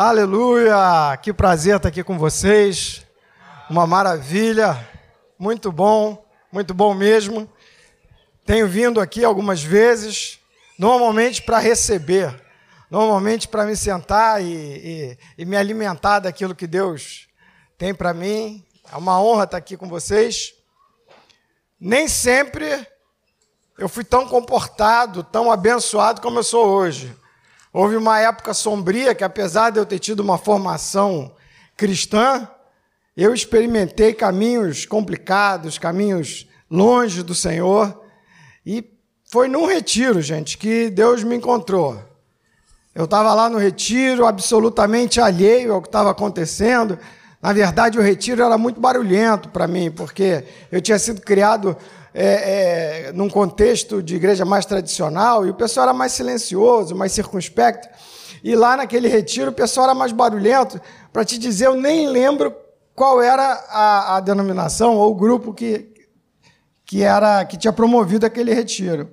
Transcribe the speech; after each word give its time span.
Aleluia! 0.00 1.18
Que 1.20 1.32
prazer 1.32 1.74
estar 1.74 1.88
aqui 1.88 2.04
com 2.04 2.16
vocês. 2.16 3.04
Uma 3.68 3.84
maravilha. 3.84 4.88
Muito 5.36 5.72
bom, 5.72 6.24
muito 6.52 6.72
bom 6.72 6.94
mesmo. 6.94 7.52
Tenho 8.46 8.68
vindo 8.68 9.00
aqui 9.00 9.24
algumas 9.24 9.60
vezes, 9.60 10.38
normalmente 10.78 11.42
para 11.42 11.58
receber, 11.58 12.32
normalmente 12.88 13.48
para 13.48 13.64
me 13.64 13.74
sentar 13.74 14.40
e, 14.40 14.46
e, 14.46 15.18
e, 15.36 15.44
me 15.44 15.56
alimentar 15.56 16.20
daquilo 16.20 16.54
que 16.54 16.68
Deus 16.68 17.26
tem 17.76 17.92
para 17.92 18.14
mim. 18.14 18.64
É 18.92 18.96
uma 18.96 19.20
honra 19.20 19.42
estar 19.42 19.56
aqui 19.56 19.76
com 19.76 19.88
vocês. 19.88 20.54
Nem 21.80 22.06
sempre 22.06 22.86
eu 23.76 23.88
fui 23.88 24.04
tão 24.04 24.28
comportado, 24.28 25.24
tão 25.24 25.50
abençoado 25.50 26.20
como 26.20 26.38
eu 26.38 26.44
sou 26.44 26.68
hoje. 26.68 27.16
Houve 27.80 27.94
uma 27.94 28.18
época 28.18 28.52
sombria 28.52 29.14
que, 29.14 29.22
apesar 29.22 29.70
de 29.70 29.78
eu 29.78 29.86
ter 29.86 30.00
tido 30.00 30.18
uma 30.18 30.36
formação 30.36 31.32
cristã, 31.76 32.48
eu 33.16 33.32
experimentei 33.32 34.12
caminhos 34.12 34.84
complicados, 34.84 35.78
caminhos 35.78 36.48
longe 36.68 37.22
do 37.22 37.36
Senhor. 37.36 38.02
E 38.66 38.84
foi 39.30 39.46
num 39.46 39.64
retiro, 39.64 40.20
gente, 40.20 40.58
que 40.58 40.90
Deus 40.90 41.22
me 41.22 41.36
encontrou. 41.36 42.02
Eu 42.92 43.04
estava 43.04 43.32
lá 43.32 43.48
no 43.48 43.58
retiro, 43.58 44.26
absolutamente 44.26 45.20
alheio 45.20 45.72
ao 45.72 45.80
que 45.80 45.86
estava 45.86 46.10
acontecendo. 46.10 46.98
Na 47.40 47.52
verdade, 47.52 47.96
o 47.96 48.02
retiro 48.02 48.42
era 48.42 48.58
muito 48.58 48.80
barulhento 48.80 49.50
para 49.50 49.68
mim, 49.68 49.88
porque 49.88 50.44
eu 50.72 50.82
tinha 50.82 50.98
sido 50.98 51.20
criado 51.20 51.76
é, 52.14 53.08
é, 53.08 53.12
num 53.12 53.28
contexto 53.28 54.02
de 54.02 54.16
igreja 54.16 54.44
mais 54.44 54.64
tradicional, 54.64 55.46
e 55.46 55.50
o 55.50 55.54
pessoal 55.54 55.84
era 55.84 55.92
mais 55.94 56.12
silencioso, 56.12 56.94
mais 56.94 57.12
circunspecto. 57.12 57.88
E 58.42 58.54
lá 58.54 58.76
naquele 58.76 59.08
retiro 59.08 59.50
o 59.50 59.54
pessoal 59.54 59.86
era 59.86 59.94
mais 59.94 60.12
barulhento. 60.12 60.80
Para 61.12 61.24
te 61.24 61.38
dizer, 61.38 61.66
eu 61.66 61.74
nem 61.74 62.08
lembro 62.08 62.54
qual 62.94 63.22
era 63.22 63.64
a, 63.68 64.16
a 64.16 64.20
denominação 64.20 64.96
ou 64.96 65.10
o 65.10 65.14
grupo 65.14 65.52
que, 65.52 65.88
que, 66.84 67.02
era, 67.02 67.44
que 67.44 67.56
tinha 67.56 67.72
promovido 67.72 68.26
aquele 68.26 68.52
retiro. 68.52 69.10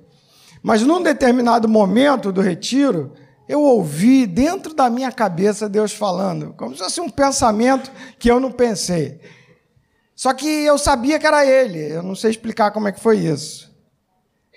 Mas 0.62 0.82
num 0.82 1.02
determinado 1.02 1.68
momento 1.68 2.32
do 2.32 2.40
retiro, 2.40 3.12
eu 3.48 3.62
ouvi 3.62 4.26
dentro 4.26 4.74
da 4.74 4.90
minha 4.90 5.12
cabeça 5.12 5.68
Deus 5.68 5.92
falando, 5.92 6.52
como 6.56 6.74
se 6.74 6.82
fosse 6.82 7.00
um 7.00 7.08
pensamento 7.08 7.90
que 8.18 8.28
eu 8.28 8.40
não 8.40 8.50
pensei. 8.50 9.20
Só 10.16 10.32
que 10.32 10.48
eu 10.48 10.78
sabia 10.78 11.18
que 11.18 11.26
era 11.26 11.44
ele, 11.44 11.92
eu 11.92 12.02
não 12.02 12.14
sei 12.14 12.30
explicar 12.30 12.70
como 12.70 12.88
é 12.88 12.92
que 12.92 12.98
foi 12.98 13.18
isso. 13.18 13.70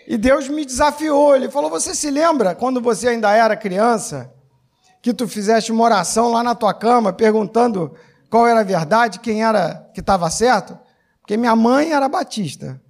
E 0.07 0.17
Deus 0.17 0.47
me 0.47 0.65
desafiou, 0.65 1.35
ele 1.35 1.51
falou: 1.51 1.69
Você 1.69 1.93
se 1.93 2.09
lembra 2.09 2.55
quando 2.55 2.81
você 2.81 3.09
ainda 3.09 3.29
era 3.35 3.57
criança, 3.57 4.33
que 5.01 5.13
tu 5.13 5.27
fizeste 5.27 5.69
uma 5.69 5.83
oração 5.83 6.31
lá 6.31 6.41
na 6.41 6.55
tua 6.55 6.73
cama, 6.73 7.11
perguntando 7.11 7.93
qual 8.29 8.47
era 8.47 8.61
a 8.61 8.63
verdade, 8.63 9.19
quem 9.19 9.43
era 9.43 9.89
que 9.93 9.99
estava 9.99 10.29
certo? 10.29 10.79
Porque 11.19 11.35
minha 11.35 11.55
mãe 11.57 11.91
era 11.91 12.07
batista, 12.07 12.81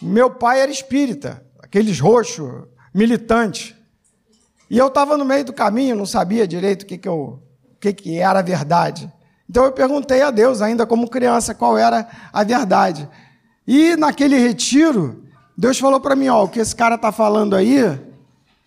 meu 0.00 0.30
pai 0.30 0.62
era 0.62 0.72
espírita, 0.72 1.44
aqueles 1.62 2.00
roxos, 2.00 2.64
militante. 2.94 3.76
E 4.70 4.78
eu 4.78 4.86
estava 4.88 5.18
no 5.18 5.24
meio 5.24 5.44
do 5.44 5.52
caminho, 5.52 5.94
não 5.94 6.06
sabia 6.06 6.48
direito 6.48 6.82
o 6.82 6.86
que, 6.86 6.96
que, 6.96 7.08
eu, 7.08 7.42
o 7.72 7.76
que, 7.78 7.92
que 7.92 8.18
era 8.18 8.38
a 8.38 8.42
verdade. 8.42 9.12
Então 9.48 9.64
eu 9.64 9.72
perguntei 9.72 10.22
a 10.22 10.30
Deus, 10.30 10.60
ainda 10.60 10.84
como 10.86 11.08
criança, 11.08 11.54
qual 11.54 11.78
era 11.78 12.08
a 12.32 12.42
verdade. 12.42 13.08
E 13.66 13.96
naquele 13.96 14.36
retiro, 14.38 15.24
Deus 15.56 15.78
falou 15.78 16.00
para 16.00 16.16
mim: 16.16 16.28
ó, 16.28 16.44
o 16.44 16.48
que 16.48 16.60
esse 16.60 16.74
cara 16.74 16.96
está 16.96 17.10
falando 17.12 17.54
aí 17.54 17.78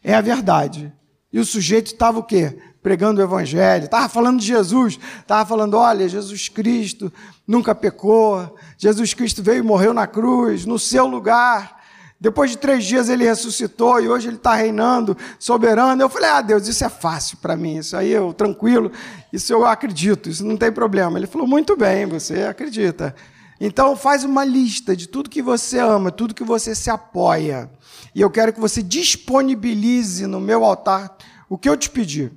é 0.04 0.14
a 0.16 0.22
verdade. 0.22 0.92
E 1.32 1.40
o 1.40 1.46
sujeito 1.46 1.88
estava 1.88 2.20
o 2.20 2.24
quê? 2.24 2.58
Pregando 2.82 3.20
o 3.20 3.24
evangelho, 3.24 3.86
estava 3.86 4.08
falando 4.08 4.40
de 4.40 4.46
Jesus, 4.46 4.98
estava 5.20 5.46
falando: 5.46 5.76
olha, 5.76 6.08
Jesus 6.08 6.48
Cristo 6.50 7.12
nunca 7.46 7.76
pecou, 7.76 8.56
Jesus 8.78 9.14
Cristo 9.14 9.44
veio 9.44 9.60
e 9.60 9.68
morreu 9.68 9.94
na 9.94 10.08
cruz, 10.08 10.66
no 10.66 10.80
seu 10.80 11.06
lugar. 11.06 11.79
Depois 12.22 12.52
de 12.52 12.58
três 12.58 12.84
dias 12.84 13.08
ele 13.08 13.24
ressuscitou 13.24 14.02
e 14.02 14.10
hoje 14.10 14.28
ele 14.28 14.36
está 14.36 14.54
reinando, 14.54 15.16
soberano. 15.40 16.02
Eu 16.02 16.10
falei, 16.10 16.30
ah, 16.30 16.42
Deus, 16.42 16.68
isso 16.68 16.84
é 16.84 16.90
fácil 16.90 17.38
para 17.38 17.56
mim, 17.56 17.78
isso 17.78 17.96
aí 17.96 18.12
eu, 18.12 18.34
tranquilo, 18.34 18.92
isso 19.32 19.54
eu 19.54 19.66
acredito, 19.66 20.30
isso 20.30 20.46
não 20.46 20.58
tem 20.58 20.70
problema. 20.70 21.18
Ele 21.18 21.28
falou, 21.28 21.48
muito 21.48 21.78
bem, 21.78 22.06
você 22.06 22.44
acredita. 22.44 23.16
Então 23.58 23.96
faz 23.96 24.26
uma 24.26 24.44
lista 24.44 24.98
de 24.98 25.08
tudo 25.08 25.30
que 25.30 25.42
você 25.42 25.80
ama, 25.80 26.12
tudo 26.12 26.34
que 26.34 26.44
você 26.44 26.76
se 26.76 26.90
apoia. 26.90 27.72
E 28.14 28.20
eu 28.20 28.30
quero 28.30 28.52
que 28.52 28.60
você 28.60 28.84
disponibilize 28.84 30.28
no 30.28 30.42
meu 30.42 30.66
altar 30.66 31.16
o 31.48 31.58
que 31.58 31.70
eu 31.70 31.78
te 31.78 31.90
pedi. 31.90 32.30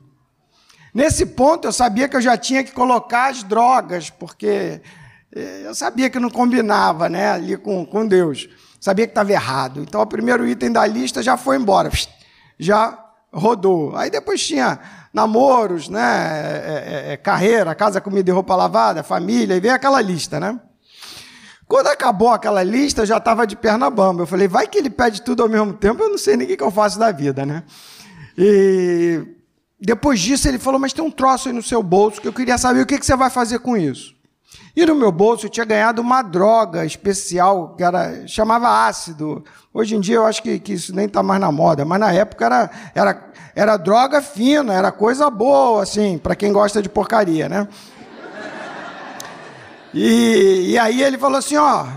Nesse 0.94 1.26
ponto 1.26 1.66
eu 1.66 1.72
sabia 1.72 2.09
que 2.09 2.16
eu 2.16 2.21
já 2.21 2.37
tinha 2.37 2.62
que 2.62 2.71
colocar 2.71 3.31
as 3.31 3.42
drogas, 3.42 4.10
porque 4.10 4.81
eh, 5.34 5.62
eu 5.65 5.75
sabia 5.75 6.09
que 6.09 6.21
não 6.21 6.31
combinava 6.31 7.09
né, 7.09 7.32
ali 7.32 7.56
com, 7.56 7.84
com 7.84 8.06
Deus 8.06 8.48
sabia 8.82 9.06
que 9.06 9.12
estava 9.12 9.31
errado. 9.31 9.81
Então, 9.81 10.00
o 10.00 10.06
primeiro 10.06 10.44
item 10.44 10.72
da 10.72 10.84
lista 10.84 11.22
já 11.22 11.37
foi 11.37 11.56
embora, 11.56 11.88
já 12.59 12.98
rodou. 13.32 13.97
Aí 13.97 14.10
depois 14.10 14.44
tinha 14.44 14.81
namoros, 15.15 15.88
né, 15.88 16.00
é, 16.00 17.10
é, 17.10 17.12
é, 17.12 17.16
carreira, 17.16 17.76
casa, 17.76 18.00
comida 18.00 18.28
e 18.28 18.32
roupa 18.34 18.56
lavada, 18.56 19.04
família, 19.04 19.54
e 19.56 19.60
veio 19.60 19.72
aquela 19.72 20.00
lista, 20.00 20.41
né? 20.41 20.59
Quando 21.69 21.87
acabou 21.87 22.31
aquela 22.31 22.62
lista, 22.65 23.03
eu 23.03 23.06
já 23.06 23.19
estava 23.19 23.47
de 23.47 23.54
perna 23.54 23.88
bamba. 23.88 24.22
Eu 24.22 24.26
falei, 24.26 24.48
vai 24.48 24.66
que 24.66 24.76
ele 24.76 24.91
pede 24.91 25.22
tudo 25.22 25.44
ao 25.44 25.48
mesmo 25.48 25.72
tempo, 25.75 26.03
eu 26.03 26.10
não 26.10 26.19
sei 26.19 26.37
nem 26.37 26.53
o 26.53 26.56
que 26.56 26.62
eu 26.62 26.71
faço 26.71 26.98
da 26.98 27.12
vida, 27.12 27.47
né? 27.47 27.62
E 28.37 29.25
depois 29.81 30.19
disso 30.19 30.48
ele 30.48 30.59
falou, 30.59 30.81
mas 30.81 30.92
tem 30.92 31.04
um 31.04 31.10
troço 31.10 31.48
aí 31.48 31.54
no 31.54 31.62
seu 31.62 31.84
bolso 31.84 32.21
que 32.21 32.26
eu 32.26 32.32
queria 32.32 32.59
saber 32.59 32.81
o 32.81 32.87
que, 32.87 32.98
que 32.98 33.06
você 33.06 33.15
vai 33.15 33.31
fazer 33.31 33.60
com 33.60 33.76
isso. 33.76 34.12
E 34.75 34.87
no 34.87 34.94
meu 34.94 35.12
bolso 35.12 35.47
eu 35.47 35.50
tinha 35.50 35.66
ganhado 35.66 36.00
uma 36.00 36.22
droga 36.22 36.84
especial 36.84 37.75
que 37.77 37.84
era 37.84 38.27
chamava 38.27 38.87
ácido. 38.87 39.44
Hoje 39.72 39.94
em 39.94 40.00
dia 40.00 40.16
eu 40.16 40.25
acho 40.25 40.43
que, 40.43 40.59
que 40.59 40.72
isso 40.72 40.94
nem 40.94 41.05
está 41.05 41.22
mais 41.22 41.41
na 41.41 41.53
moda, 41.53 41.84
mas 41.84 42.00
na 42.00 42.10
época 42.10 42.47
era, 42.47 42.71
era, 42.94 43.33
era 43.55 43.77
droga 43.77 44.22
fina, 44.22 44.72
era 44.72 44.91
coisa 44.91 45.28
boa, 45.28 45.83
assim, 45.83 46.16
para 46.16 46.34
quem 46.34 46.53
gosta 46.53 46.81
de 46.81 46.88
porcaria, 46.88 47.50
né? 47.50 47.69
E, 49.93 50.71
e 50.71 50.78
aí 50.78 51.03
ele 51.03 51.19
falou 51.19 51.39
assim: 51.39 51.56
ó, 51.56 51.84
o 51.84 51.89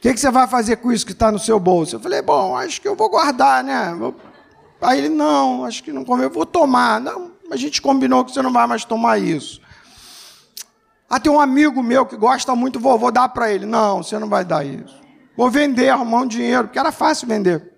que, 0.00 0.12
que 0.12 0.18
você 0.18 0.30
vai 0.30 0.48
fazer 0.48 0.76
com 0.76 0.90
isso 0.90 1.06
que 1.06 1.12
está 1.12 1.30
no 1.30 1.38
seu 1.38 1.60
bolso? 1.60 1.96
Eu 1.96 2.00
falei: 2.00 2.20
bom, 2.20 2.56
acho 2.56 2.80
que 2.80 2.88
eu 2.88 2.96
vou 2.96 3.08
guardar, 3.08 3.62
né? 3.62 3.96
Aí 4.80 4.98
ele: 4.98 5.08
não, 5.08 5.64
acho 5.64 5.84
que 5.84 5.92
não 5.92 6.04
convém, 6.04 6.24
eu 6.24 6.30
vou 6.30 6.44
tomar. 6.44 7.00
Não, 7.00 7.30
a 7.48 7.56
gente 7.56 7.80
combinou 7.80 8.24
que 8.24 8.32
você 8.32 8.42
não 8.42 8.52
vai 8.52 8.66
mais 8.66 8.84
tomar 8.84 9.18
isso. 9.18 9.60
Ah, 11.08 11.20
tem 11.20 11.30
um 11.30 11.40
amigo 11.40 11.82
meu 11.82 12.04
que 12.04 12.16
gosta 12.16 12.54
muito, 12.54 12.80
vou, 12.80 12.98
vou 12.98 13.12
dar 13.12 13.28
para 13.28 13.52
ele. 13.52 13.64
Não, 13.64 14.02
você 14.02 14.18
não 14.18 14.28
vai 14.28 14.44
dar 14.44 14.66
isso. 14.66 15.00
Vou 15.36 15.50
vender, 15.50 15.88
arrumar 15.88 16.22
um 16.22 16.26
dinheiro, 16.26 16.64
porque 16.64 16.78
era 16.78 16.90
fácil 16.90 17.28
vender. 17.28 17.72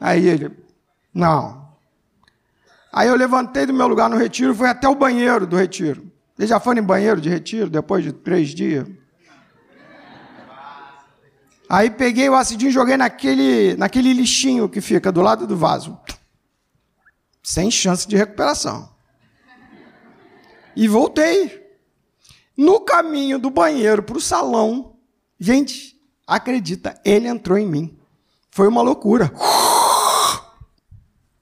Aí 0.00 0.26
ele, 0.26 0.50
não. 1.12 1.68
Aí 2.92 3.08
eu 3.08 3.16
levantei 3.16 3.66
do 3.66 3.74
meu 3.74 3.88
lugar 3.88 4.08
no 4.08 4.16
retiro 4.16 4.52
e 4.52 4.56
fui 4.56 4.68
até 4.68 4.88
o 4.88 4.94
banheiro 4.94 5.46
do 5.46 5.56
retiro. 5.56 6.10
Eles 6.38 6.48
já 6.48 6.60
foram 6.60 6.80
em 6.80 6.84
banheiro 6.84 7.20
de 7.20 7.28
retiro 7.28 7.68
depois 7.68 8.04
de 8.04 8.12
três 8.12 8.50
dias? 8.50 8.86
Aí 11.68 11.90
peguei 11.90 12.28
o 12.28 12.34
acidinho 12.34 12.68
e 12.68 12.72
joguei 12.72 12.96
naquele, 12.96 13.74
naquele 13.76 14.12
lixinho 14.12 14.68
que 14.68 14.80
fica 14.80 15.10
do 15.10 15.22
lado 15.22 15.46
do 15.46 15.56
vaso. 15.56 15.98
Sem 17.42 17.70
chance 17.70 18.06
de 18.06 18.16
recuperação. 18.16 18.88
E 20.76 20.86
voltei. 20.86 21.63
No 22.56 22.80
caminho 22.80 23.38
do 23.38 23.50
banheiro 23.50 24.02
para 24.02 24.16
o 24.16 24.20
salão, 24.20 24.96
gente, 25.38 26.00
acredita, 26.26 26.98
ele 27.04 27.26
entrou 27.26 27.58
em 27.58 27.66
mim. 27.66 27.98
Foi 28.50 28.68
uma 28.68 28.82
loucura. 28.82 29.32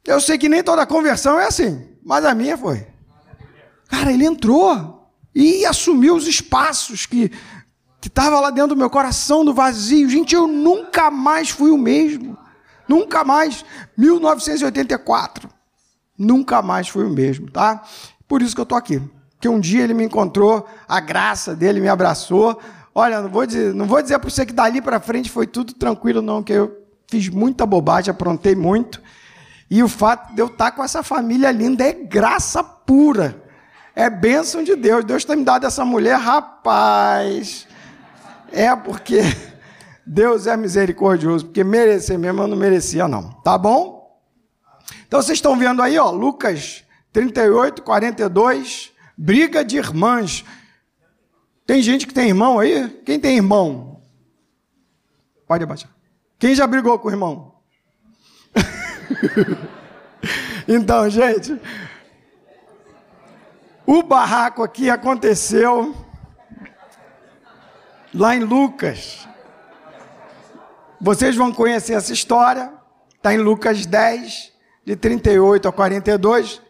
Eu 0.04 0.20
sei 0.20 0.38
que 0.38 0.48
nem 0.48 0.62
toda 0.62 0.86
conversão 0.86 1.38
é 1.38 1.46
assim, 1.46 1.86
mas 2.02 2.24
a 2.24 2.34
minha 2.34 2.56
foi. 2.56 2.86
Cara, 3.88 4.10
ele 4.10 4.24
entrou 4.24 5.10
e 5.34 5.64
assumiu 5.66 6.16
os 6.16 6.26
espaços 6.26 7.06
que 7.06 7.30
que 8.00 8.08
estava 8.08 8.40
lá 8.40 8.50
dentro 8.50 8.70
do 8.70 8.76
meu 8.76 8.90
coração, 8.90 9.44
do 9.44 9.54
vazio. 9.54 10.10
Gente, 10.10 10.34
eu 10.34 10.48
nunca 10.48 11.08
mais 11.08 11.50
fui 11.50 11.70
o 11.70 11.78
mesmo. 11.78 12.36
Nunca 12.88 13.22
mais. 13.22 13.64
1984. 13.96 15.48
Nunca 16.18 16.60
mais 16.60 16.88
fui 16.88 17.04
o 17.04 17.10
mesmo, 17.10 17.48
tá? 17.48 17.80
Por 18.26 18.42
isso 18.42 18.56
que 18.56 18.60
eu 18.60 18.64
estou 18.64 18.76
aqui 18.76 19.00
que 19.42 19.48
um 19.48 19.58
dia 19.58 19.82
ele 19.82 19.92
me 19.92 20.04
encontrou, 20.04 20.64
a 20.88 21.00
graça 21.00 21.56
dele 21.56 21.80
me 21.80 21.88
abraçou. 21.88 22.60
Olha, 22.94 23.20
não 23.20 23.28
vou 23.28 23.44
dizer, 23.44 23.74
não 23.74 23.86
vou 23.86 24.00
dizer 24.00 24.16
para 24.20 24.30
você 24.30 24.46
que 24.46 24.52
dali 24.52 24.80
para 24.80 25.00
frente 25.00 25.28
foi 25.28 25.48
tudo 25.48 25.74
tranquilo, 25.74 26.22
não, 26.22 26.44
que 26.44 26.52
eu 26.52 26.80
fiz 27.08 27.28
muita 27.28 27.66
bobagem, 27.66 28.12
aprontei 28.12 28.54
muito. 28.54 29.02
E 29.68 29.82
o 29.82 29.88
fato 29.88 30.32
de 30.32 30.40
eu 30.40 30.46
estar 30.46 30.70
com 30.70 30.84
essa 30.84 31.02
família 31.02 31.50
linda 31.50 31.82
é 31.82 31.92
graça 31.92 32.62
pura. 32.62 33.42
É 33.96 34.08
bênção 34.08 34.62
de 34.62 34.76
Deus. 34.76 35.04
Deus 35.04 35.24
tem 35.24 35.34
me 35.34 35.44
dado 35.44 35.66
essa 35.66 35.84
mulher, 35.84 36.16
rapaz. 36.20 37.66
É 38.52 38.76
porque 38.76 39.22
Deus 40.06 40.46
é 40.46 40.56
misericordioso, 40.56 41.46
porque 41.46 41.64
merecer 41.64 42.16
mesmo 42.16 42.42
eu 42.42 42.46
não 42.46 42.56
merecia, 42.56 43.08
não. 43.08 43.30
Tá 43.42 43.58
bom? 43.58 44.20
Então 45.08 45.20
vocês 45.20 45.38
estão 45.38 45.58
vendo 45.58 45.82
aí, 45.82 45.98
ó, 45.98 46.12
Lucas 46.12 46.84
38, 47.12 47.82
42 47.82 48.91
Briga 49.16 49.64
de 49.64 49.76
irmãs. 49.76 50.44
Tem 51.66 51.82
gente 51.82 52.06
que 52.06 52.14
tem 52.14 52.28
irmão 52.28 52.58
aí? 52.58 52.88
Quem 53.04 53.18
tem 53.18 53.36
irmão? 53.36 54.00
Pode 55.46 55.64
abaixar. 55.64 55.90
Quem 56.38 56.54
já 56.54 56.66
brigou 56.66 56.98
com 56.98 57.08
o 57.08 57.10
irmão? 57.10 57.54
então, 60.66 61.08
gente, 61.08 61.60
o 63.86 64.02
barraco 64.02 64.62
aqui 64.62 64.90
aconteceu 64.90 65.94
lá 68.14 68.34
em 68.34 68.40
Lucas. 68.40 69.28
Vocês 71.00 71.34
vão 71.34 71.52
conhecer 71.52 71.94
essa 71.94 72.12
história, 72.12 72.72
está 73.16 73.34
em 73.34 73.38
Lucas 73.38 73.86
10, 73.86 74.52
de 74.84 74.96
38 74.96 75.68
a 75.68 75.72
42. 75.72 76.60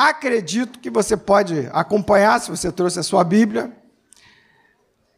Acredito 0.00 0.78
que 0.78 0.88
você 0.88 1.14
pode 1.14 1.68
acompanhar, 1.74 2.40
se 2.40 2.48
você 2.48 2.72
trouxe 2.72 2.98
a 2.98 3.02
sua 3.02 3.22
Bíblia. 3.22 3.70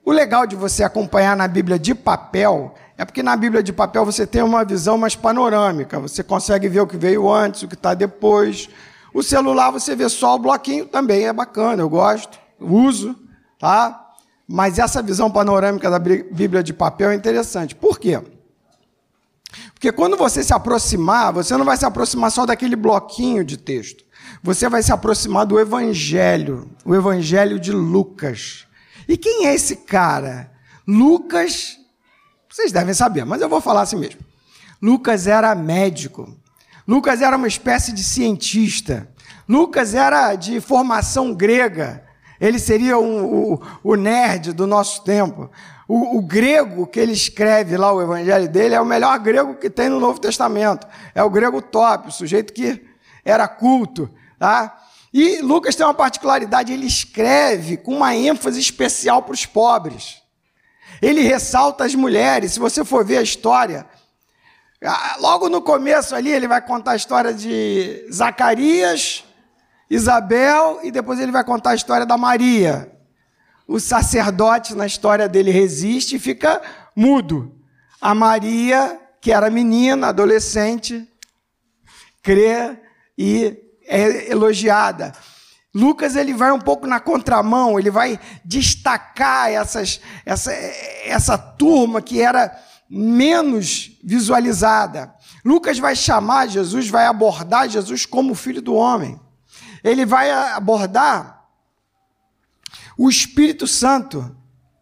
O 0.05 0.11
legal 0.11 0.45
de 0.45 0.57
você 0.57 0.83
acompanhar 0.83 1.37
na 1.37 1.47
Bíblia 1.47 1.79
de 1.79 1.95
papel 1.95 2.75
é 2.99 3.05
porque 3.05 3.23
na 3.23 3.37
Bíblia 3.37 3.63
de 3.63 3.73
papel 3.73 4.05
você 4.05 4.27
tem 4.27 4.43
uma 4.43 4.65
visão 4.65 4.99
mais 4.99 5.15
panorâmica, 5.15 6.01
você 6.01 6.25
consegue 6.25 6.69
ver 6.69 6.81
o 6.81 6.87
que 6.89 6.97
veio 6.97 7.33
antes, 7.33 7.63
o 7.63 7.69
que 7.69 7.77
está 7.77 7.95
depois. 7.95 8.69
O 9.15 9.23
celular 9.23 9.71
você 9.71 9.95
vê 9.95 10.09
só 10.09 10.35
o 10.35 10.41
bloquinho, 10.41 10.85
também 10.85 11.29
é 11.29 11.33
bacana, 11.33 11.81
eu 11.81 11.89
gosto, 11.89 12.37
uso, 12.59 13.17
tá? 13.61 14.11
Mas 14.49 14.81
essa 14.81 15.01
visão 15.01 15.31
panorâmica 15.31 15.89
da 15.89 16.01
Bíblia 16.01 16.61
de 16.61 16.75
papel 16.75 17.13
é 17.13 17.15
interessante. 17.15 17.73
Por 17.77 18.01
quê? 18.01 18.21
Porque 19.75 19.93
quando 19.93 20.17
você 20.17 20.43
se 20.43 20.53
aproximar, 20.53 21.33
você 21.33 21.57
não 21.57 21.65
vai 21.65 21.77
se 21.77 21.87
aproximar 21.87 22.33
só 22.33 22.45
daquele 22.45 22.75
bloquinho 22.75 23.45
de 23.45 23.57
texto. 23.57 24.11
Você 24.43 24.69
vai 24.69 24.83
se 24.83 24.93
aproximar 24.93 25.47
do 25.47 25.61
Evangelho, 25.61 26.69
o 26.85 26.97
Evangelho 26.97 27.61
de 27.61 27.71
Lucas. 27.71 28.67
E 29.07 29.17
quem 29.17 29.47
é 29.47 29.55
esse 29.55 29.77
cara? 29.77 30.51
Lucas, 30.87 31.79
vocês 32.51 32.73
devem 32.73 32.93
saber, 32.93 33.25
mas 33.25 33.41
eu 33.41 33.49
vou 33.49 33.61
falar 33.61 33.83
assim 33.83 33.97
mesmo. 33.97 34.21
Lucas 34.83 35.29
era 35.29 35.55
médico. 35.55 36.37
Lucas 36.89 37.23
era 37.23 37.37
uma 37.37 37.47
espécie 37.47 37.93
de 37.93 38.03
cientista. 38.03 39.09
Lucas 39.49 39.95
era 39.95 40.35
de 40.35 40.61
formação 40.61 41.33
grega. 41.33 42.05
Ele 42.41 42.59
seria 42.59 42.99
um, 42.99 43.53
o, 43.53 43.63
o 43.85 43.95
nerd 43.95 44.53
do 44.53 44.67
nosso 44.67 45.05
tempo. 45.05 45.49
O, 45.87 46.19
o, 46.19 46.23
grego 46.23 46.85
que 46.85 46.99
ele 46.99 47.13
escreve 47.13 47.77
lá, 47.77 47.93
o 47.93 48.03
evangelho 48.03 48.49
dele, 48.49 48.75
é 48.75 48.81
o 48.81 48.85
melhor 48.85 49.17
grego 49.21 49.55
que 49.55 49.71
tem 49.71 49.89
no 49.89 50.01
Novo 50.01 50.19
Testamento. 50.19 50.85
É 51.15 51.23
o 51.23 51.31
grego 51.31 51.63
top, 51.63 52.09
o 52.09 52.13
sujeito 52.13 52.53
que 52.53 52.85
era 53.25 53.47
culto. 53.47 54.11
Tá? 54.43 54.77
E 55.15 55.41
Lucas 55.41 55.77
tem 55.77 55.87
uma 55.87 55.95
particularidade, 55.95 56.73
ele 56.73 56.85
escreve 56.85 57.77
com 57.77 57.99
uma 57.99 58.17
ênfase 58.17 58.59
especial 58.59 59.23
para 59.23 59.35
os 59.35 59.47
pobres. 59.47 60.21
Ele 61.01 61.21
ressalta 61.21 61.85
as 61.85 61.95
mulheres. 61.95 62.55
Se 62.55 62.59
você 62.59 62.85
for 62.85 63.05
ver 63.05 63.19
a 63.19 63.23
história, 63.23 63.87
logo 65.21 65.49
no 65.49 65.63
começo 65.63 66.13
ali, 66.17 66.29
ele 66.33 66.49
vai 66.49 66.61
contar 66.61 66.91
a 66.91 66.97
história 66.97 67.33
de 67.33 68.05
Zacarias, 68.13 69.23
Isabel 69.89 70.81
e 70.83 70.91
depois 70.91 71.21
ele 71.21 71.31
vai 71.31 71.45
contar 71.45 71.71
a 71.71 71.77
história 71.77 72.05
da 72.05 72.19
Maria. 72.19 72.93
O 73.69 73.79
sacerdote 73.79 74.75
na 74.75 74.87
história 74.87 75.29
dele 75.29 75.53
resiste 75.53 76.17
e 76.17 76.19
fica 76.19 76.61
mudo. 76.97 77.55
A 78.01 78.13
Maria, 78.13 79.01
que 79.21 79.31
era 79.31 79.49
menina, 79.49 80.09
adolescente, 80.09 81.09
crê 82.21 82.77
e 83.17 83.62
é 83.87 84.31
elogiada. 84.31 85.13
Lucas 85.75 86.17
ele 86.17 86.35
vai 86.35 86.53
um 86.53 86.61
pouco 86.61 86.87
na 86.87 87.01
contramão, 87.01 87.79
ele 87.79 87.91
vai 87.91 88.21
destacar 88.45 89.51
essas, 89.51 90.01
essa, 90.27 90.53
essa 90.53 91.39
turma 91.39 92.03
que 92.03 92.21
era 92.21 92.55
menos 92.89 93.99
visualizada. 94.05 95.15
Lucas 95.45 95.79
vai 95.79 95.97
chamar 95.97 96.49
Jesus, 96.49 96.89
vai 96.89 97.07
abordar 97.07 97.69
Jesus 97.69 98.05
como 98.05 98.35
filho 98.35 98.61
do 98.61 98.75
homem 98.75 99.19
ele 99.83 100.07
vai 100.07 100.31
abordar 100.31 101.45
o 102.97 103.09
Espírito 103.09 103.67
Santo 103.67 104.37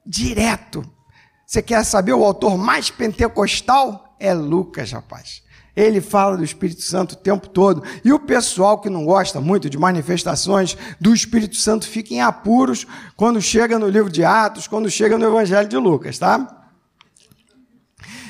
direto. 0.04 0.84
Você 1.46 1.62
quer 1.62 1.84
saber 1.84 2.12
o 2.12 2.24
autor 2.24 2.58
mais 2.58 2.90
pentecostal? 2.90 4.16
É 4.18 4.34
Lucas, 4.34 4.92
rapaz. 4.92 5.42
Ele 5.80 6.00
fala 6.00 6.36
do 6.36 6.44
Espírito 6.44 6.82
Santo 6.82 7.12
o 7.12 7.16
tempo 7.16 7.48
todo. 7.48 7.82
E 8.04 8.12
o 8.12 8.18
pessoal 8.18 8.80
que 8.80 8.90
não 8.90 9.04
gosta 9.04 9.40
muito 9.40 9.70
de 9.70 9.78
manifestações 9.78 10.76
do 11.00 11.14
Espírito 11.14 11.56
Santo 11.56 11.88
fica 11.88 12.14
em 12.14 12.20
apuros 12.20 12.86
quando 13.16 13.40
chega 13.40 13.78
no 13.78 13.88
livro 13.88 14.10
de 14.10 14.24
Atos, 14.24 14.66
quando 14.66 14.90
chega 14.90 15.16
no 15.16 15.26
Evangelho 15.26 15.68
de 15.68 15.76
Lucas, 15.76 16.18
tá? 16.18 16.56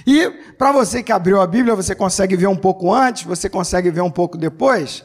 E 0.06 0.30
para 0.56 0.72
você 0.72 1.02
que 1.02 1.12
abriu 1.12 1.40
a 1.40 1.46
Bíblia, 1.46 1.74
você 1.74 1.94
consegue 1.94 2.36
ver 2.36 2.46
um 2.46 2.56
pouco 2.56 2.92
antes, 2.92 3.24
você 3.24 3.48
consegue 3.48 3.90
ver 3.90 4.00
um 4.00 4.10
pouco 4.10 4.38
depois 4.38 5.04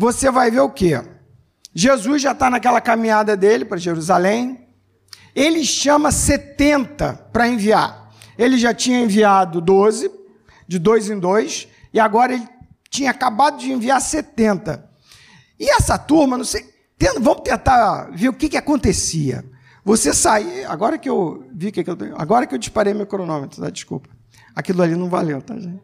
você 0.00 0.30
vai 0.30 0.48
ver 0.48 0.60
o 0.60 0.70
quê? 0.70 1.02
Jesus 1.74 2.22
já 2.22 2.30
está 2.30 2.48
naquela 2.48 2.80
caminhada 2.80 3.36
dele 3.36 3.64
para 3.64 3.78
Jerusalém. 3.78 4.68
Ele 5.34 5.64
chama 5.64 6.12
70 6.12 7.14
para 7.32 7.48
enviar. 7.48 8.12
Ele 8.38 8.56
já 8.56 8.72
tinha 8.72 9.00
enviado 9.00 9.60
12, 9.60 10.08
de 10.68 10.78
dois 10.78 11.10
em 11.10 11.18
dois, 11.18 11.66
e 11.92 12.00
agora 12.00 12.34
ele 12.34 12.48
tinha 12.90 13.10
acabado 13.10 13.58
de 13.58 13.70
enviar 13.70 14.00
70. 14.00 14.88
E 15.58 15.70
essa 15.70 15.98
turma, 15.98 16.36
não 16.36 16.44
sei, 16.44 16.64
vamos 17.20 17.42
tentar 17.42 18.10
ver 18.12 18.28
o 18.28 18.34
que, 18.34 18.48
que 18.48 18.56
acontecia. 18.56 19.44
Você 19.84 20.12
sair, 20.12 20.64
agora 20.66 20.98
que 20.98 21.08
eu 21.08 21.48
vi 21.52 21.72
que 21.72 21.80
eu 21.80 21.96
agora 22.16 22.46
que 22.46 22.54
eu 22.54 22.58
disparei 22.58 22.92
meu 22.92 23.06
cronômetro, 23.06 23.62
tá? 23.62 23.70
desculpa. 23.70 24.08
Aquilo 24.54 24.82
ali 24.82 24.94
não 24.94 25.08
valeu, 25.08 25.40
tá, 25.40 25.54
gente? 25.54 25.82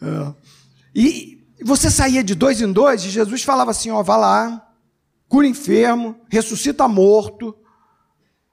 É. 0.00 0.34
E 0.94 1.44
você 1.62 1.90
saía 1.90 2.22
de 2.22 2.34
dois 2.34 2.60
em 2.60 2.72
dois 2.72 3.04
e 3.04 3.10
Jesus 3.10 3.42
falava 3.42 3.72
assim: 3.72 3.90
ó, 3.90 4.02
vá 4.02 4.16
lá, 4.16 4.68
cura 5.28 5.46
enfermo, 5.46 6.16
ressuscita 6.30 6.88
morto, 6.88 7.54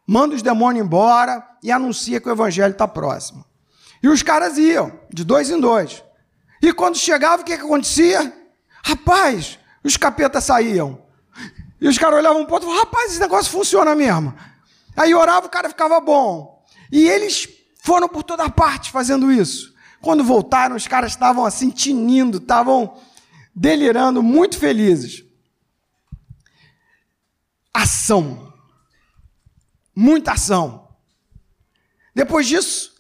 manda 0.07 0.35
os 0.35 0.41
demônios 0.41 0.85
embora 0.85 1.47
e 1.63 1.71
anuncia 1.71 2.19
que 2.19 2.27
o 2.27 2.31
evangelho 2.31 2.71
está 2.71 2.87
próximo. 2.87 3.45
E 4.05 4.07
os 4.07 4.21
caras 4.21 4.55
iam, 4.59 4.99
de 5.11 5.23
dois 5.23 5.49
em 5.49 5.59
dois. 5.59 6.03
E 6.61 6.71
quando 6.71 6.95
chegava, 6.95 7.41
o 7.41 7.43
que, 7.43 7.57
que 7.57 7.63
acontecia? 7.63 8.31
Rapaz, 8.83 9.57
os 9.83 9.97
capetas 9.97 10.43
saíam. 10.43 11.03
E 11.81 11.87
os 11.87 11.97
caras 11.97 12.19
olhavam 12.19 12.43
um 12.43 12.45
ponto 12.45 12.61
e 12.61 12.65
falavam, 12.67 12.85
rapaz, 12.85 13.09
esse 13.09 13.19
negócio 13.19 13.51
funciona 13.51 13.95
mesmo. 13.95 14.31
Aí 14.95 15.15
orava, 15.15 15.47
o 15.47 15.49
cara 15.49 15.69
ficava 15.69 15.99
bom. 15.99 16.63
E 16.91 17.07
eles 17.07 17.49
foram 17.83 18.07
por 18.07 18.21
toda 18.21 18.47
parte 18.47 18.91
fazendo 18.91 19.31
isso. 19.31 19.73
Quando 19.99 20.23
voltaram, 20.23 20.75
os 20.75 20.85
caras 20.85 21.13
estavam 21.13 21.43
assim 21.43 21.71
tinindo, 21.71 22.37
estavam 22.37 23.01
delirando, 23.55 24.21
muito 24.21 24.59
felizes. 24.59 25.23
Ação. 27.73 28.53
Muita 29.95 30.33
ação. 30.33 30.89
Depois 32.13 32.45
disso, 32.45 32.94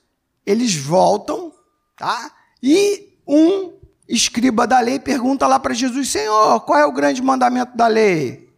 eles 0.45 0.75
voltam, 0.75 1.51
tá? 1.97 2.31
E 2.61 3.17
um 3.27 3.73
escriba 4.07 4.67
da 4.67 4.79
lei 4.79 4.99
pergunta 4.99 5.47
lá 5.47 5.59
para 5.59 5.73
Jesus: 5.73 6.09
Senhor, 6.09 6.59
qual 6.61 6.79
é 6.79 6.85
o 6.85 6.91
grande 6.91 7.21
mandamento 7.21 7.75
da 7.75 7.87
lei? 7.87 8.49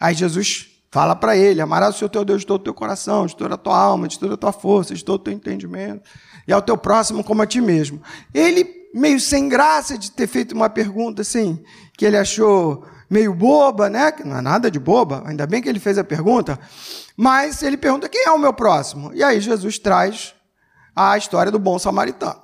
Aí 0.00 0.14
Jesus 0.14 0.68
fala 0.90 1.14
para 1.14 1.36
ele: 1.36 1.60
Amarás 1.60 1.94
o 1.94 1.98
Senhor 1.98 2.08
teu 2.08 2.24
Deus 2.24 2.40
de 2.40 2.46
todo 2.46 2.60
o 2.60 2.64
teu 2.64 2.74
coração, 2.74 3.26
de 3.26 3.36
toda 3.36 3.54
a 3.54 3.58
tua 3.58 3.78
alma, 3.78 4.08
de 4.08 4.18
toda 4.18 4.34
a 4.34 4.36
tua 4.36 4.52
força, 4.52 4.94
de 4.94 5.04
todo 5.04 5.20
o 5.20 5.24
teu 5.24 5.32
entendimento 5.32 6.08
e 6.46 6.52
ao 6.52 6.62
teu 6.62 6.76
próximo 6.76 7.22
como 7.22 7.42
a 7.42 7.46
ti 7.46 7.60
mesmo. 7.60 8.02
Ele, 8.32 8.88
meio 8.94 9.20
sem 9.20 9.48
graça 9.48 9.98
de 9.98 10.10
ter 10.10 10.26
feito 10.26 10.54
uma 10.54 10.70
pergunta 10.70 11.22
assim, 11.22 11.62
que 11.96 12.06
ele 12.06 12.16
achou 12.16 12.84
meio 13.08 13.34
boba, 13.34 13.88
né? 13.90 14.10
Que 14.10 14.24
não 14.24 14.38
é 14.38 14.40
nada 14.40 14.70
de 14.70 14.78
boba, 14.78 15.22
ainda 15.26 15.46
bem 15.46 15.62
que 15.62 15.68
ele 15.68 15.78
fez 15.78 15.98
a 15.98 16.04
pergunta, 16.04 16.58
mas 17.16 17.62
ele 17.62 17.76
pergunta: 17.76 18.08
quem 18.08 18.24
é 18.24 18.30
o 18.30 18.38
meu 18.38 18.52
próximo? 18.52 19.12
E 19.14 19.22
aí 19.22 19.40
Jesus 19.40 19.78
traz 19.78 20.34
a 20.98 21.16
história 21.16 21.52
do 21.52 21.58
bom 21.58 21.78
samaritano. 21.78 22.42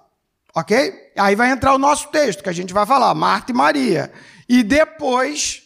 Ok? 0.55 1.13
Aí 1.17 1.35
vai 1.35 1.51
entrar 1.51 1.75
o 1.75 1.79
nosso 1.79 2.09
texto, 2.09 2.43
que 2.43 2.49
a 2.49 2.53
gente 2.53 2.73
vai 2.73 2.87
falar, 2.87 3.15
Marta 3.15 3.51
e 3.51 3.55
Maria. 3.55 4.13
E 4.49 4.63
depois 4.63 5.63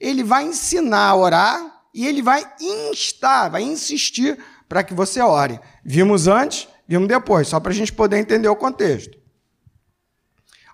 ele 0.00 0.24
vai 0.24 0.44
ensinar 0.44 1.08
a 1.08 1.16
orar 1.16 1.82
e 1.94 2.06
ele 2.06 2.22
vai 2.22 2.44
instar, 2.60 3.50
vai 3.50 3.62
insistir 3.62 4.38
para 4.68 4.82
que 4.82 4.94
você 4.94 5.20
ore. 5.20 5.60
Vimos 5.84 6.26
antes 6.26 6.66
Vimos 6.92 7.08
depois, 7.08 7.48
só 7.48 7.58
para 7.58 7.72
a 7.72 7.74
gente 7.74 7.90
poder 7.90 8.18
entender 8.18 8.48
o 8.48 8.54
contexto. 8.54 9.18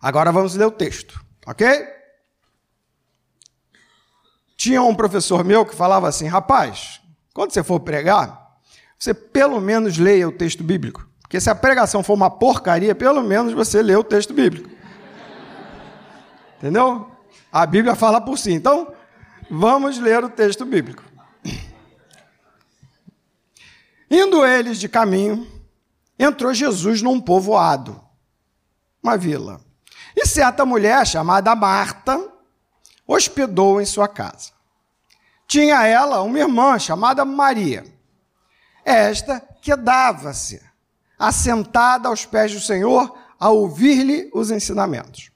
Agora 0.02 0.32
vamos 0.32 0.56
ler 0.56 0.64
o 0.64 0.70
texto, 0.70 1.24
ok? 1.46 1.86
Tinha 4.56 4.82
um 4.82 4.96
professor 4.96 5.44
meu 5.44 5.64
que 5.64 5.76
falava 5.76 6.08
assim: 6.08 6.26
rapaz, 6.26 7.00
quando 7.32 7.52
você 7.52 7.62
for 7.62 7.78
pregar, 7.78 8.58
você 8.98 9.14
pelo 9.14 9.60
menos 9.60 9.96
leia 9.96 10.28
o 10.28 10.32
texto 10.32 10.64
bíblico. 10.64 11.07
Porque 11.28 11.40
se 11.40 11.50
a 11.50 11.54
pregação 11.54 12.02
for 12.02 12.14
uma 12.14 12.30
porcaria, 12.30 12.94
pelo 12.94 13.22
menos 13.22 13.52
você 13.52 13.82
lê 13.82 13.94
o 13.94 14.02
texto 14.02 14.32
bíblico. 14.32 14.68
Entendeu? 16.56 17.10
A 17.52 17.66
Bíblia 17.66 17.94
fala 17.94 18.20
por 18.20 18.38
si. 18.38 18.52
Então, 18.52 18.92
Vamos 19.50 19.98
ler 19.98 20.22
o 20.22 20.28
texto 20.28 20.64
bíblico. 20.66 21.02
Indo 24.10 24.44
eles 24.44 24.78
de 24.78 24.88
caminho, 24.88 25.46
entrou 26.18 26.52
Jesus 26.52 27.00
num 27.00 27.20
povoado, 27.20 28.02
uma 29.02 29.16
vila. 29.16 29.60
E 30.14 30.26
certa 30.26 30.66
mulher 30.66 31.06
chamada 31.06 31.54
Marta 31.54 32.20
hospedou 33.06 33.80
em 33.80 33.86
sua 33.86 34.06
casa. 34.06 34.52
Tinha 35.46 35.86
ela 35.86 36.20
uma 36.22 36.38
irmã 36.38 36.78
chamada 36.78 37.24
Maria. 37.24 37.86
Esta 38.84 39.40
quedava-se 39.62 40.62
assentada 41.18 42.08
aos 42.08 42.24
pés 42.24 42.52
do 42.52 42.60
Senhor 42.60 43.18
a 43.38 43.50
ouvir-lhe 43.50 44.30
os 44.32 44.50
ensinamentos. 44.50 45.30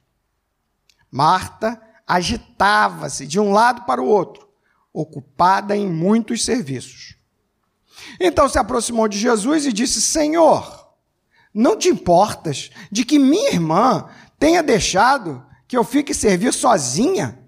Marta 1.10 1.80
agitava-se 2.06 3.26
de 3.26 3.40
um 3.40 3.52
lado 3.52 3.82
para 3.82 4.02
o 4.02 4.06
outro, 4.06 4.48
ocupada 4.92 5.76
em 5.76 5.88
muitos 5.88 6.44
serviços. 6.44 7.16
Então 8.20 8.48
se 8.48 8.58
aproximou 8.58 9.08
de 9.08 9.18
Jesus 9.18 9.66
e 9.66 9.72
disse: 9.72 10.00
Senhor, 10.00 10.88
não 11.54 11.76
te 11.76 11.88
importas 11.88 12.70
de 12.90 13.04
que 13.04 13.18
minha 13.18 13.52
irmã 13.52 14.08
tenha 14.38 14.62
deixado 14.62 15.44
que 15.68 15.76
eu 15.76 15.84
fique 15.84 16.14
servir 16.14 16.52
sozinha? 16.52 17.38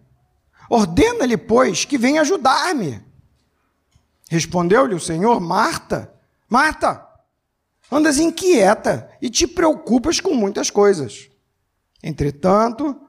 Ordena-lhe, 0.69 1.37
pois, 1.37 1.85
que 1.85 1.99
venha 1.99 2.23
ajudar-me. 2.23 3.03
Respondeu-lhe 4.31 4.95
o 4.95 5.01
Senhor: 5.01 5.41
Marta, 5.41 6.13
Marta, 6.49 7.04
andas 7.95 8.19
inquieta 8.19 9.11
e 9.21 9.31
te 9.31 9.47
preocupas 9.47 10.21
com 10.21 10.35
muitas 10.35 10.71
coisas. 10.71 11.31
Entretanto, 12.03 13.01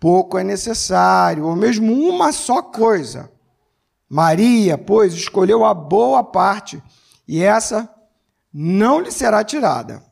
pouco 0.00 0.38
é 0.38 0.44
necessário, 0.44 1.44
ou 1.44 1.54
mesmo 1.54 1.92
uma 1.92 2.32
só 2.32 2.62
coisa. 2.62 3.30
Maria, 4.08 4.78
pois, 4.78 5.12
escolheu 5.14 5.64
a 5.64 5.74
boa 5.74 6.22
parte, 6.24 6.82
e 7.26 7.42
essa 7.42 7.92
não 8.52 9.00
lhe 9.00 9.10
será 9.10 9.44
tirada. 9.44 10.02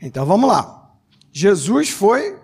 Então 0.00 0.26
vamos 0.26 0.48
lá. 0.48 0.94
Jesus 1.32 1.88
foi. 1.88 2.38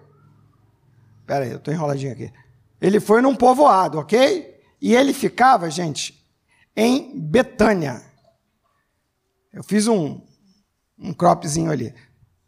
Espera 1.21 1.45
aí, 1.45 1.51
eu 1.51 1.59
estou 1.59 1.73
enroladinho 1.73 2.13
aqui. 2.13 2.33
Ele 2.81 2.99
foi 2.99 3.21
num 3.21 3.37
povoado, 3.37 3.99
ok? 3.99 4.50
E 4.81 4.95
ele 4.95 5.13
ficava, 5.13 5.71
gente, 5.71 6.25
em 6.77 7.19
Betânia. 7.19 8.03
Eu 9.53 9.63
fiz 9.63 9.87
um, 9.87 10.21
um 10.99 11.13
cropzinho 11.13 11.71
ali. 11.71 11.95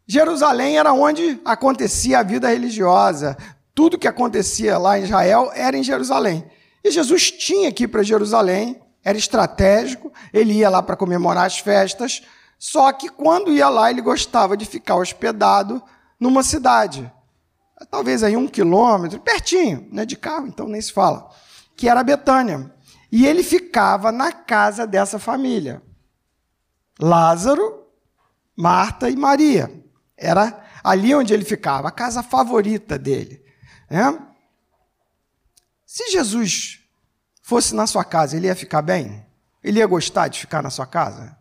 Jerusalém 0.07 0.77
era 0.77 0.93
onde 0.93 1.39
acontecia 1.45 2.19
a 2.19 2.23
vida 2.23 2.49
religiosa. 2.49 3.37
Tudo 3.75 3.97
que 3.97 4.07
acontecia 4.07 4.77
lá 4.77 4.99
em 4.99 5.03
Israel 5.03 5.51
era 5.53 5.77
em 5.77 5.83
Jerusalém. 5.83 6.45
E 6.83 6.91
Jesus 6.91 7.31
tinha 7.31 7.71
que 7.71 7.83
ir 7.83 7.87
para 7.87 8.03
Jerusalém, 8.03 8.81
era 9.03 9.17
estratégico, 9.17 10.11
ele 10.33 10.53
ia 10.53 10.69
lá 10.69 10.83
para 10.83 10.97
comemorar 10.97 11.45
as 11.45 11.59
festas, 11.59 12.21
só 12.59 12.91
que 12.93 13.09
quando 13.09 13.51
ia 13.51 13.67
lá, 13.69 13.89
ele 13.89 14.01
gostava 14.01 14.55
de 14.55 14.65
ficar 14.65 14.95
hospedado 14.95 15.81
numa 16.19 16.43
cidade. 16.43 17.11
Talvez 17.89 18.23
aí 18.23 18.37
um 18.37 18.47
quilômetro, 18.47 19.19
pertinho, 19.19 19.87
né, 19.91 20.05
de 20.05 20.15
carro, 20.15 20.47
então 20.47 20.67
nem 20.67 20.79
se 20.79 20.91
fala, 20.91 21.29
que 21.75 21.89
era 21.89 22.03
Betânia. 22.03 22.71
E 23.11 23.25
ele 23.25 23.43
ficava 23.43 24.11
na 24.11 24.31
casa 24.31 24.87
dessa 24.87 25.19
família. 25.19 25.81
Lázaro, 26.99 27.83
Marta 28.55 29.09
e 29.09 29.15
Maria. 29.15 29.71
Era 30.17 30.63
ali 30.83 31.13
onde 31.13 31.33
ele 31.33 31.45
ficava, 31.45 31.87
a 31.87 31.91
casa 31.91 32.21
favorita 32.21 32.97
dele. 32.97 33.43
Né? 33.89 34.19
Se 35.85 36.11
Jesus 36.11 36.79
fosse 37.41 37.75
na 37.75 37.85
sua 37.85 38.03
casa, 38.03 38.35
ele 38.35 38.47
ia 38.47 38.55
ficar 38.55 38.81
bem? 38.81 39.25
Ele 39.63 39.79
ia 39.79 39.87
gostar 39.87 40.27
de 40.27 40.39
ficar 40.39 40.61
na 40.61 40.69
sua 40.69 40.85
casa? 40.85 41.37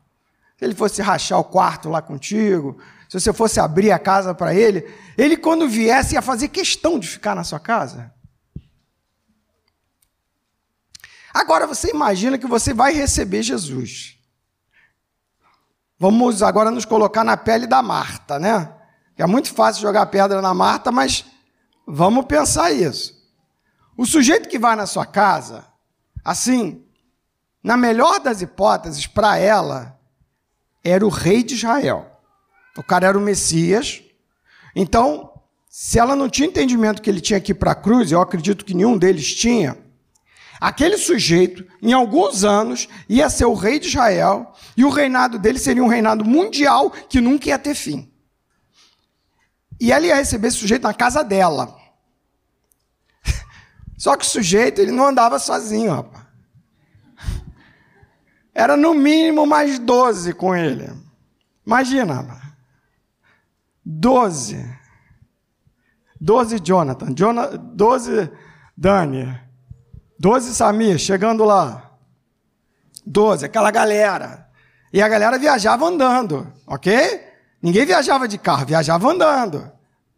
Se 0.59 0.65
ele 0.65 0.75
fosse 0.75 1.03
rachar 1.03 1.39
o 1.39 1.45
quarto 1.45 1.89
lá 1.89 2.01
contigo, 2.01 2.79
se 3.09 3.19
você 3.19 3.33
fosse 3.33 3.59
abrir 3.59 3.91
a 3.91 3.99
casa 3.99 4.35
para 4.35 4.55
ele, 4.55 4.89
ele, 5.19 5.37
quando 5.37 5.69
viesse, 5.69 6.15
ia 6.15 6.23
fazer 6.23 6.49
questão 6.49 6.99
de 6.99 7.09
ficar 7.09 7.35
na 7.35 7.45
sua 7.45 7.59
casa? 7.59 8.13
Agora 11.33 11.67
você 11.67 11.91
imagina 11.91 12.39
que 12.39 12.47
você 12.47 12.75
vai 12.75 12.93
receber 12.93 13.43
Jesus. 13.43 14.19
Vamos 15.99 16.43
agora 16.43 16.71
nos 16.71 16.85
colocar 16.85 17.25
na 17.25 17.37
pele 17.37 17.67
da 17.67 17.81
Marta, 17.81 18.39
né? 18.39 18.75
É 19.17 19.27
muito 19.27 19.55
fácil 19.55 19.83
jogar 19.83 20.07
pedra 20.07 20.43
na 20.43 20.53
Marta, 20.53 20.91
mas 20.91 21.25
vamos 21.87 22.27
pensar 22.27 22.73
isso. 22.73 23.15
O 23.97 24.05
sujeito 24.05 24.49
que 24.49 24.59
vai 24.59 24.75
na 24.75 24.87
sua 24.87 25.07
casa, 25.07 25.65
assim, 26.25 26.85
na 27.63 27.77
melhor 27.77 28.19
das 28.19 28.43
hipóteses, 28.43 29.07
para 29.07 29.37
ela, 29.39 29.99
era 30.83 31.07
o 31.07 31.11
rei 31.11 31.43
de 31.43 31.55
Israel. 31.55 32.11
O 32.77 32.83
cara 32.83 33.07
era 33.07 33.19
o 33.19 33.21
Messias. 33.21 34.03
Então, 34.75 35.33
se 35.69 35.99
ela 35.99 36.17
não 36.17 36.29
tinha 36.29 36.49
entendimento 36.49 37.01
que 37.01 37.09
ele 37.09 37.21
tinha 37.21 37.39
ir 37.39 37.55
para 37.55 37.73
a 37.73 37.77
cruz, 37.77 38.11
eu 38.11 38.21
acredito 38.21 38.65
que 38.65 38.75
nenhum 38.75 38.99
deles 38.99 39.35
tinha, 39.35 39.79
Aquele 40.63 40.97
sujeito, 40.97 41.67
em 41.83 41.93
alguns 41.93 42.45
anos, 42.45 42.89
ia 43.09 43.29
ser 43.29 43.47
o 43.47 43.53
rei 43.53 43.81
de 43.81 43.89
Israel, 43.89 44.55
e 44.77 44.85
o 44.85 44.91
reinado 44.91 45.37
dele 45.37 45.59
seria 45.59 45.83
um 45.83 45.89
reinado 45.89 46.25
mundial 46.25 46.89
que 46.89 47.21
nunca 47.21 47.49
ia 47.49 47.59
ter 47.59 47.75
fim. 47.75 48.09
E 49.81 49.91
ela 49.91 50.07
ia 50.07 50.15
receber 50.15 50.47
esse 50.47 50.59
sujeito 50.59 50.85
na 50.85 50.95
casa 50.95 51.25
dela. 51.25 51.77
Só 53.99 54.17
que 54.17 54.25
o 54.25 54.29
sujeito, 54.29 54.81
ele 54.81 54.93
não 54.93 55.09
andava 55.09 55.37
sozinho, 55.41 55.91
rapaz. 55.91 56.25
Era 58.55 58.77
no 58.77 58.95
mínimo 58.95 59.45
mais 59.45 59.81
12 59.81 60.33
com 60.33 60.55
ele. 60.55 60.89
Imagina, 61.67 62.15
rapaz. 62.15 62.41
12. 63.85 64.65
12 66.21 66.61
Jonathan, 66.61 67.13
Jonathan 67.17 67.57
12 67.59 68.31
Dani. 68.77 69.43
Doze 70.23 70.55
Samir, 70.55 71.01
chegando 71.01 71.43
lá. 71.43 71.91
Doze, 73.05 73.45
aquela 73.45 73.73
galera. 73.73 74.49
E 74.93 75.03
a 75.03 75.09
galera 75.09 75.37
viajava 75.37 75.85
andando, 75.85 76.47
ok? 76.65 77.27
Ninguém 77.61 77.85
viajava 77.85 78.29
de 78.29 78.39
carro, 78.39 78.65
viajava 78.65 79.11
andando. 79.11 79.69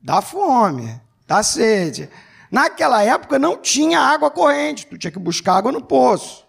Dá 0.03 0.21
fome, 0.21 1.01
dá 1.27 1.43
sede. 1.43 2.11
Naquela 2.51 3.03
época 3.03 3.39
não 3.39 3.57
tinha 3.57 3.99
água 3.99 4.31
corrente, 4.31 4.87
tu 4.87 4.99
tinha 4.99 5.11
que 5.11 5.19
buscar 5.19 5.55
água 5.55 5.73
no 5.73 5.83
poço. 5.83 6.47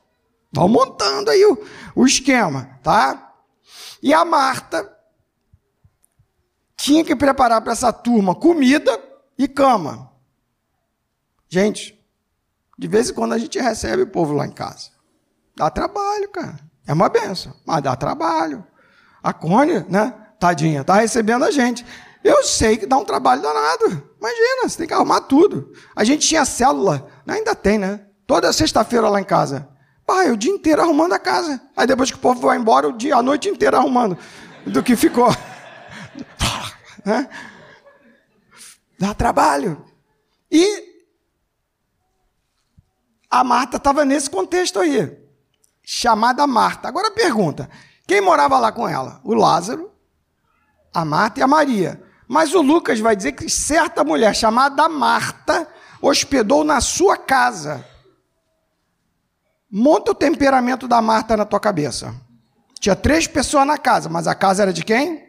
Vão 0.51 0.67
montando 0.67 1.31
aí 1.31 1.45
o, 1.45 1.57
o 1.95 2.05
esquema, 2.05 2.77
tá? 2.83 3.35
E 4.03 4.13
a 4.13 4.25
Marta 4.25 4.93
tinha 6.75 7.05
que 7.05 7.15
preparar 7.15 7.61
para 7.61 7.71
essa 7.71 7.93
turma 7.93 8.35
comida 8.35 9.01
e 9.37 9.47
cama. 9.47 10.11
Gente, 11.47 11.94
de 12.77 12.87
vez 12.87 13.09
em 13.09 13.13
quando 13.13 13.33
a 13.33 13.37
gente 13.37 13.59
recebe 13.59 14.03
o 14.03 14.07
povo 14.07 14.33
lá 14.33 14.45
em 14.45 14.51
casa. 14.51 14.89
Dá 15.55 15.69
trabalho, 15.69 16.29
cara. 16.29 16.59
É 16.85 16.93
uma 16.93 17.09
benção, 17.09 17.53
mas 17.65 17.81
dá 17.81 17.95
trabalho. 17.95 18.65
A 19.23 19.33
Cone, 19.33 19.85
né? 19.89 20.13
Tadinha, 20.39 20.83
tá 20.83 20.95
recebendo 20.95 21.45
a 21.45 21.51
gente. 21.51 21.85
Eu 22.23 22.43
sei 22.43 22.77
que 22.77 22.85
dá 22.85 22.97
um 22.97 23.05
trabalho 23.05 23.41
danado. 23.41 23.85
Imagina, 24.19 24.67
você 24.67 24.77
tem 24.77 24.87
que 24.87 24.93
arrumar 24.93 25.21
tudo. 25.21 25.71
A 25.95 26.03
gente 26.03 26.27
tinha 26.27 26.43
célula, 26.43 27.07
né? 27.25 27.35
ainda 27.35 27.55
tem, 27.55 27.77
né? 27.77 28.01
Toda 28.27 28.51
sexta-feira 28.51 29.07
lá 29.09 29.21
em 29.21 29.25
casa. 29.25 29.69
Pai, 30.05 30.29
o 30.31 30.37
dia 30.37 30.51
inteiro 30.51 30.81
arrumando 30.81 31.13
a 31.13 31.19
casa. 31.19 31.61
Aí 31.75 31.87
depois 31.87 32.11
que 32.11 32.17
o 32.17 32.19
povo 32.19 32.41
vai 32.41 32.57
embora, 32.57 32.87
o 32.87 32.91
dia, 32.91 33.15
a 33.15 33.23
noite 33.23 33.49
inteira 33.49 33.77
arrumando. 33.77 34.17
Do 34.65 34.83
que 34.83 34.95
ficou. 34.95 35.29
né? 37.05 37.29
Dá 38.99 39.13
trabalho. 39.13 39.83
E 40.51 40.84
a 43.35 43.43
Marta 43.43 43.75
estava 43.75 44.05
nesse 44.05 44.29
contexto 44.29 44.79
aí, 44.79 45.13
chamada 45.83 46.47
Marta. 46.47 46.87
Agora 46.87 47.11
pergunta: 47.11 47.69
quem 48.07 48.21
morava 48.21 48.57
lá 48.57 48.71
com 48.71 48.87
ela? 48.87 49.19
O 49.25 49.33
Lázaro, 49.33 49.91
a 50.93 51.03
Marta 51.03 51.41
e 51.41 51.43
a 51.43 51.47
Maria. 51.47 52.01
Mas 52.29 52.53
o 52.53 52.61
Lucas 52.61 52.99
vai 53.01 53.13
dizer 53.13 53.33
que 53.33 53.49
certa 53.49 54.05
mulher 54.05 54.33
chamada 54.33 54.87
Marta 54.87 55.67
hospedou 56.01 56.63
na 56.63 56.79
sua 56.79 57.17
casa. 57.17 57.85
Monta 59.69 60.11
o 60.11 60.15
temperamento 60.15 60.87
da 60.87 61.01
Marta 61.01 61.35
na 61.35 61.43
tua 61.43 61.59
cabeça. 61.59 62.15
Tinha 62.79 62.95
três 62.95 63.27
pessoas 63.27 63.67
na 63.67 63.77
casa, 63.77 64.07
mas 64.07 64.27
a 64.27 64.33
casa 64.33 64.63
era 64.63 64.71
de 64.71 64.83
quem? 64.83 65.25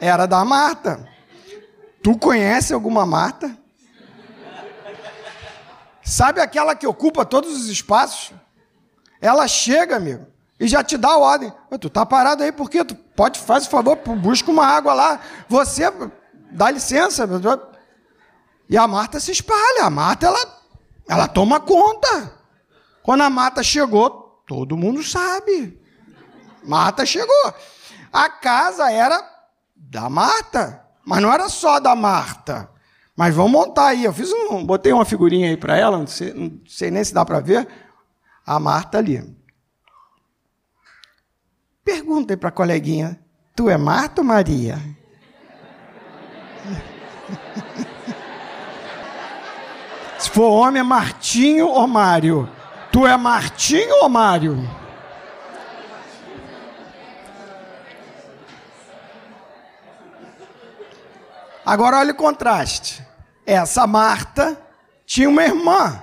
Era 0.00 0.24
da 0.24 0.44
Marta. 0.46 1.06
Tu 2.02 2.16
conhece 2.18 2.72
alguma 2.72 3.04
Marta? 3.04 3.65
Sabe 6.06 6.40
aquela 6.40 6.76
que 6.76 6.86
ocupa 6.86 7.24
todos 7.24 7.52
os 7.56 7.68
espaços? 7.68 8.32
Ela 9.20 9.48
chega, 9.48 9.96
amigo, 9.96 10.24
e 10.58 10.68
já 10.68 10.84
te 10.84 10.96
dá 10.96 11.08
a 11.08 11.18
ordem. 11.18 11.52
Tu 11.80 11.90
tá 11.90 12.06
parado 12.06 12.44
aí 12.44 12.52
porque 12.52 12.84
tu 12.84 12.94
pode 12.94 13.40
faz 13.40 13.66
o 13.66 13.70
favor, 13.70 13.96
busca 13.96 14.48
uma 14.48 14.64
água 14.64 14.94
lá. 14.94 15.20
Você 15.48 15.82
dá 16.52 16.70
licença. 16.70 17.28
E 18.70 18.78
a 18.78 18.86
Marta 18.86 19.18
se 19.18 19.32
espalha. 19.32 19.82
A 19.82 19.90
Marta 19.90 20.26
ela 20.26 20.62
ela 21.08 21.26
toma 21.26 21.58
conta. 21.58 22.32
Quando 23.02 23.22
a 23.22 23.30
Marta 23.30 23.64
chegou, 23.64 24.42
todo 24.46 24.76
mundo 24.76 25.02
sabe. 25.02 25.76
Marta 26.62 27.04
chegou. 27.04 27.52
A 28.12 28.30
casa 28.30 28.92
era 28.92 29.20
da 29.74 30.08
Marta, 30.08 30.84
mas 31.04 31.20
não 31.20 31.32
era 31.32 31.48
só 31.48 31.80
da 31.80 31.96
Marta. 31.96 32.70
Mas 33.16 33.34
vamos 33.34 33.52
montar 33.52 33.88
aí. 33.88 34.04
Eu 34.04 34.12
fiz 34.12 34.30
um, 34.30 34.64
botei 34.64 34.92
uma 34.92 35.06
figurinha 35.06 35.48
aí 35.48 35.56
para 35.56 35.76
ela, 35.76 35.98
não 35.98 36.06
sei, 36.06 36.32
não 36.34 36.60
sei 36.66 36.90
nem 36.90 37.02
se 37.02 37.14
dá 37.14 37.24
para 37.24 37.40
ver. 37.40 37.66
A 38.44 38.60
Marta 38.60 38.98
ali. 38.98 39.34
Pergunta 41.82 42.34
aí 42.34 42.36
para 42.36 42.50
a 42.50 42.52
coleguinha: 42.52 43.18
Tu 43.54 43.70
é 43.70 43.78
Marta 43.78 44.20
ou 44.20 44.26
Maria? 44.26 44.78
Se 50.18 50.30
for 50.30 50.48
homem, 50.48 50.80
é 50.80 50.82
Martinho 50.82 51.68
ou 51.68 51.86
Mário? 51.86 52.48
Tu 52.90 53.06
é 53.06 53.16
Martinho 53.16 54.02
ou 54.02 54.08
Mário? 54.08 54.58
Agora 61.66 61.98
olha 61.98 62.12
o 62.12 62.16
contraste. 62.16 63.04
Essa 63.44 63.88
Marta 63.88 64.56
tinha 65.04 65.28
uma 65.28 65.42
irmã. 65.42 66.00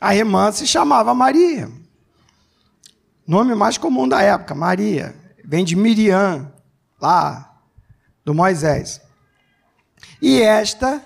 A 0.00 0.14
irmã 0.14 0.52
se 0.52 0.64
chamava 0.64 1.12
Maria. 1.12 1.68
Nome 3.26 3.56
mais 3.56 3.76
comum 3.76 4.06
da 4.06 4.22
época, 4.22 4.54
Maria. 4.54 5.12
Vem 5.44 5.64
de 5.64 5.74
Miriam, 5.74 6.52
lá 7.00 7.52
do 8.24 8.32
Moisés. 8.32 9.00
E 10.22 10.40
esta 10.40 11.02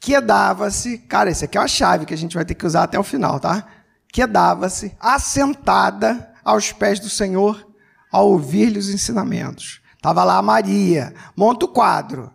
quedava-se, 0.00 0.98
cara, 0.98 1.28
isso 1.28 1.44
aqui 1.44 1.58
é 1.58 1.60
uma 1.60 1.66
chave 1.66 2.06
que 2.06 2.14
a 2.14 2.18
gente 2.18 2.36
vai 2.36 2.44
ter 2.44 2.54
que 2.54 2.66
usar 2.66 2.84
até 2.84 2.96
o 3.00 3.02
final, 3.02 3.40
tá? 3.40 3.66
Quedava-se 4.12 4.96
assentada 5.00 6.32
aos 6.44 6.70
pés 6.70 7.00
do 7.00 7.10
Senhor 7.10 7.66
ao 8.12 8.28
ouvir-lhe 8.28 8.78
os 8.78 8.90
ensinamentos. 8.90 9.81
Estava 10.02 10.24
lá 10.24 10.38
a 10.38 10.42
Maria, 10.42 11.14
monta 11.36 11.64
o 11.64 11.68
quadro. 11.68 12.28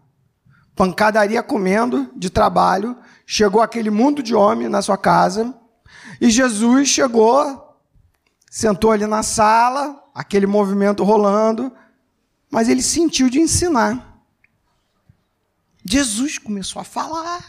Pancadaria 0.73 1.43
comendo 1.43 2.09
de 2.15 2.29
trabalho, 2.29 2.97
chegou 3.25 3.61
aquele 3.61 3.89
mundo 3.89 4.23
de 4.23 4.33
homem 4.33 4.69
na 4.69 4.81
sua 4.81 4.97
casa, 4.97 5.53
e 6.21 6.29
Jesus 6.29 6.87
chegou, 6.87 7.77
sentou 8.49 8.93
ali 8.93 9.05
na 9.05 9.21
sala, 9.21 10.01
aquele 10.15 10.47
movimento 10.47 11.03
rolando, 11.03 11.69
mas 12.49 12.69
ele 12.69 12.81
sentiu 12.81 13.29
de 13.29 13.41
ensinar. 13.41 14.17
Jesus 15.83 16.37
começou 16.37 16.81
a 16.81 16.85
falar. 16.85 17.43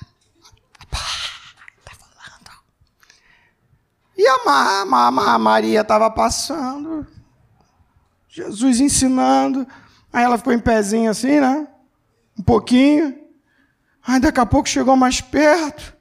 Tá. 0.91 0.99
E 4.17 4.27
a, 4.27 4.35
a, 4.49 5.35
a 5.35 5.39
Maria 5.39 5.83
estava 5.83 6.11
passando, 6.11 7.07
Jesus 8.29 8.81
ensinando. 8.81 9.65
Aí 10.13 10.25
ela 10.25 10.39
ficou 10.39 10.53
em 10.53 10.59
pezinho 10.59 11.11
assim, 11.11 11.41
né? 11.41 11.69
Um 12.39 12.43
pouquinho. 12.43 13.19
Aí 14.07 14.21
daqui 14.21 14.41
a 14.41 14.47
pouco 14.47 14.69
chegou 14.69 14.97
mais 14.97 15.21
perto, 15.21 15.97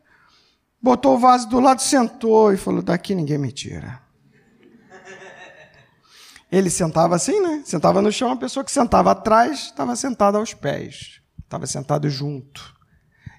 botou 0.81 1.15
o 1.15 1.19
vaso 1.19 1.49
do 1.49 1.59
lado, 1.59 1.81
sentou 1.81 2.53
e 2.53 2.57
falou: 2.57 2.81
Daqui 2.81 3.13
ninguém 3.13 3.37
me 3.37 3.51
tira. 3.51 4.01
Ele 6.49 6.69
sentava 6.69 7.15
assim, 7.15 7.41
né? 7.41 7.61
Sentava 7.65 8.01
no 8.01 8.11
chão, 8.11 8.31
a 8.31 8.37
pessoa 8.37 8.63
que 8.63 8.71
sentava 8.71 9.11
atrás 9.11 9.65
estava 9.65 9.95
sentada 9.95 10.37
aos 10.37 10.53
pés 10.53 11.17
estava 11.47 11.65
sentado 11.65 12.09
junto. 12.09 12.75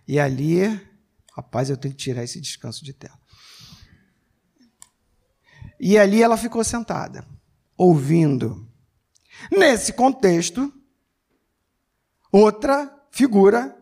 E 0.06 0.18
ali, 0.18 0.80
rapaz, 1.36 1.70
eu 1.70 1.76
tenho 1.76 1.94
que 1.94 2.02
tirar 2.02 2.24
esse 2.24 2.40
descanso 2.40 2.84
de 2.84 2.92
tela. 2.92 3.18
E 5.78 5.96
ali 5.96 6.22
ela 6.22 6.36
ficou 6.36 6.64
sentada, 6.64 7.24
ouvindo. 7.76 8.67
Nesse 9.50 9.92
contexto, 9.92 10.72
outra 12.30 12.92
figura 13.10 13.76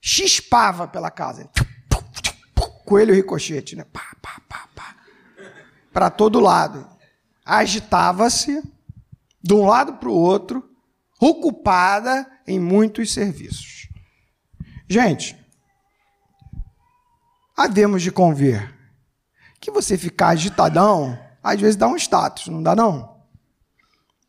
chispava 0.00 0.86
pela 0.86 1.10
casa. 1.10 1.48
Coelho 2.84 3.14
ricochete, 3.14 3.76
né? 3.76 3.84
Pá, 3.84 4.16
pá, 4.20 4.40
pá, 4.48 4.68
pá. 4.74 4.96
Para 5.92 6.10
todo 6.10 6.40
lado. 6.40 6.88
Agitava-se 7.44 8.62
de 9.42 9.54
um 9.54 9.66
lado 9.66 9.94
para 9.94 10.08
o 10.08 10.14
outro, 10.14 10.70
ocupada 11.20 12.30
em 12.46 12.60
muitos 12.60 13.12
serviços. 13.12 13.88
Gente, 14.88 15.36
havemos 17.56 18.02
de 18.02 18.12
convir 18.12 18.72
que 19.60 19.70
você 19.70 19.96
ficar 19.96 20.28
agitadão, 20.28 21.18
às 21.42 21.60
vezes 21.60 21.76
dá 21.76 21.86
um 21.88 21.96
status, 21.96 22.48
não 22.48 22.62
dá 22.62 22.74
não? 22.76 23.11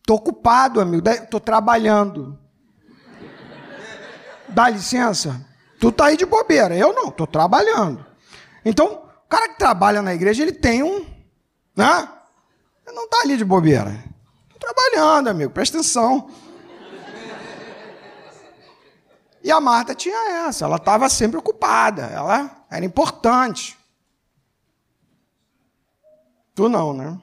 Estou 0.04 0.18
ocupado, 0.18 0.82
amigo, 0.82 1.08
estou 1.08 1.40
trabalhando. 1.40 2.38
Dá 4.50 4.70
licença? 4.70 5.48
Tu 5.80 5.94
tá 5.94 6.08
aí 6.08 6.18
de 6.18 6.26
bobeira, 6.26 6.76
eu 6.76 6.94
não, 6.94 7.08
estou 7.08 7.26
trabalhando. 7.26 8.06
Então, 8.66 8.86
o 8.86 9.30
cara 9.30 9.48
que 9.48 9.58
trabalha 9.58 10.02
na 10.02 10.14
igreja, 10.14 10.44
ele 10.44 10.52
tem 10.52 10.84
um, 10.84 11.06
né? 11.74 12.10
Ele 12.86 12.94
não 12.94 13.06
está 13.06 13.22
ali 13.22 13.38
de 13.38 13.46
bobeira. 13.46 14.04
Estou 14.52 14.60
trabalhando, 14.60 15.30
amigo, 15.30 15.54
presta 15.54 15.78
atenção. 15.78 16.30
E 19.42 19.50
a 19.50 19.62
Marta 19.62 19.96
tinha 19.96 20.48
essa, 20.48 20.66
ela 20.66 20.76
estava 20.76 21.08
sempre 21.08 21.38
ocupada, 21.38 22.04
ela 22.08 22.66
era 22.70 22.84
importante. 22.84 23.78
Tu 26.54 26.68
não, 26.68 26.94
né? 26.94 27.18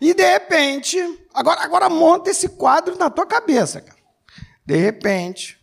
E 0.00 0.14
de 0.14 0.24
repente, 0.24 0.98
agora, 1.32 1.62
agora 1.62 1.88
monta 1.88 2.30
esse 2.30 2.48
quadro 2.48 2.96
na 2.98 3.10
tua 3.10 3.26
cabeça, 3.26 3.80
cara. 3.80 3.98
De 4.64 4.76
repente, 4.76 5.58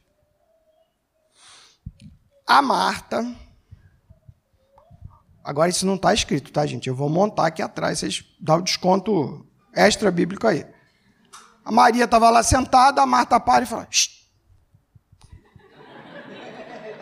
a 2.46 2.62
Marta. 2.62 3.26
Agora 5.44 5.70
isso 5.70 5.86
não 5.86 5.96
está 5.96 6.14
escrito, 6.14 6.52
tá, 6.52 6.66
gente? 6.66 6.88
Eu 6.88 6.96
vou 6.96 7.10
montar 7.10 7.48
aqui 7.48 7.62
atrás, 7.62 8.00
vocês 8.00 8.24
dão 8.40 8.58
o 8.58 8.62
desconto 8.62 9.46
extra 9.74 10.12
bíblico 10.12 10.48
aí. 10.48 10.66
A 11.64 11.72
Maria 11.72 12.06
estava 12.06 12.30
lá 12.30 12.44
sentada, 12.44 13.02
a 13.02 13.06
Marta 13.06 13.40
para 13.40 13.64
e 13.64 13.68
fala: 13.68 13.88
Shh, 13.90 14.22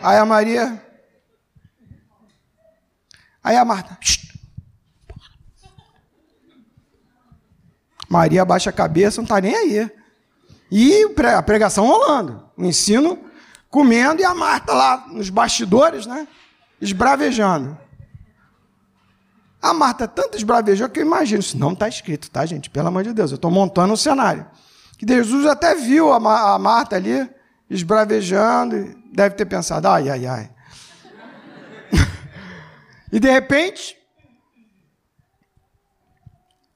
Aí 0.02 0.18
a 0.18 0.26
Maria. 0.26 0.86
Aí 3.44 3.58
a 3.58 3.66
Marta. 3.66 3.98
Maria 8.10 8.42
abaixa 8.42 8.72
a 8.72 8.74
cabeça, 8.74 9.18
não 9.18 9.24
está 9.26 9.40
nem 9.40 9.56
aí. 9.56 9.92
E 10.72 11.06
a 11.36 11.42
pregação 11.42 11.86
rolando, 11.86 12.44
o 12.58 12.66
ensino 12.66 13.20
comendo 13.70 14.22
e 14.22 14.26
a 14.26 14.34
Marta 14.34 14.74
lá 14.74 15.06
nos 15.12 15.30
bastidores, 15.30 16.06
né? 16.06 16.28
Esbravejando. 16.82 17.78
A 19.62 19.74
Marta 19.74 20.08
tanto 20.08 20.38
esbravejou 20.38 20.90
que 20.90 21.00
eu 21.00 21.06
imagino, 21.06 21.42
isso 21.42 21.58
não 21.58 21.74
está 21.74 21.88
escrito, 21.88 22.32
tá, 22.32 22.46
gente? 22.46 22.70
Pelo 22.70 22.88
amor 22.88 23.04
de 23.04 23.14
Deus, 23.14 23.32
eu 23.32 23.36
estou 23.36 23.52
montando 23.52 23.94
um 23.94 23.98
cenário. 23.98 24.46
Que 24.98 25.06
Jesus 25.08 25.46
até 25.46 25.76
viu 25.76 26.12
a, 26.12 26.20
Marta 26.58 26.96
ali 26.96 27.30
esbravejando, 27.70 28.96
deve 29.14 29.36
ter 29.36 29.46
pensado, 29.46 29.88
ai, 29.88 30.10
ai, 30.10 30.26
ai. 30.26 30.50
e 33.12 33.20
de 33.20 33.30
repente, 33.30 33.99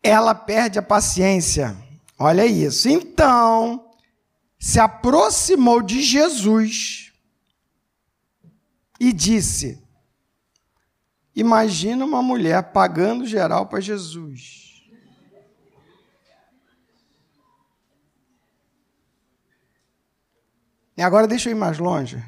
ela 0.03 0.35
perde 0.35 0.77
a 0.77 0.83
paciência. 0.83 1.75
Olha 2.19 2.45
isso. 2.45 2.89
Então, 2.89 3.89
se 4.59 4.79
aproximou 4.79 5.81
de 5.81 6.01
Jesus 6.01 7.13
e 8.99 9.13
disse: 9.13 9.81
Imagina 11.33 12.05
uma 12.05 12.21
mulher 12.21 12.71
pagando 12.73 13.25
geral 13.25 13.65
para 13.67 13.79
Jesus. 13.79 14.61
E 20.95 21.01
agora 21.01 21.27
deixa 21.27 21.49
eu 21.49 21.55
ir 21.55 21.59
mais 21.59 21.79
longe. 21.79 22.23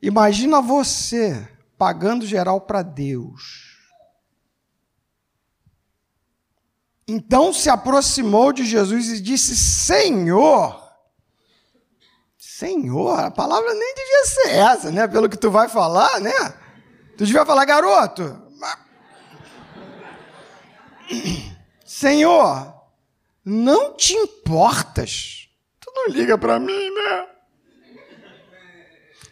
Imagina 0.00 0.62
você 0.62 1.48
pagando 1.76 2.24
geral 2.24 2.60
para 2.60 2.82
Deus. 2.82 3.75
Então 7.08 7.52
se 7.52 7.70
aproximou 7.70 8.52
de 8.52 8.64
Jesus 8.64 9.08
e 9.08 9.20
disse: 9.20 9.56
Senhor. 9.56 10.84
Senhor, 12.36 13.20
a 13.20 13.30
palavra 13.30 13.72
nem 13.74 13.94
devia 13.94 14.24
ser 14.24 14.48
essa, 14.48 14.90
né? 14.90 15.06
Pelo 15.06 15.28
que 15.28 15.36
tu 15.36 15.50
vai 15.50 15.68
falar, 15.68 16.20
né? 16.20 16.32
Tu 17.16 17.26
devia 17.26 17.44
falar, 17.44 17.64
garoto. 17.64 18.42
Senhor, 21.84 22.74
não 23.44 23.94
te 23.94 24.14
importas? 24.14 25.48
Tu 25.80 25.92
não 25.94 26.08
liga 26.08 26.36
para 26.36 26.58
mim, 26.58 26.90
né? 26.90 27.28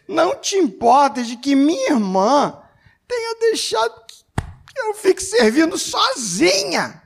Não 0.07 0.35
te 0.35 0.55
importas 0.55 1.27
de 1.27 1.35
que 1.35 1.55
minha 1.55 1.93
irmã 1.93 2.61
tenha 3.07 3.39
deixado 3.39 4.05
que 4.05 4.79
eu 4.79 4.93
fique 4.93 5.21
servindo 5.21 5.77
sozinha. 5.77 7.04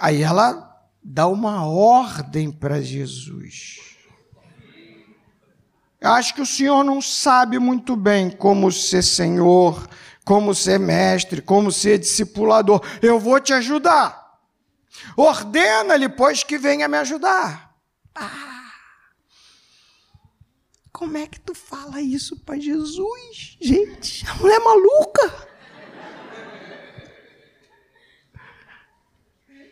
Aí 0.00 0.22
ela 0.22 0.74
dá 1.02 1.26
uma 1.26 1.66
ordem 1.66 2.50
para 2.50 2.80
Jesus. 2.80 3.80
Eu 6.00 6.10
acho 6.12 6.34
que 6.34 6.40
o 6.40 6.46
senhor 6.46 6.82
não 6.82 7.02
sabe 7.02 7.58
muito 7.58 7.94
bem 7.94 8.30
como 8.30 8.72
ser 8.72 9.02
senhor, 9.02 9.86
como 10.24 10.54
ser 10.54 10.78
mestre, 10.78 11.42
como 11.42 11.70
ser 11.70 11.98
discipulador. 11.98 12.82
Eu 13.02 13.20
vou 13.20 13.38
te 13.38 13.52
ajudar. 13.52 14.38
Ordena-lhe, 15.14 16.08
pois, 16.08 16.42
que 16.42 16.56
venha 16.56 16.88
me 16.88 16.96
ajudar. 16.96 17.76
Ah, 18.14 18.72
como 20.90 21.18
é 21.18 21.26
que 21.26 21.38
tu 21.40 21.54
fala 21.54 22.00
isso 22.00 22.40
para 22.40 22.58
Jesus? 22.58 23.58
Gente, 23.60 24.26
a 24.26 24.34
mulher 24.36 24.56
é 24.56 24.64
maluca. 24.64 25.49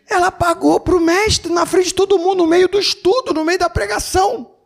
Ela 0.09 0.31
pagou 0.31 0.81
para 0.81 0.97
o 0.97 1.01
mestre 1.01 1.53
na 1.53 1.67
frente 1.67 1.89
de 1.89 1.95
todo 1.95 2.19
mundo, 2.19 2.39
no 2.39 2.47
meio 2.47 2.69
do 2.69 2.79
estudo, 2.79 3.35
no 3.35 3.45
meio 3.45 3.59
da 3.59 3.69
pregação 3.69 4.59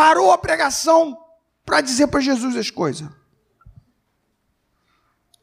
parou 0.00 0.32
a 0.32 0.38
pregação 0.38 1.14
para 1.62 1.82
dizer 1.82 2.06
para 2.06 2.22
Jesus 2.22 2.56
as 2.56 2.70
coisas. 2.70 3.06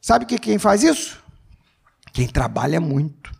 Sabe 0.00 0.26
que 0.26 0.36
quem 0.36 0.58
faz 0.58 0.82
isso? 0.82 1.22
Quem 2.12 2.26
trabalha 2.26 2.80
muito. 2.80 3.32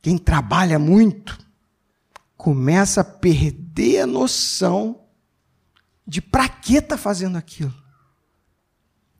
Quem 0.00 0.16
trabalha 0.16 0.78
muito 0.78 1.38
começa 2.38 3.02
a 3.02 3.04
perder 3.04 4.00
a 4.00 4.06
noção 4.06 5.06
de 6.06 6.22
para 6.22 6.48
que 6.48 6.76
está 6.76 6.96
fazendo 6.96 7.36
aquilo. 7.36 7.74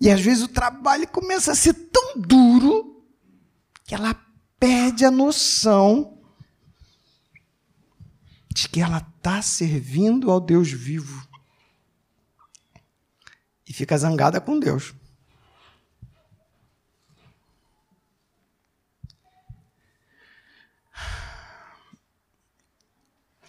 E 0.00 0.10
às 0.10 0.22
vezes 0.22 0.42
o 0.42 0.48
trabalho 0.48 1.06
começa 1.06 1.52
a 1.52 1.54
ser 1.54 1.74
tão 1.74 2.14
duro 2.16 2.95
que 3.86 3.94
ela 3.94 4.14
perde 4.58 5.04
a 5.04 5.10
noção 5.10 6.20
de 8.52 8.68
que 8.68 8.80
ela 8.80 8.98
está 8.98 9.40
servindo 9.40 10.30
ao 10.30 10.40
Deus 10.40 10.72
vivo. 10.72 11.26
E 13.68 13.72
fica 13.72 13.96
zangada 13.96 14.40
com 14.40 14.58
Deus. 14.58 14.94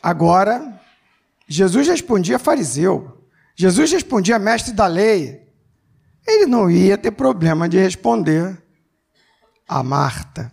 Agora, 0.02 0.80
Jesus 1.48 1.88
respondia 1.88 2.38
fariseu. 2.38 3.28
Jesus 3.56 3.92
respondia 3.92 4.38
mestre 4.38 4.72
da 4.74 4.86
lei. 4.86 5.52
Ele 6.26 6.46
não 6.46 6.70
ia 6.70 6.98
ter 6.98 7.12
problema 7.12 7.68
de 7.68 7.78
responder 7.78 8.67
a 9.68 9.84
Marta. 9.84 10.52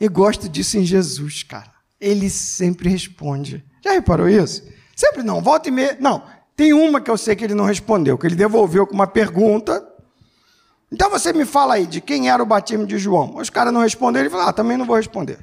E 0.00 0.08
gosto 0.08 0.48
disso 0.48 0.78
em 0.78 0.84
Jesus, 0.84 1.42
cara 1.42 1.72
ele 2.02 2.28
sempre 2.28 2.88
responde. 2.88 3.64
Já 3.80 3.92
reparou 3.92 4.28
isso? 4.28 4.64
Sempre 4.96 5.22
não, 5.22 5.40
volta 5.40 5.68
e 5.68 5.72
meia. 5.72 5.96
Não, 6.00 6.24
tem 6.56 6.72
uma 6.72 7.00
que 7.00 7.08
eu 7.08 7.16
sei 7.16 7.36
que 7.36 7.44
ele 7.44 7.54
não 7.54 7.64
respondeu, 7.64 8.18
que 8.18 8.26
ele 8.26 8.34
devolveu 8.34 8.84
com 8.84 8.92
uma 8.92 9.06
pergunta. 9.06 9.86
Então 10.90 11.08
você 11.08 11.32
me 11.32 11.44
fala 11.44 11.74
aí 11.74 11.86
de 11.86 12.00
quem 12.00 12.28
era 12.28 12.42
o 12.42 12.46
batismo 12.46 12.84
de 12.84 12.98
João. 12.98 13.36
Os 13.36 13.48
caras 13.48 13.72
não 13.72 13.82
responderam, 13.82 14.24
ele 14.24 14.30
falou: 14.30 14.48
Ah, 14.48 14.52
também 14.52 14.76
não 14.76 14.84
vou 14.84 14.96
responder. 14.96 15.38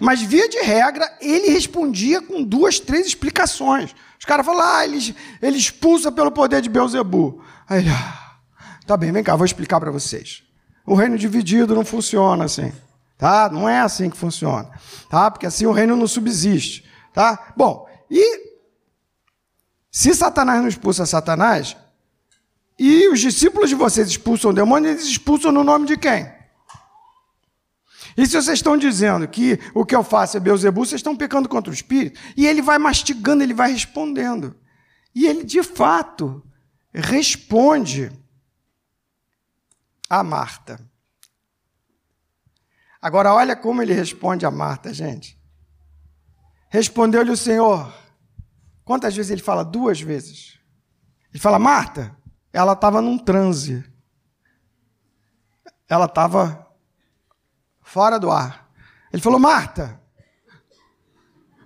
Mas, 0.00 0.20
via 0.20 0.48
de 0.48 0.58
regra, 0.58 1.08
ele 1.20 1.50
respondia 1.50 2.20
com 2.20 2.42
duas, 2.42 2.80
três 2.80 3.06
explicações. 3.06 3.94
Os 4.18 4.24
caras 4.24 4.46
falaram: 4.46 4.78
Ah, 4.78 4.84
ele, 4.84 5.14
ele 5.42 5.58
expulsa 5.58 6.10
pelo 6.10 6.32
poder 6.32 6.62
de 6.62 6.70
Beuzebu. 6.70 7.44
Aí 7.68 7.80
ele, 7.80 7.90
ah, 7.90 8.21
tá 8.92 8.96
bem, 8.96 9.12
vem 9.12 9.22
cá, 9.22 9.36
vou 9.36 9.46
explicar 9.46 9.78
para 9.80 9.90
vocês. 9.90 10.42
O 10.86 10.94
reino 10.94 11.16
dividido 11.16 11.74
não 11.74 11.84
funciona 11.84 12.44
assim 12.44 12.72
tá? 13.22 13.48
Não 13.48 13.68
é 13.68 13.78
assim 13.78 14.10
que 14.10 14.16
funciona, 14.16 14.68
tá? 15.08 15.30
Porque 15.30 15.46
assim 15.46 15.64
o 15.64 15.70
reino 15.70 15.94
não 15.94 16.08
subsiste, 16.08 16.84
tá? 17.14 17.52
Bom, 17.56 17.88
e 18.10 18.50
se 19.92 20.12
Satanás 20.12 20.60
não 20.60 20.66
expulsa 20.66 21.06
Satanás, 21.06 21.76
e 22.76 23.06
os 23.06 23.20
discípulos 23.20 23.68
de 23.68 23.76
vocês 23.76 24.08
expulsam 24.08 24.50
o 24.50 24.52
demônio, 24.52 24.90
eles 24.90 25.04
expulsam 25.04 25.52
no 25.52 25.62
nome 25.62 25.86
de 25.86 25.96
quem? 25.96 26.28
E 28.16 28.26
se 28.26 28.32
vocês 28.32 28.58
estão 28.58 28.76
dizendo 28.76 29.28
que 29.28 29.56
o 29.72 29.86
que 29.86 29.94
eu 29.94 30.02
faço 30.02 30.36
é 30.36 30.40
Beuzebu, 30.40 30.84
vocês 30.84 30.98
estão 30.98 31.16
pecando 31.16 31.48
contra 31.48 31.70
o 31.70 31.74
Espírito? 31.74 32.18
E 32.36 32.44
ele 32.44 32.60
vai 32.60 32.76
mastigando, 32.76 33.44
ele 33.44 33.54
vai 33.54 33.70
respondendo. 33.70 34.56
E 35.14 35.28
ele, 35.28 35.44
de 35.44 35.62
fato, 35.62 36.42
responde 36.92 38.10
a 40.18 40.22
Marta. 40.22 40.78
Agora, 43.00 43.32
olha 43.32 43.56
como 43.56 43.80
ele 43.80 43.94
responde 43.94 44.44
a 44.44 44.50
Marta, 44.50 44.92
gente. 44.92 45.40
Respondeu-lhe 46.68 47.30
o 47.30 47.36
Senhor. 47.36 47.90
Quantas 48.84 49.16
vezes 49.16 49.30
ele 49.30 49.42
fala? 49.42 49.64
Duas 49.64 50.02
vezes. 50.02 50.58
Ele 51.30 51.40
fala, 51.40 51.58
Marta, 51.58 52.14
ela 52.52 52.74
estava 52.74 53.00
num 53.00 53.16
transe. 53.16 53.82
Ela 55.88 56.04
estava 56.04 56.70
fora 57.80 58.18
do 58.18 58.30
ar. 58.30 58.70
Ele 59.10 59.22
falou, 59.22 59.38
Marta, 59.38 59.98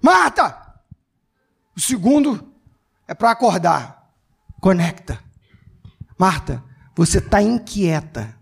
Marta! 0.01 0.73
O 1.77 1.81
segundo 1.81 2.55
é 3.09 3.15
para 3.15 3.33
acordar. 3.33 4.09
Conecta. 4.61 5.21
Marta, 6.17 6.63
você 6.97 7.19
está 7.19 7.43
inquieta. 7.43 8.35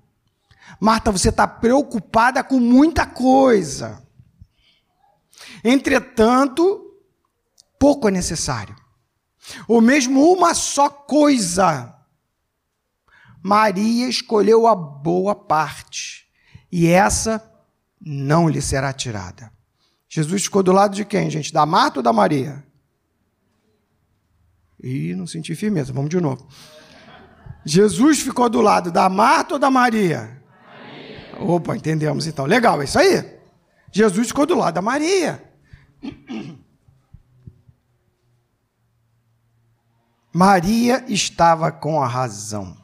Marta, 0.81 1.11
você 1.11 1.29
está 1.29 1.47
preocupada 1.47 2.43
com 2.45 2.61
muita 2.61 3.05
coisa. 3.05 4.03
Entretanto, 5.63 6.81
pouco 7.79 8.09
é 8.09 8.11
necessário. 8.11 8.77
Ou 9.67 9.81
mesmo 9.81 10.33
uma 10.33 10.55
só 10.55 10.89
coisa. 10.89 11.95
Maria 13.43 14.09
escolheu 14.09 14.67
a 14.67 14.75
boa 14.75 15.35
parte, 15.35 16.27
e 16.73 16.87
essa 16.87 17.43
não 18.01 18.49
lhe 18.49 18.63
será 18.63 18.91
tirada. 18.93 19.53
Jesus 20.09 20.45
ficou 20.45 20.63
do 20.63 20.73
lado 20.73 20.95
de 20.95 21.05
quem, 21.05 21.29
gente? 21.29 21.53
Da 21.53 21.67
Marta 21.67 21.99
ou 21.99 22.03
da 22.03 22.13
Maria? 22.13 22.65
Ih, 24.83 25.15
não 25.15 25.27
senti 25.27 25.55
firmeza. 25.55 25.93
Vamos 25.93 26.09
de 26.09 26.21
novo. 26.21 26.49
Jesus 27.65 28.21
ficou 28.21 28.49
do 28.49 28.61
lado 28.61 28.93
da 28.93 29.09
Marta 29.09 29.55
ou 29.55 29.59
da 29.59 29.71
Maria? 29.71 30.43
Opa, 31.41 31.77
entendemos 31.77 32.27
então. 32.27 32.45
Legal, 32.45 32.81
é 32.81 32.85
isso 32.85 32.99
aí. 32.99 33.39
Jesus 33.91 34.29
ficou 34.29 34.47
do 34.47 34.55
lado 34.55 34.75
da 34.75 34.83
Maria. 34.83 35.43
Maria 40.33 41.05
estava 41.09 41.71
com 41.71 42.03
a 42.03 42.09
razão. 42.09 42.77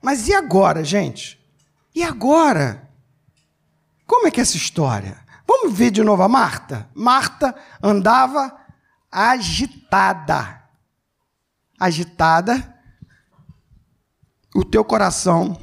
Mas 0.00 0.28
e 0.28 0.34
agora, 0.34 0.84
gente? 0.84 1.38
E 1.94 2.04
agora? 2.04 2.88
Como 4.06 4.26
é 4.26 4.30
que 4.30 4.38
é 4.38 4.42
essa 4.42 4.56
história? 4.56 5.18
Vamos 5.46 5.76
ver 5.76 5.90
de 5.90 6.04
novo 6.04 6.22
a 6.22 6.28
Marta. 6.28 6.88
Marta 6.94 7.54
andava 7.82 8.56
agitada. 9.10 10.62
Agitada. 11.78 12.77
O 14.54 14.64
teu 14.64 14.84
coração 14.84 15.58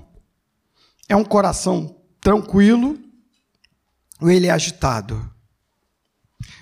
é 1.09 1.15
um 1.15 1.25
coração 1.25 2.01
tranquilo 2.21 2.99
ou 4.19 4.29
ele 4.29 4.47
é 4.47 4.51
agitado? 4.51 5.29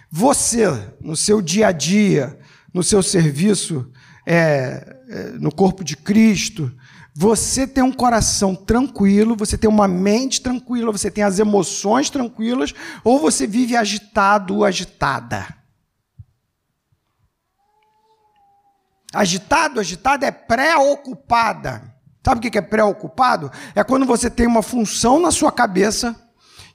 Você, 0.09 0.65
no 1.01 1.15
seu 1.15 1.41
dia 1.41 1.67
a 1.67 1.71
dia, 1.71 2.39
no 2.73 2.83
seu 2.83 3.01
serviço, 3.01 3.91
é, 4.25 5.01
é, 5.09 5.23
no 5.31 5.53
corpo 5.53 5.83
de 5.83 5.97
Cristo, 5.97 6.71
você 7.15 7.67
tem 7.67 7.83
um 7.83 7.91
coração 7.91 8.55
tranquilo, 8.55 9.35
você 9.35 9.57
tem 9.57 9.69
uma 9.69 9.87
mente 9.87 10.41
tranquila, 10.41 10.91
você 10.91 11.11
tem 11.11 11.23
as 11.23 11.37
emoções 11.37 12.09
tranquilas, 12.09 12.73
ou 13.03 13.19
você 13.19 13.45
vive 13.45 13.75
agitado 13.75 14.57
ou 14.57 14.65
agitada? 14.65 15.55
Agitado, 19.13 19.79
agitada 19.79 20.25
é 20.25 20.31
preocupada. 20.31 21.92
Sabe 22.25 22.39
o 22.39 22.51
que 22.51 22.57
é 22.57 22.61
preocupado? 22.61 23.51
É 23.75 23.83
quando 23.83 24.05
você 24.05 24.29
tem 24.29 24.47
uma 24.47 24.61
função 24.61 25.19
na 25.19 25.29
sua 25.29 25.51
cabeça 25.51 26.15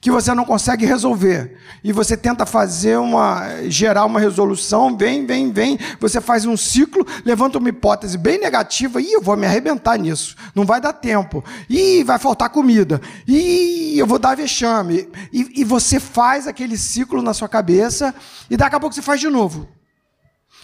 que 0.01 0.09
você 0.09 0.33
não 0.33 0.45
consegue 0.45 0.85
resolver. 0.85 1.57
E 1.83 1.91
você 1.91 2.15
tenta 2.15 2.45
fazer 2.45 2.97
uma. 2.97 3.63
gerar 3.67 4.05
uma 4.05 4.19
resolução, 4.19 4.95
vem, 4.95 5.25
vem, 5.25 5.51
vem. 5.51 5.77
Você 5.99 6.21
faz 6.21 6.45
um 6.45 6.55
ciclo, 6.55 7.05
levanta 7.25 7.57
uma 7.57 7.69
hipótese 7.69 8.17
bem 8.17 8.39
negativa, 8.39 9.01
e 9.01 9.11
eu 9.11 9.21
vou 9.21 9.35
me 9.35 9.45
arrebentar 9.45 9.97
nisso. 9.97 10.35
Não 10.55 10.65
vai 10.65 10.79
dar 10.79 10.93
tempo. 10.93 11.43
E 11.69 12.03
vai 12.03 12.17
faltar 12.17 12.49
comida. 12.49 13.01
E 13.27 13.95
eu 13.97 14.07
vou 14.07 14.19
dar 14.19 14.35
vexame. 14.35 15.09
E, 15.33 15.61
e 15.61 15.63
você 15.63 15.99
faz 15.99 16.47
aquele 16.47 16.77
ciclo 16.77 17.21
na 17.21 17.33
sua 17.33 17.49
cabeça, 17.49 18.15
e 18.49 18.55
daqui 18.55 18.75
a 18.75 18.79
pouco 18.79 18.95
você 18.95 19.01
faz 19.01 19.19
de 19.19 19.29
novo. 19.29 19.67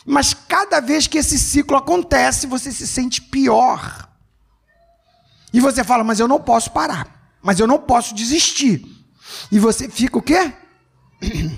Mas 0.06 0.34
cada 0.34 0.80
vez 0.80 1.08
que 1.08 1.18
esse 1.18 1.38
ciclo 1.38 1.76
acontece, 1.76 2.48
você 2.48 2.72
se 2.72 2.88
sente 2.88 3.22
pior. 3.22 4.15
E 5.56 5.62
você 5.62 5.86
fala, 5.86 6.04
mas 6.04 6.20
eu 6.20 6.28
não 6.28 6.38
posso 6.38 6.70
parar. 6.72 7.08
Mas 7.42 7.62
eu 7.62 7.66
não 7.66 7.80
posso 7.80 8.14
desistir. 8.14 8.86
E 9.50 9.58
você 9.58 9.88
fica 9.88 10.18
o 10.18 10.22
quê? 10.22 10.52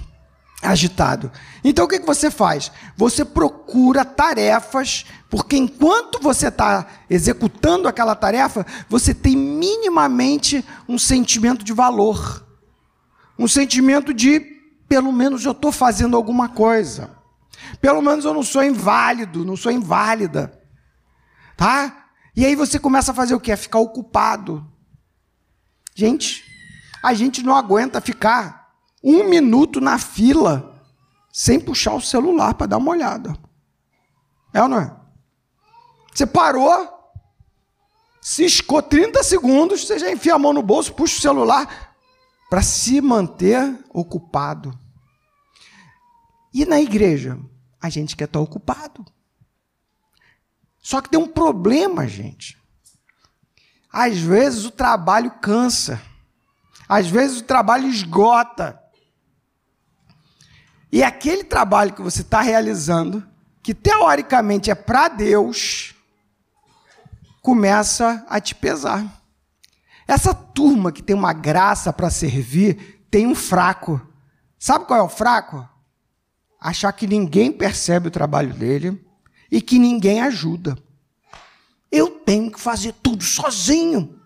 Agitado. 0.62 1.32
Então 1.64 1.86
o 1.86 1.88
que, 1.88 2.00
que 2.00 2.06
você 2.06 2.30
faz? 2.30 2.72
Você 2.96 3.26
procura 3.26 4.06
tarefas, 4.06 5.04
porque 5.32 5.58
enquanto 5.58 6.20
você 6.22 6.50
está 6.50 6.86
executando 7.10 7.88
aquela 7.88 8.14
tarefa, 8.14 8.64
você 8.88 9.16
tem 9.16 9.36
minimamente 9.36 10.64
um 10.88 11.00
sentimento 11.00 11.66
de 11.66 11.74
valor. 11.74 12.46
Um 13.40 13.48
sentimento 13.48 14.14
de, 14.14 14.40
pelo 14.88 15.12
menos 15.12 15.44
eu 15.44 15.54
estou 15.54 15.72
fazendo 15.72 16.16
alguma 16.16 16.48
coisa. 16.50 17.10
Pelo 17.82 18.04
menos 18.04 18.26
eu 18.26 18.34
não 18.36 18.44
sou 18.44 18.64
inválido, 18.64 19.44
não 19.44 19.58
sou 19.58 19.72
inválida. 19.72 20.54
Tá? 21.56 21.97
E 22.38 22.46
aí 22.46 22.56
você 22.56 22.78
começa 22.78 23.12
a 23.12 23.16
fazer 23.16 23.34
o 23.34 23.40
quê? 23.40 23.52
A 23.52 23.58
ficar 23.58 23.80
ocupado. 23.80 24.64
Gente, 25.96 26.46
a 27.04 27.12
gente 27.12 27.42
não 27.42 27.56
aguenta 27.56 28.00
ficar 28.00 28.76
um 29.04 29.24
minuto 29.24 29.82
na 29.82 29.98
fila 29.98 30.80
sem 31.34 31.60
puxar 31.60 31.96
o 31.96 32.02
celular 32.02 32.54
para 32.54 32.68
dar 32.68 32.78
uma 32.78 32.92
olhada. 32.92 33.36
É 34.54 34.62
ou 34.62 34.68
não 34.70 34.80
é? 34.80 34.96
Você 36.14 36.28
parou, 36.28 37.12
ciscou 38.22 38.84
30 38.84 39.24
segundos, 39.24 39.88
você 39.88 39.98
já 39.98 40.12
enfia 40.12 40.36
a 40.36 40.40
mão 40.40 40.54
no 40.54 40.62
bolso, 40.62 40.94
puxa 40.94 41.18
o 41.18 41.22
celular 41.22 41.98
para 42.52 42.62
se 42.62 43.02
manter 43.02 43.84
ocupado. 43.90 44.78
E 46.54 46.66
na 46.66 46.80
igreja? 46.80 47.40
A 47.82 47.90
gente 47.90 48.16
quer 48.16 48.26
estar 48.26 48.40
ocupado. 48.40 49.04
Só 50.88 51.02
que 51.02 51.10
tem 51.10 51.20
um 51.20 51.28
problema, 51.28 52.08
gente. 52.08 52.58
Às 53.92 54.20
vezes 54.20 54.64
o 54.64 54.72
trabalho 54.72 55.32
cansa. 55.42 56.02
Às 56.88 57.10
vezes 57.10 57.42
o 57.42 57.44
trabalho 57.44 57.90
esgota. 57.90 58.82
E 60.90 61.04
aquele 61.04 61.44
trabalho 61.44 61.92
que 61.92 62.02
você 62.02 62.22
está 62.22 62.40
realizando, 62.40 63.22
que 63.62 63.74
teoricamente 63.74 64.72
é 64.72 64.76
para 64.76 65.10
Deus, 65.10 65.94
começa 67.42 68.26
a 68.30 68.40
te 68.40 68.56
pesar. 68.56 69.22
Essa 70.08 70.34
turma 70.34 70.90
que 70.90 71.04
tem 71.04 71.18
uma 71.18 71.34
graça 71.34 71.92
para 71.92 72.10
servir 72.10 73.06
tem 73.12 73.28
um 73.28 73.36
fraco. 73.36 74.00
Sabe 74.58 74.86
qual 74.86 75.02
é 75.02 75.04
o 75.04 75.10
fraco? 75.10 75.68
Achar 76.62 76.94
que 76.94 77.06
ninguém 77.06 77.52
percebe 77.52 78.08
o 78.08 78.12
trabalho 78.12 78.54
dele 78.54 79.06
e 79.52 79.62
que 79.62 79.80
ninguém 79.80 80.22
ajuda. 80.22 80.78
Eu 81.92 82.10
tenho 82.10 82.52
que 82.52 82.60
fazer 82.60 82.94
tudo 83.02 83.24
sozinho. 83.24 84.20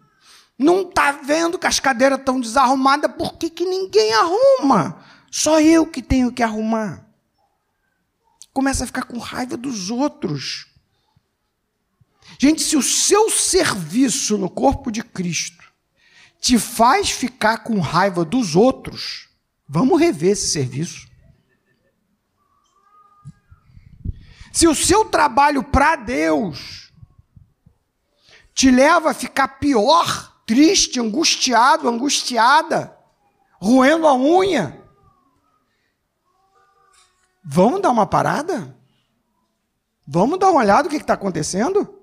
Não 0.57 0.81
está 0.81 1.11
vendo 1.11 1.57
que 1.57 1.67
as 1.67 1.79
cadeiras 1.79 2.19
estão 2.19 2.39
desarrumadas, 2.39 3.11
por 3.15 3.37
que, 3.37 3.49
que 3.49 3.65
ninguém 3.65 4.13
arruma? 4.13 5.03
Só 5.29 5.59
eu 5.59 5.87
que 5.87 6.01
tenho 6.01 6.31
que 6.31 6.43
arrumar. 6.43 7.05
Começa 8.53 8.83
a 8.83 8.87
ficar 8.87 9.03
com 9.03 9.17
raiva 9.17 9.55
dos 9.55 9.89
outros. 9.89 10.67
Gente, 12.37 12.61
se 12.61 12.75
o 12.75 12.81
seu 12.81 13.29
serviço 13.29 14.37
no 14.37 14.49
corpo 14.49 14.91
de 14.91 15.03
Cristo 15.03 15.63
te 16.39 16.57
faz 16.57 17.11
ficar 17.11 17.59
com 17.59 17.79
raiva 17.79 18.25
dos 18.25 18.55
outros, 18.55 19.29
vamos 19.67 19.99
rever 19.99 20.31
esse 20.31 20.49
serviço. 20.49 21.10
Se 24.51 24.67
o 24.67 24.75
seu 24.75 25.05
trabalho 25.05 25.63
para 25.63 25.95
Deus 25.95 26.91
te 28.53 28.69
leva 28.69 29.11
a 29.11 29.13
ficar 29.13 29.59
pior 29.59 30.31
triste, 30.45 30.99
angustiado, 30.99 31.87
angustiada, 31.87 32.97
roendo 33.59 34.07
a 34.07 34.13
unha. 34.13 34.85
Vamos 37.43 37.81
dar 37.81 37.89
uma 37.89 38.05
parada? 38.05 38.77
Vamos 40.05 40.37
dar 40.37 40.51
uma 40.51 40.59
olhada 40.59 40.83
no 40.83 40.89
que 40.89 40.97
está 40.97 41.13
acontecendo? 41.13 41.97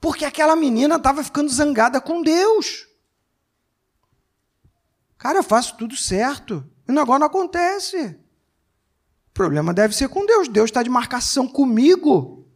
Porque 0.00 0.24
aquela 0.24 0.56
menina 0.56 0.96
estava 0.96 1.22
ficando 1.22 1.50
zangada 1.50 2.00
com 2.00 2.22
Deus. 2.22 2.86
Cara, 5.18 5.38
eu 5.38 5.42
faço 5.42 5.76
tudo 5.76 5.96
certo. 5.96 6.68
E 6.88 6.90
o 6.90 6.94
negócio 6.94 7.20
não 7.20 7.26
acontece. 7.26 8.18
O 9.34 9.40
problema 9.42 9.74
deve 9.74 9.96
ser 9.96 10.08
com 10.08 10.24
Deus. 10.24 10.46
Deus 10.46 10.70
está 10.70 10.80
de 10.80 10.88
marcação 10.88 11.48
comigo. 11.48 12.46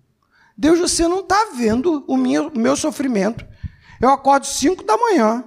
Deus, 0.57 0.79
você 0.79 1.09
não 1.09 1.19
está 1.19 1.51
vendo 1.57 2.05
o 2.07 2.17
meu, 2.17 2.47
o 2.51 2.57
meu 2.59 2.77
sofrimento. 2.77 3.45
Eu 4.01 4.11
acordo 4.11 4.47
5 4.47 4.85
da 4.85 4.97
manhã, 4.97 5.45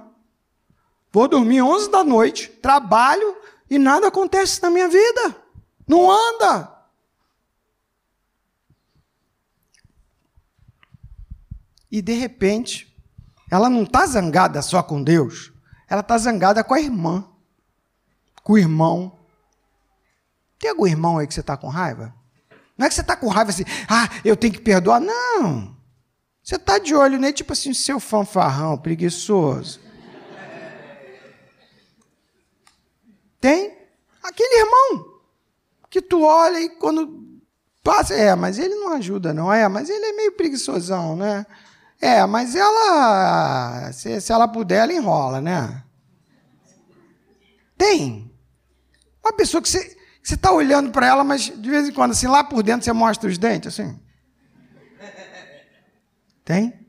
vou 1.10 1.26
dormir 1.26 1.62
11 1.62 1.90
da 1.90 2.04
noite, 2.04 2.48
trabalho 2.48 3.34
e 3.70 3.78
nada 3.78 4.08
acontece 4.08 4.60
na 4.60 4.68
minha 4.68 4.88
vida. 4.88 5.34
Não 5.88 6.10
anda. 6.10 6.70
E 11.90 12.02
de 12.02 12.12
repente, 12.12 12.94
ela 13.50 13.70
não 13.70 13.84
está 13.84 14.04
zangada 14.04 14.60
só 14.60 14.82
com 14.82 15.02
Deus, 15.02 15.50
ela 15.88 16.02
está 16.02 16.18
zangada 16.18 16.62
com 16.62 16.74
a 16.74 16.80
irmã, 16.80 17.26
com 18.42 18.52
o 18.52 18.58
irmão. 18.58 19.21
Tem 20.62 20.70
algum 20.70 20.86
irmão 20.86 21.18
aí 21.18 21.26
que 21.26 21.34
você 21.34 21.40
está 21.40 21.56
com 21.56 21.66
raiva? 21.66 22.14
Não 22.78 22.86
é 22.86 22.88
que 22.88 22.94
você 22.94 23.00
está 23.00 23.16
com 23.16 23.26
raiva 23.26 23.50
assim, 23.50 23.64
ah, 23.88 24.08
eu 24.24 24.36
tenho 24.36 24.52
que 24.54 24.60
perdoar. 24.60 25.00
Não. 25.00 25.76
Você 26.40 26.54
está 26.54 26.78
de 26.78 26.94
olho 26.94 27.18
nele, 27.18 27.32
tipo 27.32 27.52
assim, 27.52 27.74
seu 27.74 27.98
fanfarrão, 27.98 28.78
preguiçoso. 28.78 29.80
Tem 33.40 33.76
aquele 34.22 34.60
irmão 34.60 35.20
que 35.90 36.00
tu 36.00 36.22
olha 36.22 36.60
e 36.60 36.68
quando 36.68 37.40
passa, 37.82 38.14
é, 38.14 38.32
mas 38.36 38.56
ele 38.56 38.76
não 38.76 38.92
ajuda, 38.92 39.34
não 39.34 39.52
é, 39.52 39.66
mas 39.66 39.90
ele 39.90 40.04
é 40.04 40.12
meio 40.12 40.36
preguiçosão, 40.36 41.16
né? 41.16 41.44
É, 42.00 42.24
mas 42.24 42.54
ela, 42.54 43.90
se, 43.92 44.20
se 44.20 44.32
ela 44.32 44.46
puder, 44.46 44.82
ela 44.82 44.92
enrola, 44.92 45.40
né? 45.40 45.82
Tem. 47.76 48.32
Uma 49.24 49.32
pessoa 49.32 49.60
que 49.60 49.68
você, 49.68 50.00
você 50.22 50.34
está 50.34 50.52
olhando 50.52 50.90
para 50.90 51.06
ela, 51.06 51.24
mas 51.24 51.44
de 51.46 51.70
vez 51.70 51.88
em 51.88 51.92
quando, 51.92 52.12
assim, 52.12 52.26
lá 52.26 52.44
por 52.44 52.62
dentro 52.62 52.84
você 52.84 52.92
mostra 52.92 53.28
os 53.28 53.38
dentes, 53.38 53.78
assim. 53.78 54.00
Tem? 56.44 56.82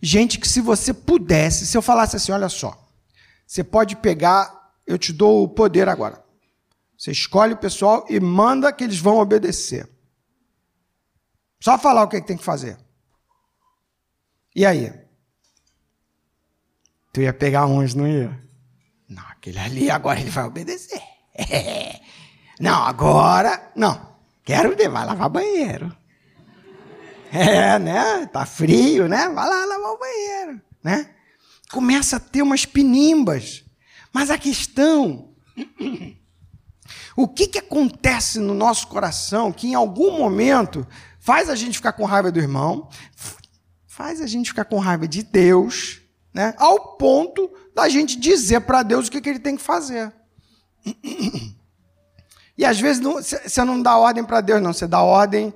Gente, 0.00 0.38
que 0.38 0.48
se 0.48 0.60
você 0.60 0.94
pudesse, 0.94 1.66
se 1.66 1.76
eu 1.76 1.82
falasse 1.82 2.16
assim, 2.16 2.32
olha 2.32 2.48
só, 2.48 2.88
você 3.46 3.62
pode 3.62 3.96
pegar, 3.96 4.72
eu 4.86 4.96
te 4.96 5.12
dou 5.12 5.42
o 5.42 5.48
poder 5.48 5.88
agora. 5.88 6.24
Você 6.96 7.10
escolhe 7.10 7.54
o 7.54 7.58
pessoal 7.58 8.06
e 8.08 8.20
manda 8.20 8.72
que 8.72 8.84
eles 8.84 8.98
vão 8.98 9.18
obedecer. 9.18 9.88
Só 11.60 11.78
falar 11.78 12.04
o 12.04 12.08
que, 12.08 12.16
é 12.16 12.20
que 12.20 12.26
tem 12.26 12.36
que 12.36 12.44
fazer. 12.44 12.78
E 14.54 14.64
aí? 14.64 14.99
Tu 17.12 17.22
ia 17.22 17.32
pegar 17.32 17.66
uns, 17.66 17.94
não 17.94 18.06
ia? 18.06 18.38
Não, 19.08 19.22
aquele 19.30 19.58
ali 19.58 19.90
agora 19.90 20.20
ele 20.20 20.30
vai 20.30 20.44
obedecer. 20.44 21.02
Não, 22.60 22.84
agora, 22.84 23.72
não. 23.74 24.14
Quero 24.44 24.76
ver, 24.76 24.90
vai 24.90 25.06
lavar 25.06 25.30
banheiro. 25.30 25.96
É, 27.32 27.78
né? 27.78 28.26
Tá 28.26 28.44
frio, 28.44 29.06
né? 29.06 29.28
Vai 29.28 29.48
lá 29.48 29.64
lavar 29.64 29.92
o 29.92 29.98
banheiro, 29.98 30.60
né? 30.82 31.10
Começa 31.70 32.16
a 32.16 32.20
ter 32.20 32.42
umas 32.42 32.66
pinimbas. 32.66 33.64
Mas 34.12 34.30
a 34.30 34.36
questão, 34.36 35.32
o 37.16 37.28
que, 37.28 37.46
que 37.46 37.58
acontece 37.60 38.40
no 38.40 38.52
nosso 38.52 38.88
coração 38.88 39.52
que 39.52 39.68
em 39.68 39.76
algum 39.76 40.18
momento 40.18 40.84
faz 41.20 41.48
a 41.48 41.54
gente 41.54 41.76
ficar 41.76 41.92
com 41.92 42.04
raiva 42.04 42.32
do 42.32 42.40
irmão, 42.40 42.88
faz 43.86 44.20
a 44.20 44.26
gente 44.26 44.48
ficar 44.48 44.64
com 44.64 44.80
raiva 44.80 45.06
de 45.06 45.22
Deus, 45.22 46.02
né? 46.32 46.54
ao 46.58 46.96
ponto 46.96 47.50
da 47.74 47.88
gente 47.88 48.18
dizer 48.18 48.60
para 48.60 48.82
Deus 48.82 49.08
o 49.08 49.10
que, 49.10 49.20
que 49.20 49.28
ele 49.28 49.38
tem 49.38 49.56
que 49.56 49.62
fazer. 49.62 50.12
E 52.58 52.64
às 52.66 52.78
vezes 52.78 53.02
você 53.02 53.64
não 53.64 53.80
dá 53.80 53.96
ordem 53.96 54.22
para 54.22 54.42
Deus, 54.42 54.60
não, 54.60 54.74
você 54.74 54.86
dá 54.86 55.00
ordem 55.00 55.50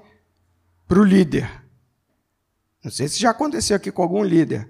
para 0.89 0.99
o 0.99 1.05
líder. 1.05 1.63
Não 2.83 2.91
sei 2.91 3.09
se 3.09 3.21
já 3.21 3.29
aconteceu 3.29 3.77
aqui 3.77 3.93
com 3.93 4.01
algum 4.01 4.25
líder. 4.25 4.67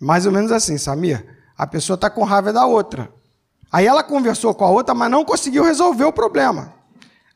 Mais 0.00 0.24
ou 0.24 0.32
menos 0.32 0.50
assim, 0.52 0.78
Samir. 0.78 1.22
A 1.58 1.66
pessoa 1.66 1.96
está 1.96 2.08
com 2.08 2.24
raiva 2.24 2.50
da 2.50 2.64
outra. 2.64 3.12
Aí 3.70 3.86
ela 3.86 4.02
conversou 4.02 4.54
com 4.54 4.64
a 4.64 4.70
outra, 4.70 4.94
mas 4.94 5.10
não 5.10 5.22
conseguiu 5.22 5.62
resolver 5.62 6.04
o 6.04 6.12
problema. 6.14 6.72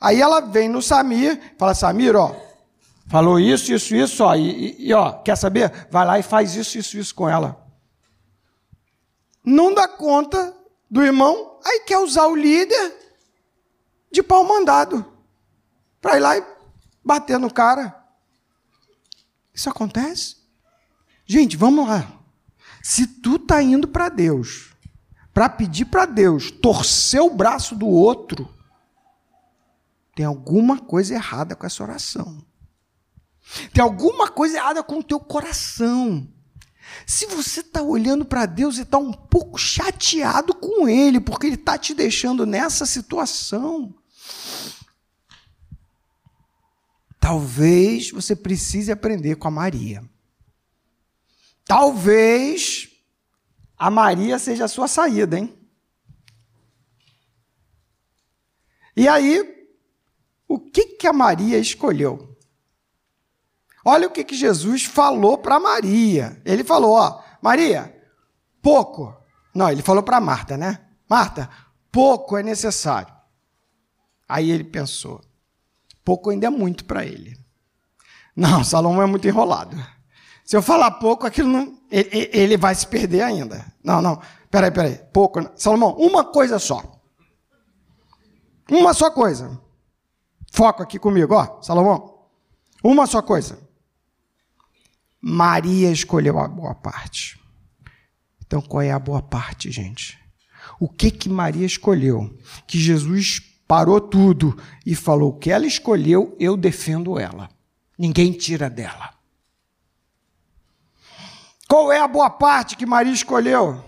Aí 0.00 0.22
ela 0.22 0.40
vem 0.40 0.70
no 0.70 0.80
Samir, 0.80 1.38
fala: 1.58 1.74
Samir, 1.74 2.16
ó, 2.16 2.34
falou 3.08 3.38
isso, 3.38 3.74
isso, 3.74 3.94
isso, 3.94 4.24
ó, 4.24 4.34
e, 4.34 4.88
e 4.88 4.94
ó, 4.94 5.12
quer 5.12 5.36
saber? 5.36 5.70
Vai 5.90 6.06
lá 6.06 6.18
e 6.18 6.22
faz 6.22 6.56
isso, 6.56 6.78
isso, 6.78 6.96
isso 6.96 7.14
com 7.14 7.28
ela. 7.28 7.63
Não 9.44 9.74
dá 9.74 9.86
conta 9.86 10.56
do 10.90 11.02
irmão, 11.02 11.60
aí 11.64 11.80
quer 11.80 11.98
usar 11.98 12.26
o 12.26 12.36
líder 12.36 12.94
de 14.10 14.22
pau 14.22 14.44
mandado 14.44 15.04
para 16.00 16.16
ir 16.16 16.20
lá 16.20 16.38
e 16.38 16.44
bater 17.04 17.38
no 17.38 17.52
cara. 17.52 17.94
Isso 19.52 19.68
acontece? 19.68 20.36
Gente, 21.26 21.56
vamos 21.56 21.88
lá. 21.88 22.20
Se 22.82 23.06
tu 23.06 23.38
tá 23.38 23.62
indo 23.62 23.88
para 23.88 24.08
Deus 24.08 24.74
para 25.32 25.48
pedir 25.48 25.86
para 25.86 26.06
Deus 26.06 26.52
torcer 26.52 27.20
o 27.20 27.34
braço 27.34 27.74
do 27.74 27.88
outro, 27.88 28.48
tem 30.14 30.24
alguma 30.24 30.78
coisa 30.78 31.14
errada 31.14 31.56
com 31.56 31.66
essa 31.66 31.82
oração. 31.82 32.44
Tem 33.72 33.82
alguma 33.82 34.30
coisa 34.30 34.56
errada 34.56 34.82
com 34.82 35.00
o 35.00 35.02
teu 35.02 35.18
coração. 35.18 36.32
Se 37.06 37.26
você 37.26 37.60
está 37.60 37.82
olhando 37.82 38.24
para 38.24 38.46
Deus 38.46 38.78
e 38.78 38.82
está 38.82 38.98
um 38.98 39.12
pouco 39.12 39.58
chateado 39.58 40.54
com 40.54 40.88
Ele, 40.88 41.20
porque 41.20 41.46
Ele 41.46 41.56
está 41.56 41.76
te 41.76 41.94
deixando 41.94 42.46
nessa 42.46 42.86
situação, 42.86 43.94
talvez 47.20 48.10
você 48.10 48.34
precise 48.34 48.90
aprender 48.90 49.36
com 49.36 49.48
a 49.48 49.50
Maria. 49.50 50.02
Talvez 51.64 52.88
a 53.76 53.90
Maria 53.90 54.38
seja 54.38 54.66
a 54.66 54.68
sua 54.68 54.88
saída, 54.88 55.38
hein? 55.38 55.58
E 58.96 59.08
aí, 59.08 59.68
o 60.46 60.58
que, 60.58 60.86
que 60.86 61.06
a 61.06 61.12
Maria 61.12 61.58
escolheu? 61.58 62.33
Olha 63.84 64.08
o 64.08 64.10
que, 64.10 64.24
que 64.24 64.34
Jesus 64.34 64.84
falou 64.84 65.36
para 65.36 65.60
Maria. 65.60 66.40
Ele 66.44 66.64
falou: 66.64 66.92
Ó, 66.92 67.20
Maria, 67.42 67.94
pouco. 68.62 69.14
Não, 69.54 69.70
ele 69.70 69.82
falou 69.82 70.02
para 70.02 70.20
Marta, 70.20 70.56
né? 70.56 70.80
Marta, 71.08 71.48
pouco 71.92 72.36
é 72.36 72.42
necessário. 72.42 73.12
Aí 74.28 74.50
ele 74.50 74.64
pensou: 74.64 75.20
pouco 76.04 76.30
ainda 76.30 76.46
é 76.46 76.50
muito 76.50 76.84
para 76.84 77.04
ele. 77.04 77.38
Não, 78.34 78.62
Salomão 78.64 79.02
é 79.02 79.06
muito 79.06 79.28
enrolado. 79.28 79.76
Se 80.44 80.56
eu 80.56 80.62
falar 80.62 80.90
pouco, 80.92 81.26
aquilo 81.26 81.48
não, 81.48 81.78
ele, 81.90 82.30
ele 82.32 82.56
vai 82.56 82.74
se 82.74 82.86
perder 82.86 83.22
ainda. 83.22 83.64
Não, 83.82 84.02
não. 84.02 84.20
Peraí, 84.50 84.70
peraí. 84.70 85.00
Pouco. 85.12 85.40
Salomão, 85.56 85.94
uma 85.96 86.24
coisa 86.24 86.58
só. 86.58 86.82
Uma 88.70 88.92
só 88.94 89.10
coisa. 89.10 89.60
Foco 90.52 90.82
aqui 90.82 90.98
comigo, 90.98 91.34
ó, 91.34 91.60
Salomão. 91.62 92.26
Uma 92.82 93.06
só 93.06 93.22
coisa. 93.22 93.58
Maria 95.26 95.90
escolheu 95.90 96.38
a 96.38 96.46
boa 96.46 96.74
parte. 96.74 97.40
Então, 98.44 98.60
qual 98.60 98.82
é 98.82 98.92
a 98.92 98.98
boa 98.98 99.22
parte, 99.22 99.70
gente? 99.70 100.18
O 100.78 100.86
que 100.86 101.10
que 101.10 101.30
Maria 101.30 101.64
escolheu? 101.64 102.38
Que 102.66 102.78
Jesus 102.78 103.40
parou 103.66 104.02
tudo 104.02 104.54
e 104.84 104.94
falou: 104.94 105.30
o 105.30 105.38
que 105.38 105.50
ela 105.50 105.66
escolheu, 105.66 106.36
eu 106.38 106.58
defendo 106.58 107.18
ela. 107.18 107.48
Ninguém 107.98 108.32
tira 108.32 108.68
dela. 108.68 109.14
Qual 111.66 111.90
é 111.90 112.00
a 112.00 112.08
boa 112.08 112.28
parte 112.28 112.76
que 112.76 112.84
Maria 112.84 113.14
escolheu? 113.14 113.82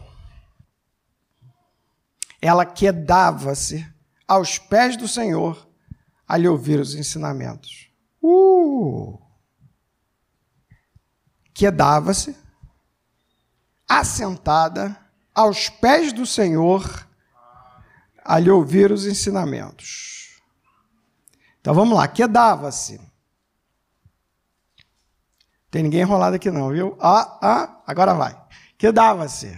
Ela 2.40 2.64
quedava-se 2.64 3.87
aos 4.27 4.59
pés 4.59 4.96
do 4.96 5.07
Senhor 5.07 5.68
a 6.27 6.38
lhe 6.38 6.49
ouvir 6.49 6.81
os 6.81 6.94
ensinamentos. 6.94 7.90
Uh! 8.22 9.16
Quedava-se, 11.57 12.37
assentada 13.88 14.97
aos 15.35 15.69
pés 15.69 16.12
do 16.12 16.25
Senhor 16.25 17.09
a 18.25 18.38
lhe 18.38 18.51
ouvir 18.51 18.92
os 18.92 19.07
ensinamentos. 19.07 20.40
Então 21.61 21.75
vamos 21.75 21.97
lá, 21.97 22.07
quedava-se 22.07 23.01
tem 25.77 25.83
ninguém 25.83 26.01
enrolado 26.01 26.37
aqui 26.37 26.51
não, 26.51 26.71
viu? 26.71 26.97
Ah, 26.99 27.38
ah, 27.42 27.83
agora 27.87 28.14
vai. 28.14 28.35
Que 28.79 28.90
dava-se. 28.90 29.55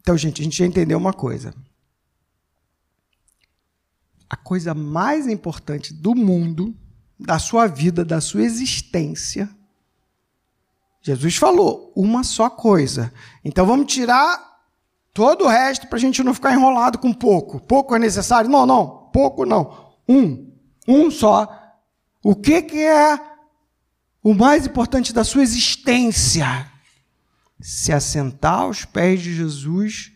Então, 0.00 0.16
gente, 0.16 0.40
a 0.40 0.44
gente 0.44 0.56
já 0.56 0.64
entendeu 0.64 0.96
uma 0.96 1.12
coisa. 1.12 1.52
A 4.30 4.36
coisa 4.36 4.72
mais 4.72 5.26
importante 5.26 5.92
do 5.92 6.14
mundo, 6.14 6.76
da 7.18 7.38
sua 7.38 7.66
vida, 7.66 8.04
da 8.04 8.20
sua 8.20 8.42
existência, 8.42 9.48
Jesus 11.02 11.36
falou 11.36 11.92
uma 11.94 12.24
só 12.24 12.48
coisa. 12.48 13.12
Então 13.44 13.66
vamos 13.66 13.92
tirar 13.92 14.54
todo 15.12 15.44
o 15.44 15.48
resto 15.48 15.86
para 15.86 15.96
a 15.96 16.00
gente 16.00 16.22
não 16.22 16.32
ficar 16.32 16.52
enrolado 16.52 16.98
com 16.98 17.12
pouco. 17.12 17.60
Pouco 17.60 17.94
é 17.94 17.98
necessário? 17.98 18.50
Não, 18.50 18.64
não. 18.64 19.10
Pouco 19.12 19.44
não. 19.44 19.92
Um. 20.08 20.50
Um 20.88 21.10
só 21.10 21.64
o 22.24 22.34
que, 22.34 22.62
que 22.62 22.78
é 22.78 23.20
o 24.22 24.32
mais 24.32 24.66
importante 24.66 25.12
da 25.12 25.22
sua 25.22 25.42
existência? 25.42 26.72
Se 27.60 27.92
assentar 27.92 28.60
aos 28.60 28.86
pés 28.86 29.20
de 29.20 29.34
Jesus 29.34 30.10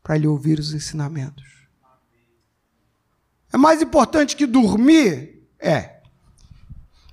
para 0.00 0.16
lhe 0.16 0.28
ouvir 0.28 0.60
os 0.60 0.72
ensinamentos. 0.72 1.44
É 3.52 3.56
mais 3.56 3.82
importante 3.82 4.36
que 4.36 4.46
dormir? 4.46 5.48
É. 5.58 5.97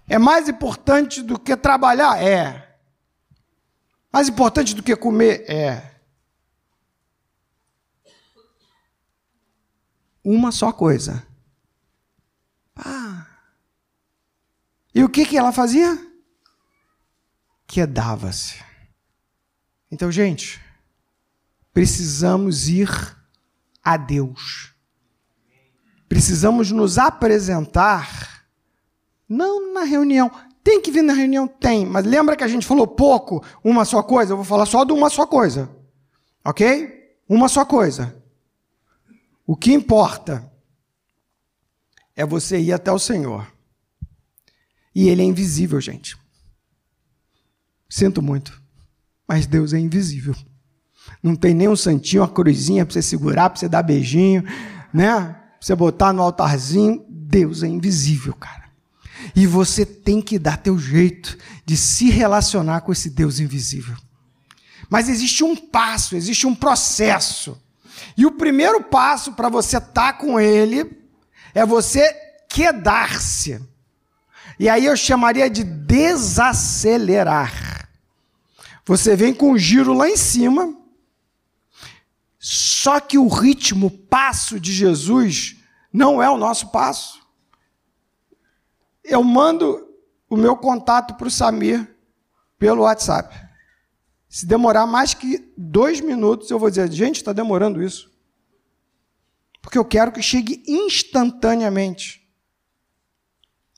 É 0.08 0.18
mais 0.18 0.48
importante 0.48 1.22
do 1.22 1.40
que 1.40 1.56
trabalhar? 1.58 2.22
É. 2.22 2.78
Mais 4.12 4.30
importante 4.30 4.76
do 4.76 4.84
que 4.84 4.96
comer? 4.96 5.50
É. 5.50 5.92
Uma 10.24 10.52
só 10.52 10.72
coisa. 10.72 11.26
Ah, 12.76 13.26
e 14.96 15.04
o 15.04 15.10
que, 15.10 15.26
que 15.26 15.38
ela 15.38 15.52
fazia? 15.52 16.00
Quedava-se. 17.68 18.64
Então, 19.92 20.10
gente, 20.10 20.62
precisamos 21.74 22.70
ir 22.70 22.90
a 23.84 23.98
Deus. 23.98 24.74
Precisamos 26.08 26.72
nos 26.72 26.98
apresentar, 26.98 28.35
não 29.28 29.74
na 29.74 29.84
reunião. 29.84 30.32
Tem 30.64 30.82
que 30.82 30.92
vir 30.92 31.04
na 31.04 31.14
reunião? 31.14 31.48
Tem. 31.48 31.86
Mas 31.86 32.06
lembra 32.06 32.36
que 32.36 32.44
a 32.44 32.48
gente 32.48 32.66
falou 32.66 32.88
pouco, 32.88 33.44
uma 33.64 33.86
só 33.86 34.02
coisa? 34.02 34.34
Eu 34.34 34.38
vou 34.38 34.46
falar 34.46 34.66
só 34.66 34.84
de 34.84 34.92
uma 34.92 35.10
só 35.10 35.26
coisa. 35.26 35.70
Ok? 36.44 37.20
Uma 37.28 37.48
só 37.48 37.64
coisa. 37.66 38.16
O 39.46 39.56
que 39.56 39.74
importa 39.74 40.52
é 42.16 42.26
você 42.26 42.60
ir 42.60 42.74
até 42.74 42.92
o 42.92 43.00
Senhor. 43.00 43.52
E 44.94 45.10
ele 45.10 45.22
é 45.22 45.26
invisível, 45.26 45.80
gente. 45.82 46.18
Sinto 47.90 48.22
muito, 48.22 48.62
mas 49.28 49.46
Deus 49.46 49.74
é 49.74 49.80
invisível. 49.80 50.36
Não 51.22 51.36
tem 51.36 51.54
nem 51.54 51.68
um 51.68 51.76
santinho, 51.76 52.24
uma 52.24 52.30
cruzinha 52.30 52.86
para 52.86 52.94
você 52.94 53.02
segurar, 53.02 53.50
para 53.50 53.60
você 53.60 53.70
dar 53.70 53.84
beijinho, 53.84 54.44
né? 54.94 55.22
Para 55.22 55.58
você 55.62 55.76
botar 55.76 56.12
no 56.12 56.22
altarzinho. 56.22 57.06
Deus 57.08 57.62
é 57.62 57.68
invisível, 57.68 58.34
cara. 58.34 58.65
E 59.36 59.46
você 59.46 59.86
tem 59.86 60.22
que 60.22 60.40
dar 60.40 60.58
teu 60.58 60.80
jeito 60.80 61.38
de 61.66 61.76
se 61.76 62.10
relacionar 62.10 62.82
com 62.82 62.92
esse 62.92 63.10
Deus 63.10 63.40
invisível. 63.40 63.98
Mas 64.90 65.10
existe 65.10 65.44
um 65.44 65.56
passo, 65.56 66.16
existe 66.16 66.48
um 66.48 66.56
processo. 66.56 67.62
E 68.16 68.26
o 68.26 68.32
primeiro 68.32 68.84
passo 68.84 69.34
para 69.34 69.50
você 69.50 69.78
estar 69.78 69.92
tá 69.92 70.14
com 70.14 70.40
ele 70.40 70.98
é 71.54 71.66
você 71.66 72.14
quedar-se. 72.50 73.62
E 74.60 74.70
aí 74.70 74.86
eu 74.86 74.96
chamaria 74.96 75.50
de 75.50 75.64
desacelerar. 75.64 77.90
Você 78.86 79.16
vem 79.16 79.34
com 79.34 79.52
o 79.52 79.58
giro 79.58 79.94
lá 79.94 80.08
em 80.08 80.16
cima, 80.16 80.76
só 82.40 83.00
que 83.00 83.18
o 83.18 83.28
ritmo, 83.28 83.90
passo 83.90 84.60
de 84.60 84.72
Jesus, 84.72 85.56
não 85.92 86.22
é 86.22 86.30
o 86.30 86.38
nosso 86.38 86.68
passo. 86.68 87.25
Eu 89.06 89.24
mando 89.24 89.88
o 90.30 90.36
meu 90.36 90.58
contato 90.58 91.16
para 91.16 91.28
o 91.28 91.32
Samir 91.32 91.96
pelo 92.58 92.84
WhatsApp. 92.84 93.36
Se 94.28 94.46
demorar 94.46 94.86
mais 94.86 95.14
que 95.14 95.54
dois 95.58 96.02
minutos, 96.02 96.50
eu 96.50 96.60
vou 96.60 96.70
dizer: 96.70 96.92
gente, 96.92 97.18
está 97.18 97.32
demorando 97.32 97.82
isso. 97.82 98.12
Porque 99.62 99.78
eu 99.78 99.86
quero 99.86 100.12
que 100.12 100.22
chegue 100.22 100.64
instantaneamente. 100.68 102.22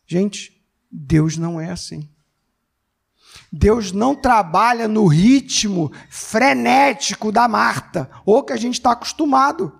Gente, 0.06 0.66
Deus 0.92 1.38
não 1.38 1.60
é 1.60 1.70
assim. 1.70 2.10
Deus 3.52 3.92
não 3.92 4.16
trabalha 4.16 4.88
no 4.88 5.06
ritmo 5.06 5.92
frenético 6.10 7.32
da 7.32 7.48
Marta, 7.48 8.10
ou 8.26 8.44
que 8.44 8.54
a 8.54 8.58
gente 8.58 8.76
está 8.76 8.92
acostumado. 8.92 9.80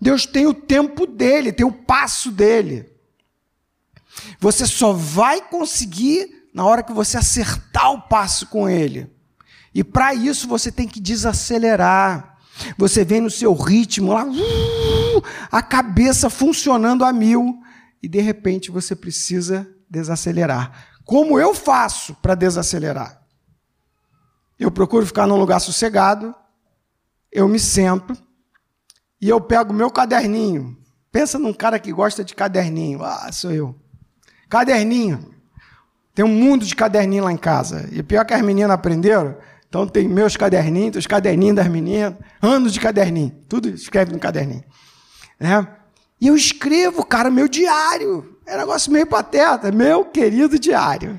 Deus 0.00 0.26
tem 0.26 0.46
o 0.46 0.54
tempo 0.54 1.06
dele, 1.06 1.52
tem 1.52 1.66
o 1.66 1.72
passo 1.72 2.30
dele. 2.30 2.88
Você 4.38 4.66
só 4.66 4.92
vai 4.92 5.40
conseguir 5.40 6.48
na 6.52 6.64
hora 6.64 6.82
que 6.82 6.92
você 6.92 7.16
acertar 7.16 7.92
o 7.92 8.02
passo 8.02 8.46
com 8.46 8.68
ele. 8.68 9.10
E 9.74 9.84
para 9.84 10.14
isso 10.14 10.48
você 10.48 10.70
tem 10.72 10.88
que 10.88 11.00
desacelerar. 11.00 12.38
Você 12.76 13.04
vem 13.04 13.20
no 13.20 13.30
seu 13.30 13.54
ritmo 13.54 14.12
lá, 14.12 14.24
uh, 14.24 15.22
a 15.50 15.62
cabeça 15.62 16.28
funcionando 16.28 17.04
a 17.04 17.12
mil, 17.12 17.58
e 18.02 18.08
de 18.08 18.20
repente 18.20 18.70
você 18.70 18.94
precisa 18.94 19.66
desacelerar. 19.88 20.88
Como 21.04 21.38
eu 21.38 21.54
faço 21.54 22.14
para 22.16 22.34
desacelerar? 22.34 23.20
Eu 24.58 24.70
procuro 24.70 25.06
ficar 25.06 25.26
num 25.26 25.38
lugar 25.38 25.58
sossegado, 25.58 26.34
eu 27.32 27.48
me 27.48 27.58
sento 27.58 28.14
e 29.20 29.28
eu 29.28 29.40
pego 29.40 29.72
meu 29.72 29.90
caderninho. 29.90 30.76
Pensa 31.10 31.38
num 31.38 31.52
cara 31.52 31.78
que 31.78 31.92
gosta 31.92 32.22
de 32.22 32.34
caderninho. 32.34 33.02
Ah, 33.02 33.30
sou 33.32 33.50
eu. 33.50 33.74
Caderninho. 34.50 35.30
Tem 36.14 36.24
um 36.24 36.28
mundo 36.28 36.66
de 36.66 36.74
caderninho 36.74 37.24
lá 37.24 37.32
em 37.32 37.36
casa. 37.36 37.88
E 37.92 38.02
pior 38.02 38.26
que 38.26 38.34
as 38.34 38.42
meninas 38.42 38.72
aprenderam, 38.72 39.38
então 39.68 39.86
tem 39.86 40.08
meus 40.08 40.36
caderninhos, 40.36 40.96
os 40.96 41.06
caderninhos 41.06 41.56
das 41.56 41.68
meninas, 41.68 42.14
anos 42.42 42.72
de 42.72 42.80
caderninho, 42.80 43.32
tudo 43.48 43.68
escreve 43.68 44.12
no 44.12 44.18
caderninho. 44.18 44.64
Né? 45.38 45.66
E 46.20 46.26
eu 46.26 46.34
escrevo, 46.34 47.04
cara, 47.06 47.30
meu 47.30 47.48
diário. 47.48 48.36
É 48.44 48.56
um 48.56 48.58
negócio 48.58 48.92
meio 48.92 49.06
pateta, 49.06 49.70
meu 49.70 50.04
querido 50.04 50.58
diário. 50.58 51.18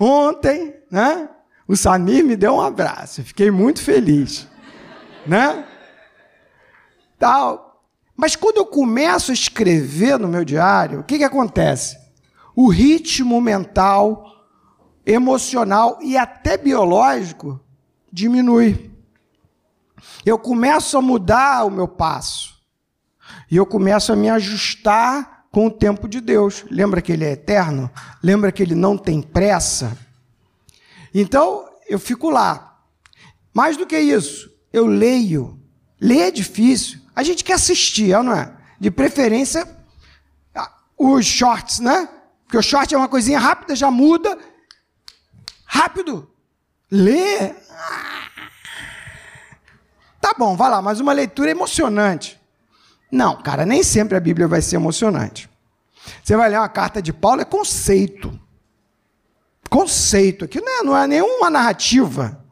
Ontem, 0.00 0.74
né? 0.90 1.28
O 1.66 1.76
Samir 1.76 2.24
me 2.24 2.34
deu 2.34 2.54
um 2.54 2.60
abraço, 2.62 3.22
fiquei 3.22 3.50
muito 3.50 3.82
feliz, 3.82 4.48
né? 5.26 5.66
Tal. 7.18 7.67
Mas 8.20 8.34
quando 8.34 8.56
eu 8.56 8.66
começo 8.66 9.30
a 9.30 9.34
escrever 9.34 10.18
no 10.18 10.26
meu 10.26 10.44
diário, 10.44 10.98
o 10.98 11.04
que, 11.04 11.18
que 11.18 11.24
acontece? 11.24 11.96
O 12.52 12.68
ritmo 12.68 13.40
mental 13.40 14.26
emocional 15.06 16.00
e 16.02 16.16
até 16.16 16.56
biológico 16.56 17.60
diminui. 18.12 18.90
Eu 20.26 20.36
começo 20.36 20.98
a 20.98 21.00
mudar 21.00 21.64
o 21.64 21.70
meu 21.70 21.86
passo. 21.86 22.58
E 23.48 23.56
eu 23.56 23.64
começo 23.64 24.12
a 24.12 24.16
me 24.16 24.28
ajustar 24.28 25.46
com 25.52 25.68
o 25.68 25.70
tempo 25.70 26.08
de 26.08 26.20
Deus. 26.20 26.64
Lembra 26.68 27.00
que 27.00 27.12
ele 27.12 27.24
é 27.24 27.30
eterno? 27.30 27.88
Lembra 28.20 28.50
que 28.50 28.64
ele 28.64 28.74
não 28.74 28.98
tem 28.98 29.22
pressa? 29.22 29.96
Então, 31.14 31.68
eu 31.88 32.00
fico 32.00 32.30
lá. 32.30 32.80
Mais 33.54 33.76
do 33.76 33.86
que 33.86 33.96
isso, 33.96 34.50
eu 34.72 34.86
leio. 34.86 35.56
Ler 36.00 36.28
é 36.28 36.30
difícil. 36.32 36.98
A 37.18 37.22
gente 37.22 37.42
quer 37.42 37.54
assistir, 37.54 38.10
não 38.22 38.32
é? 38.32 38.52
De 38.78 38.90
preferência, 38.90 39.66
os 40.96 41.26
shorts, 41.26 41.80
né? 41.80 42.08
Porque 42.44 42.56
o 42.56 42.62
short 42.62 42.94
é 42.94 42.98
uma 42.98 43.08
coisinha 43.08 43.38
rápida, 43.38 43.74
já 43.74 43.90
muda, 43.90 44.38
Rápido! 45.68 46.26
Lê! 46.90 47.52
Tá 50.18 50.34
bom, 50.36 50.56
vai 50.56 50.70
lá, 50.70 50.80
mas 50.80 50.98
uma 50.98 51.12
leitura 51.12 51.50
emocionante. 51.50 52.40
Não, 53.12 53.40
cara, 53.42 53.66
nem 53.66 53.82
sempre 53.82 54.16
a 54.16 54.20
Bíblia 54.20 54.48
vai 54.48 54.62
ser 54.62 54.76
emocionante. 54.76 55.48
Você 56.24 56.36
vai 56.36 56.48
ler 56.48 56.58
uma 56.58 56.68
carta 56.70 57.02
de 57.02 57.12
Paulo, 57.12 57.42
é 57.42 57.44
conceito. 57.44 58.40
Conceito. 59.68 60.46
Aqui 60.46 60.58
não 60.58 60.80
é, 60.80 60.82
não 60.82 60.96
é 60.96 61.06
nenhuma 61.06 61.50
narrativa. 61.50 62.42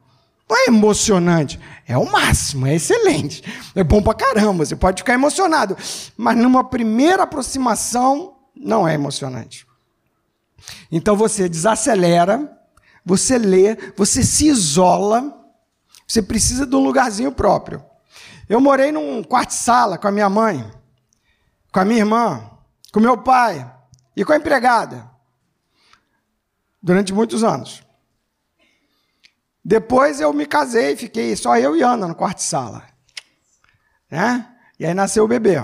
Não 0.48 0.56
é 0.56 0.66
emocionante. 0.68 1.58
É 1.86 1.96
o 1.96 2.10
máximo, 2.10 2.66
é 2.66 2.74
excelente. 2.74 3.42
É 3.74 3.82
bom 3.82 4.02
pra 4.02 4.14
caramba, 4.14 4.64
você 4.64 4.76
pode 4.76 5.02
ficar 5.02 5.14
emocionado. 5.14 5.76
Mas 6.16 6.36
numa 6.36 6.64
primeira 6.64 7.24
aproximação, 7.24 8.36
não 8.54 8.86
é 8.86 8.94
emocionante. 8.94 9.66
Então 10.90 11.16
você 11.16 11.48
desacelera 11.48 12.56
você 13.06 13.38
lê, 13.38 13.76
você 13.96 14.24
se 14.24 14.48
isola, 14.48 15.32
você 16.04 16.20
precisa 16.20 16.66
de 16.66 16.74
um 16.74 16.82
lugarzinho 16.82 17.30
próprio. 17.30 17.84
Eu 18.48 18.60
morei 18.60 18.90
num 18.90 19.22
quarto-sala 19.22 19.96
com 19.96 20.08
a 20.08 20.12
minha 20.12 20.28
mãe, 20.28 20.68
com 21.72 21.78
a 21.78 21.84
minha 21.84 22.00
irmã, 22.00 22.50
com 22.92 22.98
meu 22.98 23.16
pai 23.16 23.72
e 24.16 24.24
com 24.24 24.32
a 24.32 24.36
empregada 24.36 25.08
durante 26.82 27.14
muitos 27.14 27.44
anos. 27.44 27.85
Depois 29.66 30.20
eu 30.20 30.32
me 30.32 30.46
casei, 30.46 30.94
fiquei 30.94 31.34
só 31.34 31.58
eu 31.58 31.74
e 31.74 31.82
Ana 31.82 32.06
no 32.06 32.14
quarto-sala. 32.14 32.84
Né? 34.08 34.46
E 34.78 34.86
aí 34.86 34.94
nasceu 34.94 35.24
o 35.24 35.28
bebê. 35.28 35.60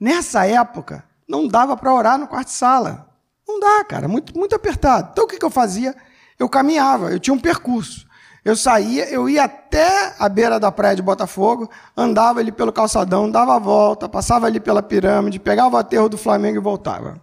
Nessa 0.00 0.46
época, 0.46 1.04
não 1.28 1.46
dava 1.46 1.76
para 1.76 1.92
orar 1.92 2.16
no 2.16 2.26
quarto-sala. 2.26 3.14
Não 3.46 3.60
dá, 3.60 3.84
cara, 3.84 4.08
muito, 4.08 4.36
muito 4.38 4.54
apertado. 4.54 5.10
Então 5.12 5.24
o 5.24 5.28
que, 5.28 5.36
que 5.38 5.44
eu 5.44 5.50
fazia? 5.50 5.94
eu 6.38 6.48
caminhava, 6.48 7.10
eu 7.10 7.18
tinha 7.18 7.34
um 7.34 7.38
percurso. 7.38 8.06
Eu 8.44 8.56
saía, 8.56 9.10
eu 9.10 9.28
ia 9.28 9.44
até 9.44 10.14
a 10.18 10.28
beira 10.28 10.58
da 10.60 10.70
praia 10.70 10.96
de 10.96 11.02
Botafogo, 11.02 11.68
andava 11.96 12.40
ali 12.40 12.52
pelo 12.52 12.72
calçadão, 12.72 13.30
dava 13.30 13.56
a 13.56 13.58
volta, 13.58 14.08
passava 14.08 14.46
ali 14.46 14.60
pela 14.60 14.82
pirâmide, 14.82 15.38
pegava 15.38 15.76
o 15.76 15.78
aterro 15.78 16.08
do 16.08 16.16
Flamengo 16.16 16.56
e 16.56 16.60
voltava. 16.60 17.20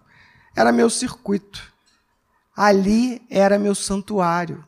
Era 0.56 0.72
meu 0.72 0.90
circuito. 0.90 1.74
Ali 2.56 3.26
era 3.30 3.58
meu 3.58 3.74
santuário. 3.74 4.64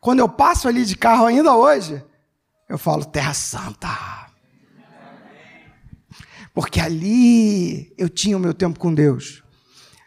Quando 0.00 0.20
eu 0.20 0.28
passo 0.28 0.66
ali 0.66 0.84
de 0.84 0.96
carro 0.96 1.26
ainda 1.26 1.54
hoje, 1.54 2.02
eu 2.68 2.78
falo 2.78 3.04
Terra 3.04 3.34
Santa. 3.34 3.88
Porque 6.54 6.80
ali 6.80 7.92
eu 7.98 8.08
tinha 8.08 8.36
o 8.36 8.40
meu 8.40 8.54
tempo 8.54 8.78
com 8.78 8.94
Deus. 8.94 9.42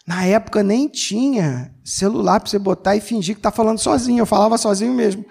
Na 0.05 0.25
época 0.25 0.63
nem 0.63 0.87
tinha 0.87 1.73
celular 1.83 2.39
para 2.39 2.49
você 2.49 2.59
botar 2.59 2.95
e 2.95 3.01
fingir 3.01 3.35
que 3.35 3.39
está 3.39 3.51
falando 3.51 3.79
sozinho. 3.79 4.19
Eu 4.19 4.25
falava 4.25 4.57
sozinho 4.57 4.93
mesmo. 4.93 5.25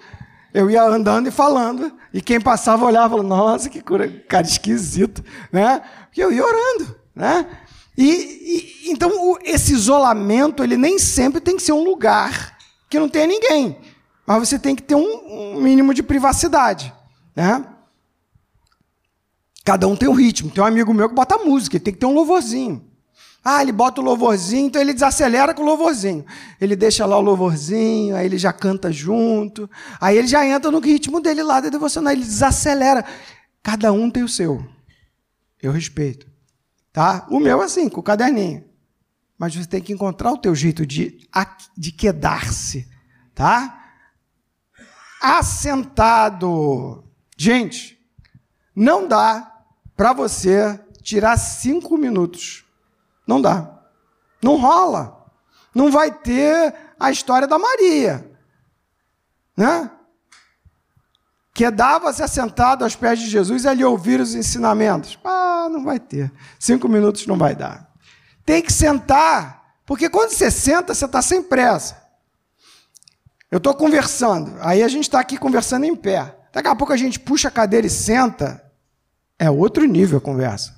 Eu 0.53 0.69
ia 0.69 0.83
andando 0.83 1.27
e 1.27 1.31
falando. 1.31 1.91
E 2.13 2.21
quem 2.21 2.39
passava 2.39 2.85
olhava 2.85 3.15
e 3.15 3.17
falava, 3.17 3.27
nossa, 3.27 3.69
que 3.69 3.81
cara 3.81 4.47
esquisito. 4.47 5.23
Né? 5.51 5.81
Porque 6.05 6.23
eu 6.23 6.31
ia 6.31 6.43
orando. 6.43 6.95
Né? 7.15 7.45
E, 7.97 8.85
e, 8.85 8.91
então 8.91 9.37
esse 9.43 9.73
isolamento 9.73 10.63
ele 10.63 10.77
nem 10.77 10.97
sempre 10.97 11.39
tem 11.39 11.55
que 11.55 11.63
ser 11.63 11.73
um 11.73 11.83
lugar 11.83 12.57
que 12.89 12.99
não 12.99 13.09
tenha 13.09 13.27
ninguém. 13.27 13.77
Mas 14.25 14.47
você 14.47 14.57
tem 14.57 14.75
que 14.75 14.81
ter 14.81 14.95
um, 14.95 15.61
mínimo 15.61 15.93
de 15.93 16.01
privacidade. 16.01 16.93
Né? 17.35 17.65
Cada 19.65 19.87
um 19.87 19.95
tem 19.95 20.07
um 20.07 20.13
ritmo. 20.13 20.49
Tem 20.49 20.63
um 20.63 20.67
amigo 20.67 20.93
meu 20.93 21.09
que 21.09 21.15
bota 21.15 21.37
música, 21.37 21.77
ele 21.77 21.83
tem 21.83 21.93
que 21.93 21.99
ter 21.99 22.05
um 22.05 22.13
louvorzinho. 22.13 22.89
Ah, 23.45 23.61
ele 23.61 23.73
bota 23.73 23.99
o 23.99 24.03
louvorzinho, 24.03 24.67
então 24.67 24.81
ele 24.81 24.93
desacelera 24.93 25.53
com 25.53 25.63
o 25.63 25.65
louvorzinho. 25.65 26.25
Ele 26.61 26.77
deixa 26.77 27.05
lá 27.05 27.17
o 27.17 27.21
louvorzinho, 27.21 28.15
aí 28.15 28.25
ele 28.25 28.37
já 28.37 28.53
canta 28.53 28.89
junto, 28.89 29.69
aí 29.99 30.17
ele 30.17 30.27
já 30.27 30.45
entra 30.45 30.71
no 30.71 30.79
ritmo 30.79 31.19
dele 31.19 31.43
lá 31.43 31.59
da 31.59 31.67
devocional, 31.67 32.13
ele 32.13 32.23
desacelera. 32.23 33.03
Cada 33.61 33.91
um 33.91 34.09
tem 34.09 34.23
o 34.23 34.29
seu. 34.29 34.65
Eu 35.61 35.73
respeito. 35.73 36.25
Tá? 36.93 37.27
O 37.29 37.39
meu 37.39 37.61
é 37.61 37.65
assim, 37.65 37.89
com 37.89 37.99
o 37.99 38.03
caderninho. 38.03 38.63
Mas 39.37 39.55
você 39.55 39.65
tem 39.65 39.81
que 39.81 39.91
encontrar 39.91 40.31
o 40.31 40.37
teu 40.37 40.55
jeito 40.55 40.85
de, 40.85 41.27
de 41.77 41.91
quedar-se. 41.91 42.87
Tá? 43.35 43.82
Assentado. 45.23 47.03
Gente, 47.37 47.97
não 48.75 49.07
dá 49.07 49.51
para 49.95 50.13
você 50.13 50.79
tirar 51.01 51.37
cinco 51.37 51.97
minutos 51.97 52.63
não 53.25 53.41
dá. 53.41 53.69
Não 54.41 54.57
rola. 54.57 55.25
Não 55.73 55.91
vai 55.91 56.11
ter 56.11 56.73
a 56.99 57.11
história 57.11 57.47
da 57.47 57.57
Maria. 57.57 58.29
Né? 59.55 59.89
Quedava-se 61.53 62.21
assentado 62.21 62.83
aos 62.83 62.95
pés 62.95 63.19
de 63.19 63.29
Jesus 63.29 63.63
e 63.63 63.67
ali 63.67 63.83
ouvir 63.83 64.19
os 64.19 64.35
ensinamentos. 64.35 65.17
Ah, 65.23 65.67
não 65.71 65.83
vai 65.83 65.99
ter. 65.99 66.31
Cinco 66.59 66.87
minutos 66.87 67.25
não 67.25 67.37
vai 67.37 67.55
dar. 67.55 67.91
Tem 68.45 68.61
que 68.61 68.73
sentar, 68.73 69.77
porque 69.85 70.09
quando 70.09 70.31
você 70.31 70.51
senta, 70.51 70.93
você 70.93 71.05
está 71.05 71.21
sem 71.21 71.41
pressa. 71.41 72.02
Eu 73.53 73.57
estou 73.57 73.75
conversando, 73.75 74.51
aí 74.61 74.81
a 74.81 74.87
gente 74.87 75.03
está 75.03 75.19
aqui 75.19 75.37
conversando 75.37 75.85
em 75.85 75.95
pé. 75.95 76.35
Daqui 76.51 76.67
a 76.67 76.75
pouco 76.75 76.91
a 76.91 76.97
gente 76.97 77.19
puxa 77.19 77.49
a 77.49 77.51
cadeira 77.51 77.85
e 77.85 77.89
senta. 77.89 78.59
É 79.37 79.47
outro 79.47 79.85
nível 79.85 80.17
a 80.17 80.21
conversa. 80.21 80.75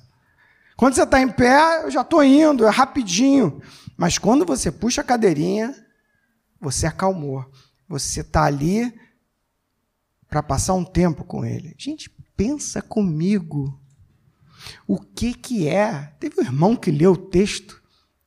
Quando 0.76 0.92
você 0.92 1.04
está 1.04 1.18
em 1.18 1.26
pé, 1.26 1.84
eu 1.84 1.90
já 1.90 2.02
estou 2.02 2.22
indo, 2.22 2.66
é 2.66 2.68
rapidinho. 2.68 3.62
Mas 3.96 4.18
quando 4.18 4.44
você 4.44 4.70
puxa 4.70 5.00
a 5.00 5.04
cadeirinha, 5.04 5.74
você 6.60 6.86
acalmou. 6.86 7.50
Você 7.88 8.20
está 8.20 8.44
ali 8.44 8.92
para 10.28 10.42
passar 10.42 10.74
um 10.74 10.84
tempo 10.84 11.24
com 11.24 11.46
ele. 11.46 11.74
Gente, 11.78 12.10
pensa 12.36 12.82
comigo. 12.82 13.80
O 14.86 15.00
que 15.00 15.32
que 15.32 15.66
é? 15.66 16.12
Teve 16.20 16.42
um 16.42 16.44
irmão 16.44 16.76
que 16.76 16.90
leu 16.90 17.12
o 17.12 17.16
texto 17.16 17.82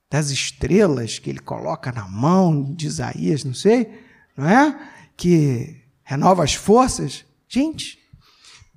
das 0.09 0.31
estrelas 0.31 1.19
que 1.19 1.29
ele 1.29 1.37
coloca 1.37 1.91
na 1.91 2.07
mão 2.07 2.73
de 2.73 2.87
Isaías, 2.87 3.43
não 3.43 3.53
sei, 3.53 4.08
não 4.39 4.49
é? 4.49 4.93
Que 5.17 5.83
renova 6.01 6.45
as 6.45 6.53
forças. 6.53 7.25
Gente, 7.47 7.99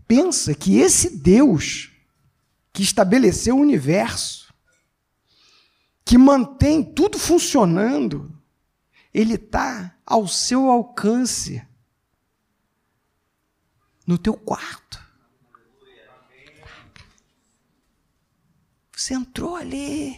pensa 0.08 0.54
que 0.54 0.78
esse 0.78 1.16
Deus 1.16 1.92
que 2.72 2.82
estabeleceu 2.82 3.56
o 3.56 3.60
universo, 3.60 4.52
que 6.04 6.18
mantém 6.18 6.82
tudo 6.82 7.16
funcionando, 7.16 8.36
ele 9.14 9.34
está 9.34 9.96
ao 10.04 10.26
seu 10.26 10.68
alcance 10.68 11.64
no 14.04 14.18
teu 14.18 14.34
quarto. 14.34 15.00
Você 18.90 19.14
entrou 19.14 19.54
ali, 19.54 20.16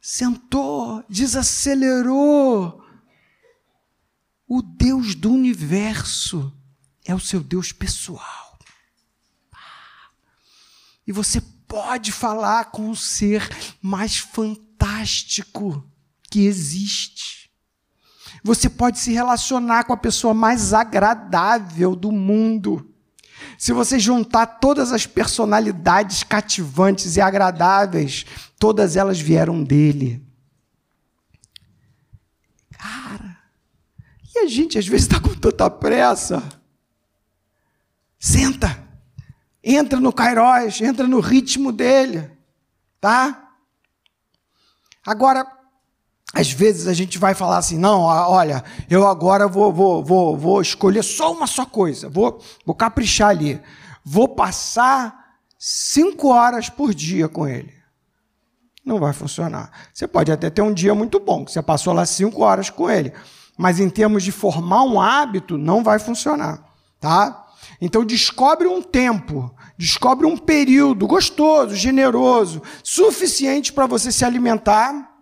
sentou, 0.00 1.02
desacelerou. 1.08 2.83
O 4.46 4.60
Deus 4.62 5.14
do 5.14 5.32
universo 5.32 6.52
é 7.04 7.14
o 7.14 7.20
seu 7.20 7.40
Deus 7.40 7.72
pessoal. 7.72 8.58
E 11.06 11.12
você 11.12 11.40
pode 11.66 12.12
falar 12.12 12.66
com 12.66 12.90
o 12.90 12.96
ser 12.96 13.48
mais 13.80 14.16
fantástico 14.18 15.84
que 16.30 16.46
existe. 16.46 17.50
Você 18.42 18.68
pode 18.68 18.98
se 18.98 19.12
relacionar 19.12 19.84
com 19.84 19.92
a 19.92 19.96
pessoa 19.96 20.34
mais 20.34 20.72
agradável 20.72 21.96
do 21.96 22.12
mundo. 22.12 22.90
Se 23.58 23.72
você 23.72 23.98
juntar 23.98 24.46
todas 24.46 24.92
as 24.92 25.06
personalidades 25.06 26.22
cativantes 26.22 27.16
e 27.16 27.20
agradáveis, 27.20 28.26
todas 28.58 28.96
elas 28.96 29.18
vieram 29.18 29.62
dele. 29.62 30.22
Cara, 32.72 33.33
e 34.34 34.38
a 34.40 34.48
gente 34.48 34.78
às 34.78 34.86
vezes 34.86 35.06
está 35.06 35.20
com 35.20 35.34
tanta 35.34 35.70
pressa. 35.70 36.42
Senta, 38.18 38.82
entra 39.62 40.00
no 40.00 40.12
Kairos, 40.12 40.80
entra 40.80 41.06
no 41.06 41.20
ritmo 41.20 41.70
dele, 41.70 42.30
tá? 43.00 43.50
Agora, 45.06 45.46
às 46.34 46.50
vezes 46.50 46.88
a 46.88 46.92
gente 46.92 47.18
vai 47.18 47.34
falar 47.34 47.58
assim, 47.58 47.78
não, 47.78 48.00
olha, 48.00 48.64
eu 48.90 49.06
agora 49.06 49.46
vou, 49.46 49.72
vou, 49.72 50.02
vou, 50.02 50.36
vou 50.36 50.60
escolher 50.60 51.02
só 51.02 51.32
uma 51.32 51.46
só 51.46 51.64
coisa, 51.64 52.08
vou, 52.08 52.42
vou 52.64 52.74
caprichar 52.74 53.28
ali, 53.28 53.60
vou 54.04 54.28
passar 54.28 55.36
cinco 55.58 56.28
horas 56.28 56.68
por 56.68 56.92
dia 56.92 57.28
com 57.28 57.46
ele. 57.46 57.72
Não 58.84 58.98
vai 58.98 59.12
funcionar. 59.12 59.70
Você 59.94 60.06
pode 60.06 60.30
até 60.30 60.50
ter 60.50 60.60
um 60.60 60.74
dia 60.74 60.94
muito 60.94 61.20
bom, 61.20 61.44
que 61.44 61.52
você 61.52 61.62
passou 61.62 61.92
lá 61.92 62.04
cinco 62.04 62.42
horas 62.42 62.68
com 62.68 62.90
ele, 62.90 63.12
mas 63.56 63.78
em 63.80 63.88
termos 63.88 64.22
de 64.22 64.32
formar 64.32 64.82
um 64.82 65.00
hábito, 65.00 65.56
não 65.56 65.82
vai 65.82 65.98
funcionar, 65.98 66.64
tá? 67.00 67.46
Então 67.80 68.04
descobre 68.04 68.66
um 68.66 68.82
tempo, 68.82 69.54
descobre 69.76 70.26
um 70.26 70.36
período 70.36 71.06
gostoso, 71.06 71.74
generoso, 71.74 72.62
suficiente 72.82 73.72
para 73.72 73.86
você 73.86 74.10
se 74.10 74.24
alimentar 74.24 75.12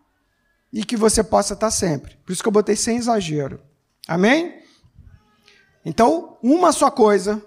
e 0.73 0.85
que 0.85 0.97
você 0.97 1.23
possa 1.23 1.55
estar 1.55 1.71
sempre. 1.71 2.17
Por 2.25 2.33
isso 2.33 2.43
que 2.43 2.49
eu 2.49 2.53
botei 2.53 2.77
sem 2.77 2.97
exagero. 2.97 3.61
Amém? 4.09 4.61
Então, 5.85 6.39
uma 6.43 6.73
só 6.73 6.91
coisa, 6.91 7.45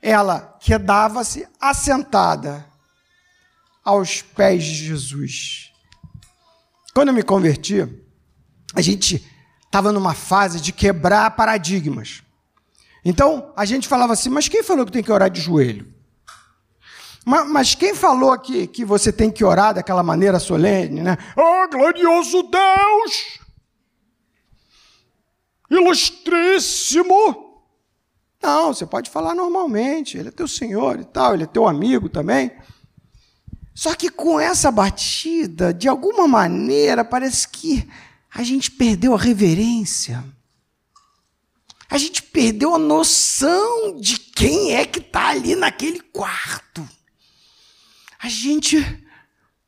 ela 0.00 0.56
quedava-se 0.60 1.48
assentada 1.60 2.66
aos 3.82 4.22
pés 4.22 4.64
de 4.64 4.86
Jesus. 4.86 5.72
Quando 6.94 7.08
eu 7.08 7.14
me 7.14 7.22
converti, 7.22 7.86
a 8.74 8.80
gente 8.80 9.26
estava 9.64 9.92
numa 9.92 10.14
fase 10.14 10.60
de 10.60 10.72
quebrar 10.72 11.30
paradigmas. 11.32 12.22
Então, 13.04 13.52
a 13.56 13.64
gente 13.64 13.88
falava 13.88 14.12
assim, 14.12 14.28
mas 14.28 14.48
quem 14.48 14.62
falou 14.62 14.84
que 14.84 14.92
tem 14.92 15.02
que 15.02 15.12
orar 15.12 15.30
de 15.30 15.40
joelho? 15.40 15.92
Mas, 17.24 17.48
mas 17.48 17.74
quem 17.74 17.94
falou 17.94 18.38
que, 18.38 18.66
que 18.66 18.84
você 18.84 19.12
tem 19.12 19.30
que 19.30 19.44
orar 19.44 19.74
daquela 19.74 20.02
maneira 20.02 20.38
solene, 20.38 21.02
né? 21.02 21.16
Oh, 21.36 21.68
glorioso 21.68 22.42
Deus! 22.44 23.38
Ilustríssimo! 25.70 27.46
Não, 28.42 28.72
você 28.72 28.86
pode 28.86 29.10
falar 29.10 29.34
normalmente, 29.34 30.16
ele 30.16 30.28
é 30.28 30.32
teu 30.32 30.48
senhor 30.48 31.00
e 31.00 31.04
tal, 31.04 31.34
ele 31.34 31.42
é 31.42 31.46
teu 31.46 31.66
amigo 31.66 32.08
também. 32.08 32.52
Só 33.74 33.94
que 33.94 34.08
com 34.08 34.40
essa 34.40 34.70
batida, 34.70 35.72
de 35.74 35.88
alguma 35.88 36.26
maneira, 36.26 37.04
parece 37.04 37.48
que 37.48 37.88
a 38.30 38.42
gente 38.42 38.70
perdeu 38.70 39.14
a 39.14 39.18
reverência 39.18 40.24
a 41.90 41.96
gente 41.96 42.22
perdeu 42.22 42.74
a 42.74 42.78
noção 42.78 43.98
de 43.98 44.18
quem 44.18 44.74
é 44.74 44.84
que 44.84 44.98
está 44.98 45.28
ali 45.28 45.56
naquele 45.56 46.00
quarto. 46.00 46.86
A 48.18 48.28
gente 48.28 48.76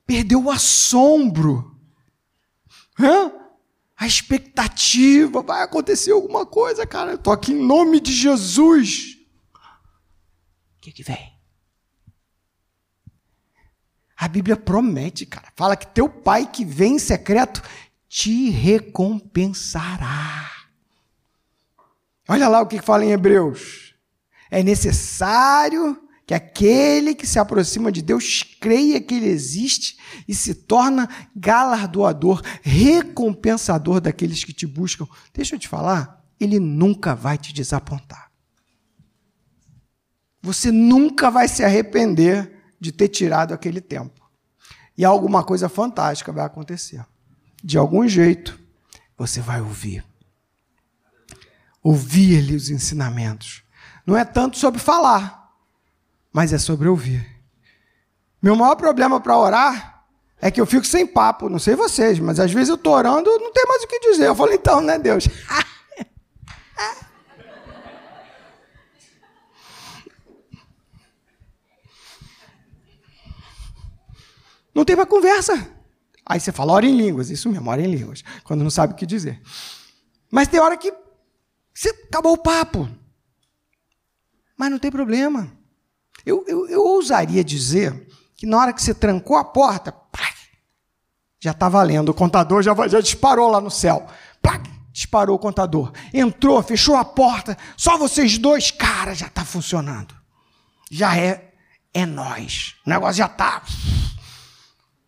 perdeu 0.06 0.44
o 0.44 0.50
assombro. 0.50 1.74
Hã? 2.98 3.32
A 3.96 4.06
expectativa, 4.06 5.42
vai 5.42 5.62
acontecer 5.62 6.12
alguma 6.12 6.44
coisa, 6.44 6.86
cara. 6.86 7.12
Eu 7.12 7.16
estou 7.16 7.32
aqui 7.32 7.52
em 7.52 7.66
nome 7.66 8.00
de 8.00 8.12
Jesus. 8.12 9.16
O 10.76 10.80
que, 10.80 10.92
que 10.92 11.02
vem? 11.02 11.32
A 14.14 14.28
Bíblia 14.28 14.56
promete, 14.56 15.24
cara. 15.24 15.50
Fala 15.56 15.74
que 15.74 15.86
teu 15.86 16.08
pai 16.08 16.46
que 16.46 16.66
vem 16.66 16.96
em 16.96 16.98
secreto 16.98 17.62
te 18.11 18.50
recompensará. 18.50 20.50
Olha 22.28 22.48
lá 22.48 22.61
o 22.61 22.66
que 22.66 22.82
fala 22.82 23.04
em 23.04 23.12
Hebreus. 23.12 23.94
É 24.50 24.64
necessário 24.64 25.96
que 26.26 26.34
aquele 26.34 27.14
que 27.14 27.24
se 27.24 27.38
aproxima 27.38 27.92
de 27.92 28.02
Deus 28.02 28.42
creia 28.61 29.00
que 29.00 29.14
ele 29.14 29.28
existe 29.28 29.96
e 30.26 30.34
se 30.34 30.54
torna 30.54 31.08
galardoador, 31.36 32.42
recompensador 32.62 34.00
daqueles 34.00 34.42
que 34.42 34.52
te 34.52 34.66
buscam. 34.66 35.06
Deixa 35.32 35.54
eu 35.54 35.58
te 35.58 35.68
falar, 35.68 36.20
ele 36.40 36.58
nunca 36.58 37.14
vai 37.14 37.38
te 37.38 37.52
desapontar. 37.52 38.28
Você 40.42 40.72
nunca 40.72 41.30
vai 41.30 41.46
se 41.46 41.62
arrepender 41.62 42.61
de 42.80 42.90
ter 42.90 43.06
tirado 43.06 43.54
aquele 43.54 43.80
tempo. 43.80 44.28
E 44.98 45.04
alguma 45.04 45.44
coisa 45.44 45.68
fantástica 45.68 46.32
vai 46.32 46.44
acontecer. 46.44 47.04
De 47.62 47.76
algum 47.78 48.08
jeito, 48.08 48.58
você 49.16 49.40
vai 49.40 49.61
ouvir 49.61 50.04
ouvir-lhe 51.82 52.54
os 52.54 52.68
ensinamentos. 52.70 53.62
Não 54.06 54.16
é 54.16 54.24
tanto 54.24 54.56
sobre 54.58 54.78
falar, 54.80 55.50
mas 56.32 56.52
é 56.52 56.58
sobre 56.58 56.86
ouvir. 56.88 57.26
Meu 58.40 58.54
maior 58.56 58.76
problema 58.76 59.20
para 59.20 59.36
orar 59.36 60.06
é 60.40 60.50
que 60.50 60.58
eu 60.61 60.66
fico 60.66 60.86
sem 60.86 61.06
papo, 61.06 61.48
não 61.48 61.58
sei 61.58 61.74
vocês, 61.74 62.18
mas 62.18 62.40
às 62.40 62.52
vezes 62.52 62.68
eu 62.70 62.74
estou 62.76 62.94
orando, 62.94 63.30
não 63.38 63.52
tem 63.52 63.66
mais 63.66 63.82
o 63.82 63.86
que 63.86 64.00
dizer. 64.00 64.28
Eu 64.28 64.34
falo, 64.34 64.52
então, 64.52 64.80
né, 64.80 64.98
Deus? 64.98 65.28
não 74.74 74.84
tem 74.84 74.96
mais 74.96 75.08
conversa. 75.08 75.80
Aí 76.31 76.39
você 76.39 76.53
fala, 76.53 76.74
ora 76.74 76.87
em 76.87 76.97
línguas, 76.97 77.28
isso 77.28 77.51
mesmo, 77.51 77.68
ora 77.68 77.83
em 77.83 77.93
línguas, 77.93 78.22
quando 78.45 78.62
não 78.62 78.70
sabe 78.70 78.93
o 78.93 78.97
que 78.97 79.05
dizer. 79.05 79.43
Mas 80.31 80.47
tem 80.47 80.61
hora 80.61 80.76
que 80.76 80.95
você 81.74 81.89
acabou 82.09 82.35
o 82.35 82.39
papo. 82.39 82.89
Mas 84.57 84.70
não 84.70 84.78
tem 84.78 84.93
problema. 84.93 85.51
Eu, 86.24 86.45
eu, 86.47 86.68
eu 86.68 86.85
ousaria 86.85 87.43
dizer 87.43 88.07
que 88.37 88.47
na 88.47 88.59
hora 88.59 88.72
que 88.72 88.81
você 88.81 88.95
trancou 88.95 89.37
a 89.37 89.43
porta, 89.43 89.93
já 91.41 91.51
está 91.51 91.68
valendo. 91.68 92.11
O 92.11 92.14
contador 92.14 92.62
já, 92.62 92.76
já 92.87 93.01
disparou 93.01 93.49
lá 93.49 93.61
no 93.61 93.70
céu. 93.70 94.07
disparou 94.93 95.35
o 95.35 95.39
contador. 95.39 95.91
Entrou, 96.14 96.62
fechou 96.62 96.95
a 96.95 97.05
porta. 97.05 97.59
Só 97.76 97.99
vocês 97.99 98.39
dois, 98.39 98.70
cara, 98.70 99.16
já 99.16 99.26
está 99.26 99.45
funcionando. 99.45 100.14
Já 100.89 101.16
é, 101.16 101.55
é 101.93 102.07
nós. 102.07 102.76
O 102.87 102.91
negócio 102.91 103.16
já 103.16 103.26
está 103.26 103.64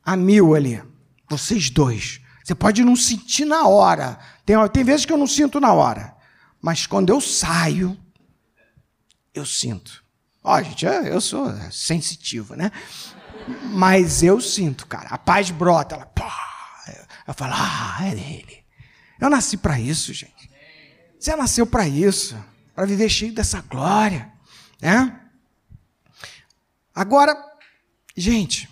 a 0.05 0.17
mil 0.17 0.57
ali. 0.57 0.83
Vocês 1.39 1.71
dois. 1.71 2.21
Você 2.45 2.55
pode 2.55 2.85
não 2.85 2.97
sentir 2.97 3.45
na 3.45 3.67
hora. 3.67 4.19
Tem, 4.45 4.57
tem 4.69 4.85
vezes 4.85 5.07
que 5.07 5.13
eu 5.13 5.17
não 5.17 5.27
sinto 5.27 5.61
na 5.61 5.73
hora. 5.73 6.15
Mas 6.61 6.87
quando 6.87 7.11
eu 7.11 7.21
saio, 7.21 7.99
eu 9.35 9.47
sinto. 9.47 10.05
Ó, 10.45 10.61
gente, 10.63 10.85
eu 10.85 11.21
sou 11.21 11.53
sensitivo, 11.71 12.55
né? 12.55 12.71
Mas 13.73 14.23
eu 14.23 14.41
sinto, 14.41 14.87
cara. 14.87 15.09
A 15.09 15.19
paz 15.19 15.51
brota, 15.51 15.95
ela, 15.95 16.07
pá, 16.07 16.33
eu 17.27 17.35
falo, 17.35 17.55
ah, 17.57 17.99
é 18.03 18.15
dele. 18.15 18.65
Eu 19.21 19.31
nasci 19.31 19.57
para 19.57 19.79
isso, 19.79 20.13
gente. 20.13 20.51
Você 21.19 21.35
nasceu 21.37 21.67
para 21.67 21.87
isso, 21.87 22.37
para 22.75 22.85
viver 22.85 23.09
cheio 23.09 23.33
dessa 23.33 23.61
glória, 23.61 24.31
né? 24.81 25.21
Agora, 26.95 27.35
gente, 28.17 28.69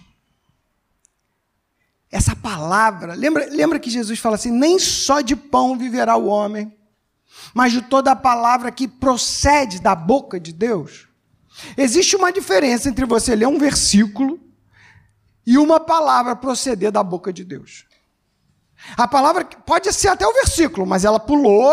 essa 2.11 2.35
palavra, 2.35 3.15
lembra, 3.15 3.47
lembra 3.47 3.79
que 3.79 3.89
Jesus 3.89 4.19
fala 4.19 4.35
assim: 4.35 4.51
nem 4.51 4.79
só 4.79 5.21
de 5.21 5.37
pão 5.37 5.79
viverá 5.79 6.17
o 6.17 6.27
homem, 6.27 6.77
mas 7.55 7.73
de 7.73 7.83
toda 7.83 8.11
a 8.11 8.17
palavra 8.17 8.73
que 8.73 8.89
procede 8.89 9.81
da 9.81 9.95
boca 9.95 10.41
de 10.41 10.53
Deus. 10.53 11.09
Existe 11.77 12.17
uma 12.17 12.33
diferença 12.33 12.89
entre 12.89 13.05
você 13.05 13.37
ler 13.37 13.47
um 13.47 13.59
versículo 13.59 14.41
e 15.47 15.57
uma 15.59 15.79
palavra 15.79 16.35
proceder 16.35 16.91
da 16.91 17.03
boca 17.03 17.33
de 17.33 17.45
Deus. 17.45 17.85
A 18.97 19.07
palavra 19.07 19.45
pode 19.45 19.93
ser 19.93 20.09
até 20.09 20.27
o 20.27 20.33
versículo, 20.33 20.87
mas 20.87 21.05
ela 21.05 21.21
pulou 21.21 21.73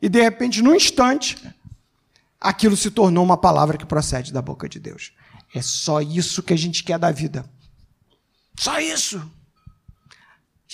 e 0.00 0.08
de 0.08 0.20
repente, 0.20 0.62
num 0.62 0.74
instante, 0.74 1.36
aquilo 2.40 2.76
se 2.76 2.90
tornou 2.90 3.24
uma 3.24 3.36
palavra 3.36 3.76
que 3.76 3.84
procede 3.84 4.32
da 4.32 4.42
boca 4.42 4.68
de 4.68 4.78
Deus. 4.78 5.12
É 5.54 5.62
só 5.62 6.00
isso 6.00 6.42
que 6.42 6.54
a 6.54 6.58
gente 6.58 6.82
quer 6.82 6.98
da 6.98 7.10
vida. 7.10 7.48
Só 8.58 8.80
isso. 8.80 9.30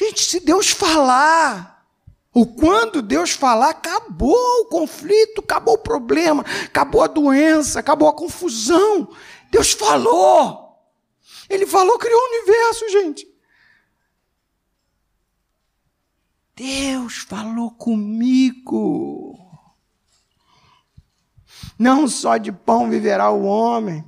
Gente, 0.04 0.24
se 0.24 0.40
Deus 0.40 0.68
falar, 0.68 1.86
ou 2.34 2.44
quando 2.44 3.00
Deus 3.00 3.30
falar, 3.30 3.70
acabou 3.70 4.34
o 4.62 4.64
conflito, 4.64 5.40
acabou 5.40 5.74
o 5.74 5.78
problema, 5.78 6.44
acabou 6.64 7.04
a 7.04 7.06
doença, 7.06 7.78
acabou 7.78 8.08
a 8.08 8.12
confusão. 8.12 9.14
Deus 9.48 9.70
falou. 9.70 10.76
Ele 11.48 11.64
falou, 11.66 11.96
criou 12.00 12.20
o 12.20 12.36
universo, 12.36 12.88
gente. 12.88 13.28
Deus 16.56 17.18
falou 17.18 17.70
comigo. 17.70 19.38
Não 21.78 22.08
só 22.08 22.38
de 22.38 22.50
pão 22.50 22.90
viverá 22.90 23.30
o 23.30 23.44
homem, 23.44 24.04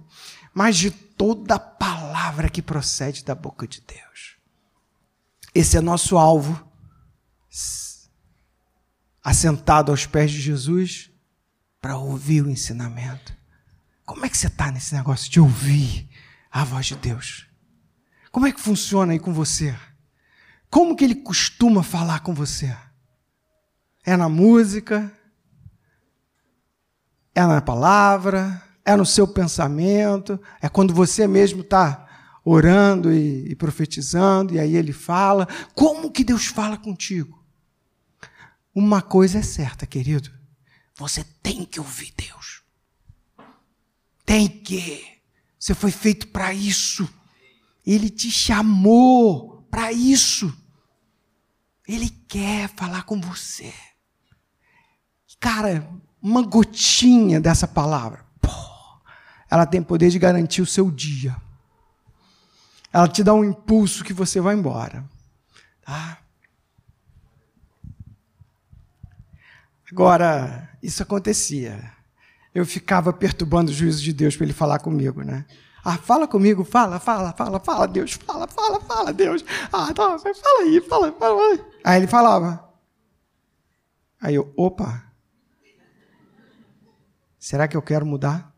mas 0.52 0.76
de 0.76 0.90
toda 0.90 1.56
palavra 1.56 2.50
que 2.50 2.60
procede 2.60 3.22
da 3.22 3.36
boca 3.36 3.68
de 3.68 3.80
Deus. 3.80 4.03
Esse 5.54 5.76
é 5.76 5.80
nosso 5.80 6.18
alvo. 6.18 6.68
Assentado 9.22 9.92
aos 9.92 10.04
pés 10.04 10.30
de 10.30 10.40
Jesus 10.40 11.10
para 11.80 11.96
ouvir 11.96 12.42
o 12.42 12.50
ensinamento. 12.50 13.32
Como 14.04 14.26
é 14.26 14.28
que 14.28 14.36
você 14.36 14.48
está 14.48 14.70
nesse 14.70 14.94
negócio 14.94 15.30
de 15.30 15.40
ouvir 15.40 16.08
a 16.50 16.64
voz 16.64 16.86
de 16.86 16.96
Deus? 16.96 17.46
Como 18.32 18.46
é 18.46 18.52
que 18.52 18.60
funciona 18.60 19.12
aí 19.12 19.18
com 19.18 19.32
você? 19.32 19.74
Como 20.68 20.96
que 20.96 21.04
ele 21.04 21.14
costuma 21.14 21.82
falar 21.82 22.20
com 22.20 22.34
você? 22.34 22.76
É 24.04 24.16
na 24.16 24.28
música? 24.28 25.10
É 27.34 27.46
na 27.46 27.60
palavra? 27.60 28.60
É 28.84 28.96
no 28.96 29.06
seu 29.06 29.26
pensamento? 29.26 30.38
É 30.60 30.68
quando 30.68 30.92
você 30.92 31.26
mesmo 31.26 31.60
está 31.60 32.03
orando 32.44 33.12
e, 33.12 33.50
e 33.50 33.54
profetizando 33.54 34.54
e 34.54 34.60
aí 34.60 34.76
ele 34.76 34.92
fala? 34.92 35.48
Como 35.74 36.10
que 36.10 36.22
Deus 36.22 36.46
fala 36.46 36.76
contigo? 36.76 37.42
Uma 38.74 39.00
coisa 39.00 39.38
é 39.38 39.42
certa, 39.42 39.86
querido. 39.86 40.30
Você 40.96 41.24
tem 41.42 41.64
que 41.64 41.80
ouvir 41.80 42.12
Deus. 42.16 42.62
Tem 44.26 44.48
que. 44.48 45.04
Você 45.58 45.74
foi 45.74 45.90
feito 45.90 46.28
para 46.28 46.52
isso. 46.52 47.08
Ele 47.86 48.10
te 48.10 48.30
chamou 48.30 49.66
para 49.70 49.92
isso. 49.92 50.52
Ele 51.86 52.08
quer 52.28 52.68
falar 52.68 53.04
com 53.04 53.20
você. 53.20 53.72
Cara, 55.38 55.88
uma 56.22 56.42
gotinha 56.42 57.38
dessa 57.40 57.68
palavra, 57.68 58.24
ela 59.50 59.66
tem 59.66 59.82
poder 59.82 60.08
de 60.10 60.18
garantir 60.18 60.62
o 60.62 60.66
seu 60.66 60.90
dia. 60.90 61.36
Ela 62.94 63.08
te 63.08 63.24
dá 63.24 63.34
um 63.34 63.42
impulso 63.42 64.04
que 64.04 64.12
você 64.12 64.40
vai 64.40 64.54
embora. 64.54 65.04
Tá? 65.84 66.18
Agora, 69.90 70.70
isso 70.80 71.02
acontecia. 71.02 71.92
Eu 72.54 72.64
ficava 72.64 73.12
perturbando 73.12 73.72
o 73.72 73.74
juízo 73.74 74.00
de 74.00 74.12
Deus 74.12 74.36
para 74.36 74.44
ele 74.46 74.52
falar 74.52 74.78
comigo, 74.78 75.24
né? 75.24 75.44
Ah, 75.84 75.98
fala 75.98 76.28
comigo, 76.28 76.62
fala, 76.62 77.00
fala, 77.00 77.32
fala, 77.32 77.58
fala, 77.58 77.88
Deus, 77.88 78.12
fala, 78.12 78.46
fala, 78.46 78.80
fala, 78.80 79.12
Deus. 79.12 79.44
Ah, 79.72 79.92
tá, 79.92 80.16
fala 80.16 80.62
aí, 80.62 80.80
fala, 80.80 81.10
fala. 81.10 81.58
Aí 81.82 81.96
ele 81.98 82.06
falava. 82.06 82.72
Aí 84.22 84.36
eu, 84.36 84.54
opa. 84.56 85.02
Será 87.40 87.66
que 87.66 87.76
eu 87.76 87.82
quero 87.82 88.06
mudar? 88.06 88.54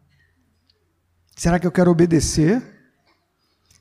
Será 1.35 1.59
que 1.59 1.67
eu 1.67 1.73
quero 1.73 1.91
obedecer? 1.91 2.76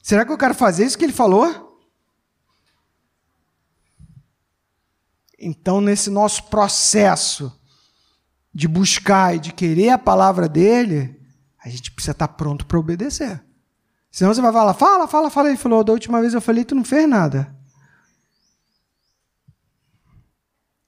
Será 0.06 0.24
que 0.24 0.32
eu 0.32 0.38
quero 0.38 0.54
fazer 0.54 0.86
isso 0.86 1.00
que 1.00 1.04
ele 1.04 1.12
falou? 1.12 1.82
Então, 5.40 5.82
nesse 5.82 6.12
nosso 6.12 6.44
processo 6.44 7.60
de 8.54 8.68
buscar 8.68 9.36
e 9.36 9.40
de 9.40 9.52
querer 9.52 9.90
a 9.90 9.98
palavra 9.98 10.48
dele, 10.48 11.20
a 11.58 11.70
gente 11.70 11.90
precisa 11.90 12.12
estar 12.12 12.28
pronto 12.28 12.68
para 12.68 12.78
obedecer. 12.78 13.44
Senão 14.12 14.32
você 14.32 14.42
vai 14.42 14.54
falar, 14.54 14.76
fala, 14.76 15.08
fala, 15.08 15.32
fala. 15.32 15.50
Ele 15.50 15.58
falou, 15.58 15.84
da 15.84 15.94
última 15.94 16.22
vez 16.22 16.36
eu 16.36 16.42
falei, 16.42 16.64
tu 16.64 16.76
não 16.76 16.86
fez 16.86 17.10
nada. 17.10 17.58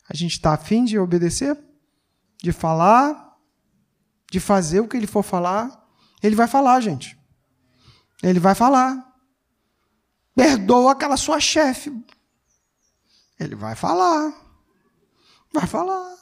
A 0.08 0.16
gente 0.16 0.34
está 0.34 0.54
afim 0.54 0.86
de 0.86 1.00
obedecer? 1.00 1.58
De 2.38 2.52
falar? 2.52 3.36
De 4.32 4.40
fazer 4.40 4.80
o 4.80 4.88
que 4.88 4.96
ele 4.96 5.08
for 5.08 5.24
falar? 5.24 5.90
Ele 6.22 6.36
vai 6.36 6.48
falar, 6.48 6.80
gente. 6.82 7.18
Ele 8.22 8.40
vai 8.40 8.54
falar. 8.54 9.07
Perdoa 10.38 10.92
aquela 10.92 11.18
sua 11.18 11.40
chefe. 11.40 11.92
Ele 13.40 13.56
vai 13.56 13.76
falar. 13.76 14.32
Vai 15.52 15.66
falar. 15.66 16.16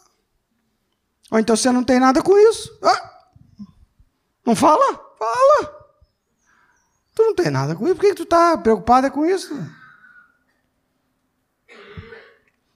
Ou 1.30 1.38
então 1.38 1.54
você 1.54 1.70
não 1.70 1.84
tem 1.84 2.00
nada 2.00 2.24
com 2.24 2.38
isso. 2.38 2.80
Ah! 2.82 3.28
Não 4.46 4.56
fala? 4.56 4.94
Fala. 5.20 5.90
Tu 7.14 7.24
não 7.24 7.36
tem 7.36 7.50
nada 7.50 7.76
com 7.76 7.86
isso. 7.86 7.96
Por 7.96 8.02
que 8.02 8.16
tu 8.16 8.24
está 8.24 8.58
preocupada 8.58 9.12
com 9.12 9.26
isso? 9.26 9.54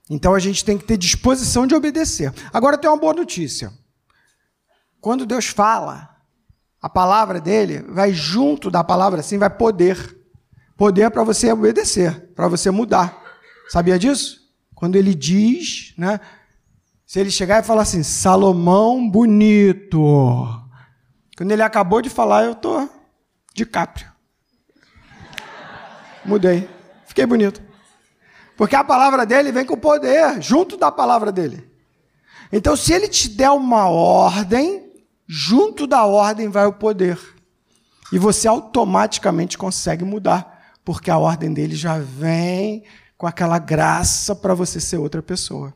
Então 0.10 0.36
a 0.36 0.40
gente 0.40 0.66
tem 0.66 0.78
que 0.78 0.84
ter 0.84 0.98
disposição 0.98 1.66
de 1.66 1.74
obedecer. 1.74 2.34
Agora 2.52 2.78
tem 2.78 2.90
uma 2.90 3.00
boa 3.00 3.14
notícia. 3.14 3.72
Quando 5.00 5.26
Deus 5.26 5.46
fala, 5.46 6.18
a 6.82 6.90
palavra 6.90 7.40
dele 7.40 7.82
vai 7.84 8.12
junto 8.12 8.70
da 8.70 8.84
palavra 8.84 9.22
assim, 9.22 9.38
vai 9.38 9.50
poder. 9.50 10.19
Poder 10.80 11.12
para 11.12 11.26
você 11.26 11.52
obedecer, 11.52 12.32
para 12.34 12.48
você 12.48 12.72
mudar. 12.72 13.22
Sabia 13.68 14.00
disso? 14.00 14.40
Quando 14.74 14.96
ele 14.96 15.14
diz, 15.14 15.94
né? 15.98 16.22
Se 17.06 17.20
ele 17.20 17.30
chegar 17.30 17.62
e 17.62 17.66
falar 17.66 17.82
assim, 17.82 18.02
Salomão 18.02 19.10
bonito, 19.10 20.00
quando 21.36 21.52
ele 21.52 21.62
acabou 21.62 22.02
de 22.02 22.10
falar, 22.10 22.46
eu 22.46 22.56
tô 22.56 22.88
de 23.54 23.66
caprio. 23.66 24.08
Mudei. 26.24 26.70
Fiquei 27.06 27.26
bonito. 27.26 27.62
Porque 28.56 28.76
a 28.78 28.84
palavra 28.84 29.26
dele 29.26 29.52
vem 29.52 29.66
com 29.66 29.76
poder, 29.76 30.42
junto 30.42 30.78
da 30.78 30.90
palavra 30.90 31.30
dele. 31.30 31.70
Então, 32.54 32.78
se 32.78 32.94
ele 32.94 33.10
te 33.10 33.28
der 33.28 33.52
uma 33.52 33.90
ordem, 33.90 34.94
junto 35.28 35.86
da 35.86 36.06
ordem 36.06 36.48
vai 36.48 36.66
o 36.66 36.72
poder. 36.72 37.20
E 38.14 38.18
você 38.18 38.48
automaticamente 38.48 39.58
consegue 39.58 40.06
mudar, 40.06 40.59
porque 40.90 41.12
a 41.12 41.20
ordem 41.20 41.54
dele 41.54 41.76
já 41.76 42.00
vem 42.00 42.84
com 43.16 43.28
aquela 43.28 43.60
graça 43.60 44.36
para 44.36 44.56
você 44.56 44.82
ser 44.82 44.98
outra 44.98 45.22
pessoa. 45.22 45.72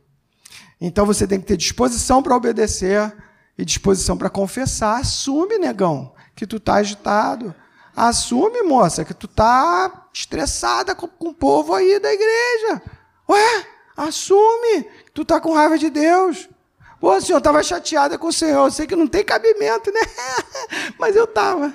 Então 0.81 1.05
você 1.05 1.27
tem 1.27 1.39
que 1.39 1.45
ter 1.45 1.55
disposição 1.55 2.23
para 2.23 2.35
obedecer, 2.35 3.15
e 3.55 3.63
disposição 3.63 4.17
para 4.17 4.27
confessar, 4.27 4.99
assume, 4.99 5.59
negão, 5.59 6.15
que 6.35 6.47
tu 6.47 6.59
tá 6.59 6.77
agitado. 6.77 7.53
Assume, 7.95 8.63
moça, 8.63 9.05
que 9.05 9.13
tu 9.13 9.27
tá 9.27 10.07
estressada 10.11 10.95
com, 10.95 11.07
com 11.07 11.27
o 11.27 11.33
povo 11.35 11.75
aí 11.75 11.99
da 11.99 12.11
igreja. 12.11 12.81
Ué, 13.29 13.67
assume 13.95 14.81
que 15.05 15.11
tu 15.13 15.23
tá 15.23 15.39
com 15.39 15.53
raiva 15.53 15.77
de 15.77 15.91
Deus. 15.91 16.49
Pô, 16.99 17.21
senhor, 17.21 17.37
estava 17.37 17.61
chateada 17.61 18.17
com 18.17 18.29
o 18.29 18.33
Senhor. 18.33 18.65
Eu 18.65 18.71
sei 18.71 18.87
que 18.87 18.95
não 18.95 19.05
tem 19.05 19.23
cabimento, 19.23 19.91
né? 19.91 20.01
Mas 20.97 21.15
eu 21.15 21.25
estava. 21.25 21.71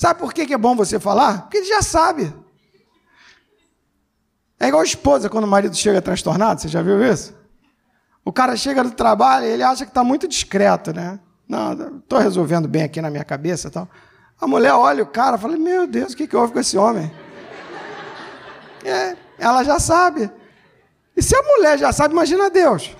Sabe 0.00 0.18
por 0.18 0.32
que 0.32 0.50
é 0.50 0.56
bom 0.56 0.74
você 0.74 0.98
falar? 0.98 1.42
Porque 1.42 1.58
ele 1.58 1.66
já 1.66 1.82
sabe. 1.82 2.34
É 4.58 4.68
igual 4.68 4.80
a 4.80 4.84
esposa 4.84 5.28
quando 5.28 5.44
o 5.44 5.46
marido 5.46 5.76
chega 5.76 6.00
transtornado, 6.00 6.58
você 6.58 6.68
já 6.68 6.80
viu 6.80 7.04
isso? 7.04 7.34
O 8.24 8.32
cara 8.32 8.56
chega 8.56 8.82
do 8.82 8.92
trabalho 8.92 9.44
e 9.44 9.50
ele 9.50 9.62
acha 9.62 9.84
que 9.84 9.90
está 9.90 10.02
muito 10.02 10.26
discreto, 10.26 10.94
né? 10.94 11.20
Não, 11.46 11.98
estou 11.98 12.18
resolvendo 12.18 12.66
bem 12.66 12.84
aqui 12.84 13.02
na 13.02 13.10
minha 13.10 13.22
cabeça 13.24 13.68
e 13.68 13.70
tal. 13.70 13.86
A 14.40 14.46
mulher 14.46 14.72
olha 14.72 15.02
o 15.02 15.06
cara 15.06 15.36
e 15.36 15.38
fala: 15.38 15.58
Meu 15.58 15.86
Deus, 15.86 16.14
o 16.14 16.16
que, 16.16 16.26
que 16.26 16.34
houve 16.34 16.54
com 16.54 16.60
esse 16.60 16.78
homem? 16.78 17.12
É, 18.82 19.14
ela 19.38 19.62
já 19.62 19.78
sabe. 19.78 20.30
E 21.14 21.22
se 21.22 21.36
a 21.36 21.42
mulher 21.42 21.78
já 21.78 21.92
sabe, 21.92 22.14
imagina 22.14 22.48
Deus. 22.48 22.96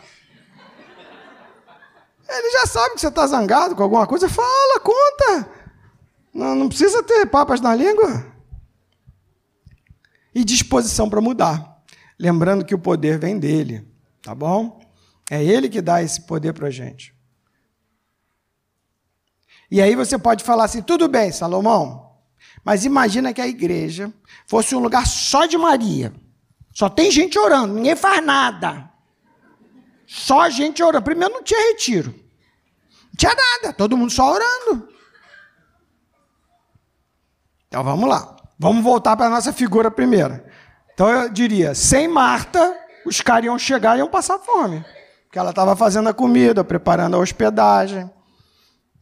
Ele 2.28 2.50
já 2.50 2.66
sabe 2.66 2.94
que 2.96 3.00
você 3.00 3.08
está 3.08 3.26
zangado 3.26 3.74
com 3.74 3.82
alguma 3.82 4.06
coisa, 4.06 4.28
fala, 4.28 4.80
conta. 4.80 5.59
Não, 6.32 6.54
não 6.54 6.68
precisa 6.68 7.02
ter 7.02 7.26
papas 7.26 7.60
na 7.60 7.74
língua. 7.74 8.26
E 10.34 10.44
disposição 10.44 11.10
para 11.10 11.20
mudar. 11.20 11.82
Lembrando 12.18 12.64
que 12.64 12.74
o 12.74 12.78
poder 12.78 13.18
vem 13.18 13.38
dele, 13.38 13.86
tá 14.22 14.34
bom? 14.34 14.80
É 15.30 15.42
ele 15.42 15.68
que 15.68 15.80
dá 15.80 16.02
esse 16.02 16.22
poder 16.22 16.52
para 16.52 16.68
a 16.68 16.70
gente. 16.70 17.14
E 19.70 19.80
aí 19.80 19.94
você 19.94 20.18
pode 20.18 20.44
falar 20.44 20.64
assim: 20.64 20.82
tudo 20.82 21.08
bem, 21.08 21.32
Salomão, 21.32 22.16
mas 22.64 22.84
imagina 22.84 23.32
que 23.32 23.40
a 23.40 23.46
igreja 23.46 24.12
fosse 24.46 24.74
um 24.74 24.80
lugar 24.80 25.06
só 25.06 25.46
de 25.46 25.56
Maria. 25.56 26.12
Só 26.72 26.88
tem 26.88 27.10
gente 27.10 27.38
orando, 27.38 27.74
ninguém 27.74 27.96
faz 27.96 28.24
nada. 28.24 28.90
Só 30.06 30.48
gente 30.50 30.82
orando. 30.82 31.04
Primeiro 31.04 31.34
não 31.34 31.42
tinha 31.42 31.70
retiro. 31.70 32.12
Não 32.12 33.16
tinha 33.16 33.34
nada, 33.34 33.72
todo 33.72 33.96
mundo 33.96 34.10
só 34.10 34.32
orando. 34.32 34.88
Então 37.70 37.84
vamos 37.84 38.08
lá. 38.08 38.36
Vamos 38.58 38.82
voltar 38.82 39.16
para 39.16 39.26
a 39.26 39.30
nossa 39.30 39.52
figura 39.52 39.92
primeiro. 39.92 40.42
Então 40.92 41.08
eu 41.08 41.28
diria: 41.28 41.72
sem 41.72 42.08
Marta, 42.08 42.76
os 43.06 43.20
caras 43.20 43.44
iam 43.44 43.56
chegar 43.56 43.94
e 43.96 44.00
iam 44.00 44.10
passar 44.10 44.40
fome. 44.40 44.84
Porque 45.22 45.38
ela 45.38 45.50
estava 45.50 45.76
fazendo 45.76 46.08
a 46.08 46.12
comida, 46.12 46.64
preparando 46.64 47.14
a 47.14 47.20
hospedagem. 47.20 48.10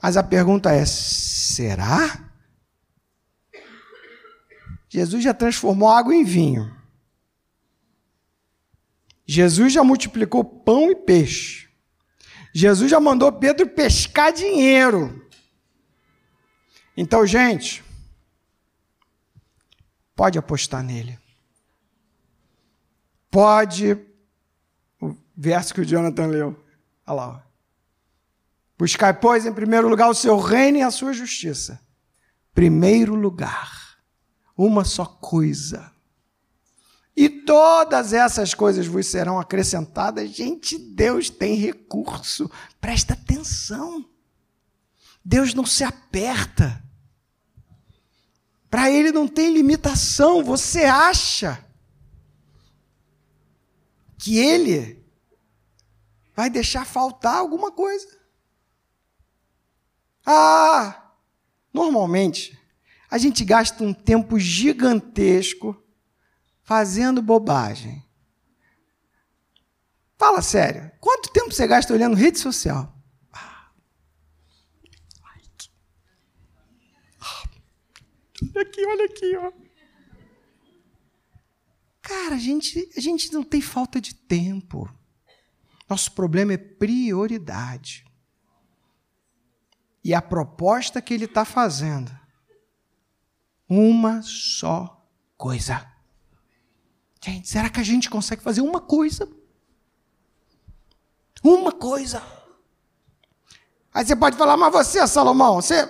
Mas 0.02 0.18
a 0.18 0.22
pergunta 0.22 0.70
é: 0.70 0.84
será? 0.84 2.28
Jesus 4.90 5.24
já 5.24 5.32
transformou 5.32 5.88
água 5.88 6.14
em 6.14 6.22
vinho. 6.22 6.70
Jesus 9.26 9.72
já 9.72 9.82
multiplicou 9.82 10.44
pão 10.44 10.90
e 10.90 10.94
peixe. 10.94 11.68
Jesus 12.54 12.90
já 12.90 13.00
mandou 13.00 13.32
Pedro 13.32 13.66
pescar 13.66 14.30
dinheiro. 14.30 15.26
Então, 16.96 17.26
gente, 17.26 17.84
pode 20.18 20.36
apostar 20.36 20.82
nele. 20.82 21.16
Pode. 23.30 23.96
O 25.00 25.14
verso 25.36 25.72
que 25.72 25.82
o 25.82 25.84
Jonathan 25.84 26.26
leu. 26.26 26.64
Olha 27.06 27.14
lá. 27.14 27.46
Buscai, 28.76 29.14
pois, 29.14 29.46
em 29.46 29.52
primeiro 29.52 29.88
lugar 29.88 30.10
o 30.10 30.14
seu 30.14 30.36
reino 30.40 30.78
e 30.78 30.82
a 30.82 30.90
sua 30.90 31.12
justiça. 31.12 31.80
Primeiro 32.52 33.14
lugar. 33.14 33.96
Uma 34.56 34.84
só 34.84 35.04
coisa. 35.04 35.92
E 37.16 37.28
todas 37.28 38.12
essas 38.12 38.54
coisas 38.54 38.88
vos 38.88 39.06
serão 39.06 39.38
acrescentadas. 39.38 40.30
Gente, 40.30 40.76
Deus 40.76 41.30
tem 41.30 41.54
recurso. 41.54 42.50
Presta 42.80 43.12
atenção. 43.12 44.04
Deus 45.24 45.54
não 45.54 45.64
se 45.64 45.84
aperta. 45.84 46.82
Para 48.70 48.90
ele 48.90 49.10
não 49.12 49.26
tem 49.26 49.52
limitação. 49.52 50.44
Você 50.44 50.84
acha 50.84 51.64
que 54.18 54.36
ele 54.38 55.02
vai 56.34 56.50
deixar 56.50 56.84
faltar 56.84 57.36
alguma 57.36 57.72
coisa? 57.72 58.06
Ah, 60.26 61.12
normalmente 61.72 62.58
a 63.10 63.16
gente 63.16 63.44
gasta 63.44 63.82
um 63.82 63.94
tempo 63.94 64.38
gigantesco 64.38 65.82
fazendo 66.62 67.22
bobagem. 67.22 68.04
Fala 70.18 70.42
sério. 70.42 70.90
Quanto 71.00 71.32
tempo 71.32 71.50
você 71.52 71.66
gasta 71.66 71.94
olhando 71.94 72.14
rede 72.16 72.38
social? 72.38 72.94
Olha 78.42 78.47
aqui, 78.60 78.84
olha 78.86 79.04
aqui, 79.04 79.36
ó. 79.36 79.52
Cara, 82.00 82.36
a 82.36 82.38
gente, 82.38 82.90
a 82.96 83.00
gente 83.00 83.32
não 83.32 83.42
tem 83.42 83.60
falta 83.60 84.00
de 84.00 84.14
tempo. 84.14 84.88
Nosso 85.88 86.12
problema 86.12 86.52
é 86.52 86.58
prioridade. 86.58 88.04
E 90.02 90.14
a 90.14 90.22
proposta 90.22 91.02
que 91.02 91.12
ele 91.12 91.26
está 91.26 91.44
fazendo, 91.44 92.10
uma 93.68 94.22
só 94.22 95.06
coisa. 95.36 95.86
Gente, 97.22 97.48
será 97.48 97.68
que 97.68 97.80
a 97.80 97.84
gente 97.84 98.08
consegue 98.08 98.42
fazer 98.42 98.60
uma 98.60 98.80
coisa? 98.80 99.30
Uma 101.44 101.72
coisa. 101.72 102.22
Aí 103.92 104.06
você 104.06 104.16
pode 104.16 104.36
falar, 104.36 104.56
mas 104.56 104.72
você, 104.72 105.06
Salomão, 105.06 105.56
você 105.56 105.86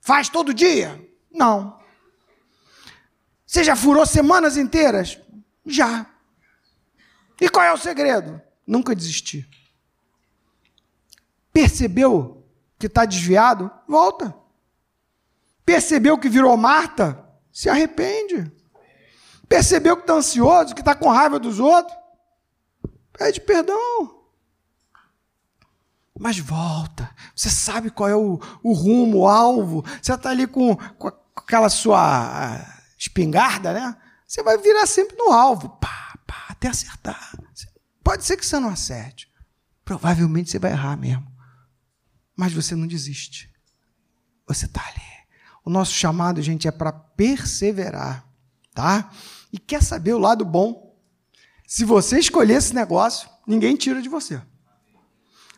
faz 0.00 0.28
todo 0.28 0.54
dia? 0.54 1.07
Não. 1.38 1.78
Você 3.46 3.62
já 3.62 3.76
furou 3.76 4.04
semanas 4.04 4.56
inteiras? 4.56 5.18
Já. 5.64 6.04
E 7.40 7.48
qual 7.48 7.64
é 7.64 7.72
o 7.72 7.78
segredo? 7.78 8.42
Nunca 8.66 8.94
desistir. 8.94 9.48
Percebeu 11.52 12.44
que 12.76 12.86
está 12.86 13.04
desviado? 13.04 13.70
Volta. 13.86 14.34
Percebeu 15.64 16.18
que 16.18 16.28
virou 16.28 16.56
Marta? 16.56 17.24
Se 17.52 17.68
arrepende. 17.70 18.52
Percebeu 19.48 19.96
que 19.96 20.02
está 20.02 20.14
ansioso, 20.14 20.74
que 20.74 20.80
está 20.80 20.94
com 20.94 21.08
raiva 21.08 21.38
dos 21.38 21.60
outros? 21.60 21.96
Pede 23.12 23.40
perdão. 23.40 24.26
Mas 26.18 26.38
volta. 26.38 27.14
Você 27.34 27.48
sabe 27.48 27.90
qual 27.90 28.08
é 28.08 28.16
o, 28.16 28.40
o 28.62 28.72
rumo, 28.72 29.20
o 29.20 29.28
alvo. 29.28 29.84
Você 30.02 30.12
está 30.12 30.30
ali 30.30 30.46
com, 30.46 30.76
com 30.76 31.10
aquela 31.38 31.68
sua 31.68 32.64
espingarda, 32.98 33.72
né? 33.72 33.96
Você 34.26 34.42
vai 34.42 34.58
virar 34.58 34.86
sempre 34.86 35.16
no 35.16 35.32
alvo. 35.32 35.70
Pá, 35.80 36.18
pá, 36.26 36.46
até 36.48 36.68
acertar. 36.68 37.32
Pode 38.02 38.24
ser 38.24 38.36
que 38.36 38.44
você 38.44 38.58
não 38.58 38.70
acerte. 38.70 39.30
Provavelmente 39.84 40.50
você 40.50 40.58
vai 40.58 40.72
errar 40.72 40.96
mesmo. 40.96 41.26
Mas 42.36 42.52
você 42.52 42.74
não 42.74 42.86
desiste. 42.86 43.50
Você 44.46 44.66
está 44.66 44.82
ali. 44.86 45.08
O 45.64 45.70
nosso 45.70 45.92
chamado, 45.92 46.40
gente, 46.42 46.68
é 46.68 46.70
para 46.70 46.92
perseverar. 46.92 48.26
Tá? 48.74 49.10
E 49.52 49.58
quer 49.58 49.82
saber 49.82 50.12
o 50.12 50.18
lado 50.18 50.44
bom? 50.44 50.96
Se 51.66 51.84
você 51.84 52.18
escolher 52.18 52.54
esse 52.54 52.74
negócio, 52.74 53.28
ninguém 53.46 53.76
tira 53.76 54.00
de 54.00 54.08
você. 54.08 54.40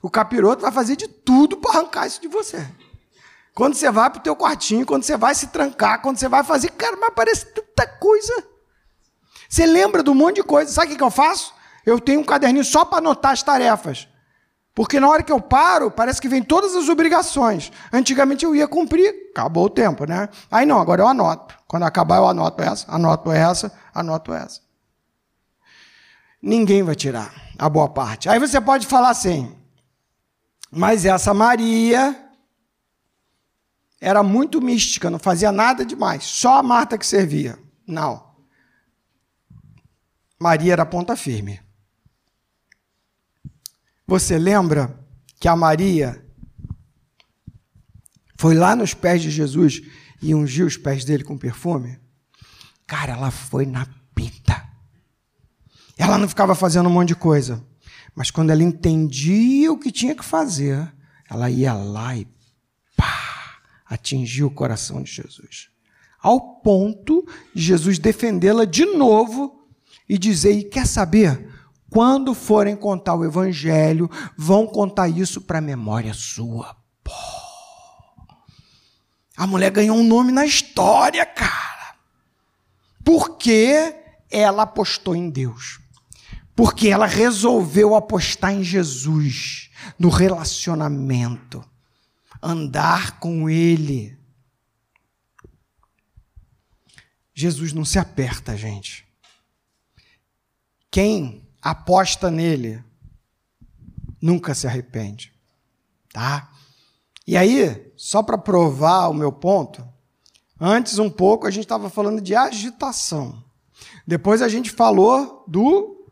O 0.02 0.10
capiroto 0.10 0.62
vai 0.62 0.72
fazer 0.72 0.96
de 0.96 1.06
tudo 1.06 1.56
para 1.56 1.78
arrancar 1.78 2.06
isso 2.06 2.20
de 2.20 2.28
você. 2.28 2.66
Quando 3.54 3.74
você 3.74 3.90
vai 3.90 4.08
para 4.10 4.20
o 4.20 4.22
teu 4.22 4.36
quartinho, 4.36 4.86
quando 4.86 5.02
você 5.02 5.16
vai 5.16 5.34
se 5.34 5.48
trancar, 5.48 6.00
quando 6.00 6.18
você 6.18 6.28
vai 6.28 6.44
fazer, 6.44 6.70
cara, 6.70 6.96
mas 6.96 7.12
parece 7.14 7.46
tanta 7.46 7.86
coisa. 7.86 8.32
Você 9.48 9.66
lembra 9.66 10.02
de 10.02 10.10
um 10.10 10.14
monte 10.14 10.36
de 10.36 10.42
coisa. 10.42 10.70
Sabe 10.70 10.94
o 10.94 10.96
que 10.96 11.02
eu 11.02 11.10
faço? 11.10 11.52
Eu 11.84 11.98
tenho 11.98 12.20
um 12.20 12.24
caderninho 12.24 12.64
só 12.64 12.84
para 12.84 12.98
anotar 12.98 13.32
as 13.32 13.42
tarefas. 13.42 14.08
Porque 14.74 15.00
na 15.00 15.08
hora 15.08 15.22
que 15.22 15.32
eu 15.32 15.40
paro, 15.40 15.90
parece 15.90 16.20
que 16.20 16.28
vem 16.28 16.42
todas 16.42 16.76
as 16.76 16.88
obrigações. 16.88 17.72
Antigamente 17.92 18.44
eu 18.44 18.54
ia 18.54 18.68
cumprir, 18.68 19.12
acabou 19.32 19.64
o 19.64 19.70
tempo, 19.70 20.04
né? 20.04 20.28
Aí 20.50 20.64
não, 20.64 20.80
agora 20.80 21.02
eu 21.02 21.08
anoto. 21.08 21.56
Quando 21.66 21.82
acabar, 21.82 22.18
eu 22.18 22.28
anoto 22.28 22.62
essa, 22.62 22.86
anoto 22.88 23.32
essa, 23.32 23.72
anoto 23.92 24.32
essa. 24.32 24.60
Ninguém 26.40 26.82
vai 26.82 26.94
tirar 26.94 27.34
a 27.58 27.68
boa 27.68 27.88
parte. 27.88 28.28
Aí 28.28 28.38
você 28.38 28.60
pode 28.60 28.86
falar 28.86 29.10
assim, 29.10 29.54
mas 30.70 31.04
essa 31.04 31.34
Maria 31.34 32.29
era 34.00 34.22
muito 34.22 34.62
mística, 34.62 35.10
não 35.10 35.18
fazia 35.18 35.52
nada 35.52 35.84
demais, 35.84 36.24
só 36.24 36.58
a 36.58 36.62
Marta 36.62 36.96
que 36.96 37.06
servia. 37.06 37.58
Não. 37.86 38.30
Maria 40.40 40.72
era 40.72 40.86
ponta 40.86 41.14
firme. 41.14 41.60
Você 44.06 44.38
lembra 44.38 44.98
que 45.38 45.46
a 45.46 45.54
Maria 45.54 46.24
foi 48.38 48.54
lá 48.54 48.74
nos 48.74 48.94
pés 48.94 49.20
de 49.20 49.30
Jesus 49.30 49.82
e 50.22 50.34
ungiu 50.34 50.66
os 50.66 50.78
pés 50.78 51.04
dele 51.04 51.22
com 51.22 51.36
perfume? 51.36 52.00
Cara, 52.86 53.12
ela 53.12 53.30
foi 53.30 53.66
na 53.66 53.86
pinta. 54.14 54.66
Ela 55.96 56.16
não 56.16 56.26
ficava 56.26 56.54
fazendo 56.54 56.88
um 56.88 56.92
monte 56.92 57.08
de 57.08 57.16
coisa. 57.16 57.62
Mas 58.14 58.30
quando 58.30 58.50
ela 58.50 58.62
entendia 58.62 59.70
o 59.70 59.78
que 59.78 59.92
tinha 59.92 60.14
que 60.14 60.24
fazer, 60.24 60.90
ela 61.28 61.50
ia 61.50 61.74
lá 61.74 62.16
e 62.16 62.26
pá, 62.96 63.39
atingiu 63.90 64.46
o 64.46 64.50
coração 64.50 65.02
de 65.02 65.10
Jesus. 65.10 65.68
Ao 66.22 66.40
ponto 66.40 67.26
de 67.52 67.60
Jesus 67.60 67.98
defendê-la 67.98 68.64
de 68.64 68.84
novo 68.84 69.66
e 70.08 70.16
dizer: 70.16 70.52
e 70.52 70.62
quer 70.62 70.86
saber? 70.86 71.50
Quando 71.90 72.34
forem 72.34 72.76
contar 72.76 73.16
o 73.16 73.24
evangelho, 73.24 74.08
vão 74.36 74.64
contar 74.64 75.08
isso 75.08 75.40
para 75.40 75.58
a 75.58 75.62
memória 75.62 76.14
sua. 76.14 76.76
Pô. 77.02 77.10
A 79.36 79.44
mulher 79.44 79.72
ganhou 79.72 79.96
um 79.96 80.06
nome 80.06 80.30
na 80.30 80.46
história, 80.46 81.26
cara. 81.26 81.96
Porque 83.02 83.96
ela 84.30 84.62
apostou 84.62 85.16
em 85.16 85.28
Deus. 85.28 85.80
Porque 86.54 86.88
ela 86.88 87.06
resolveu 87.06 87.96
apostar 87.96 88.52
em 88.52 88.62
Jesus, 88.62 89.70
no 89.98 90.10
relacionamento, 90.10 91.64
andar 92.42 93.18
com 93.18 93.48
Ele. 93.48 94.18
Jesus 97.34 97.72
não 97.72 97.84
se 97.84 97.98
aperta, 97.98 98.56
gente. 98.56 99.06
Quem 100.90 101.48
aposta 101.62 102.30
nele 102.30 102.82
nunca 104.20 104.54
se 104.54 104.66
arrepende, 104.66 105.32
tá? 106.12 106.50
E 107.26 107.36
aí, 107.36 107.92
só 107.96 108.22
para 108.22 108.36
provar 108.36 109.08
o 109.08 109.14
meu 109.14 109.30
ponto, 109.30 109.86
antes 110.58 110.98
um 110.98 111.08
pouco 111.08 111.46
a 111.46 111.50
gente 111.50 111.64
estava 111.64 111.88
falando 111.88 112.20
de 112.20 112.34
agitação. 112.34 113.42
Depois 114.06 114.42
a 114.42 114.48
gente 114.48 114.70
falou 114.70 115.44
do 115.46 116.06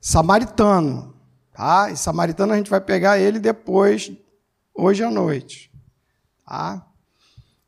samaritano, 0.00 1.14
tá? 1.52 1.90
E 1.90 1.96
samaritano 1.96 2.52
a 2.52 2.56
gente 2.56 2.70
vai 2.70 2.80
pegar 2.80 3.18
ele 3.18 3.38
depois, 3.38 4.12
hoje 4.74 5.02
à 5.02 5.10
noite, 5.10 5.70
tá? 6.46 6.86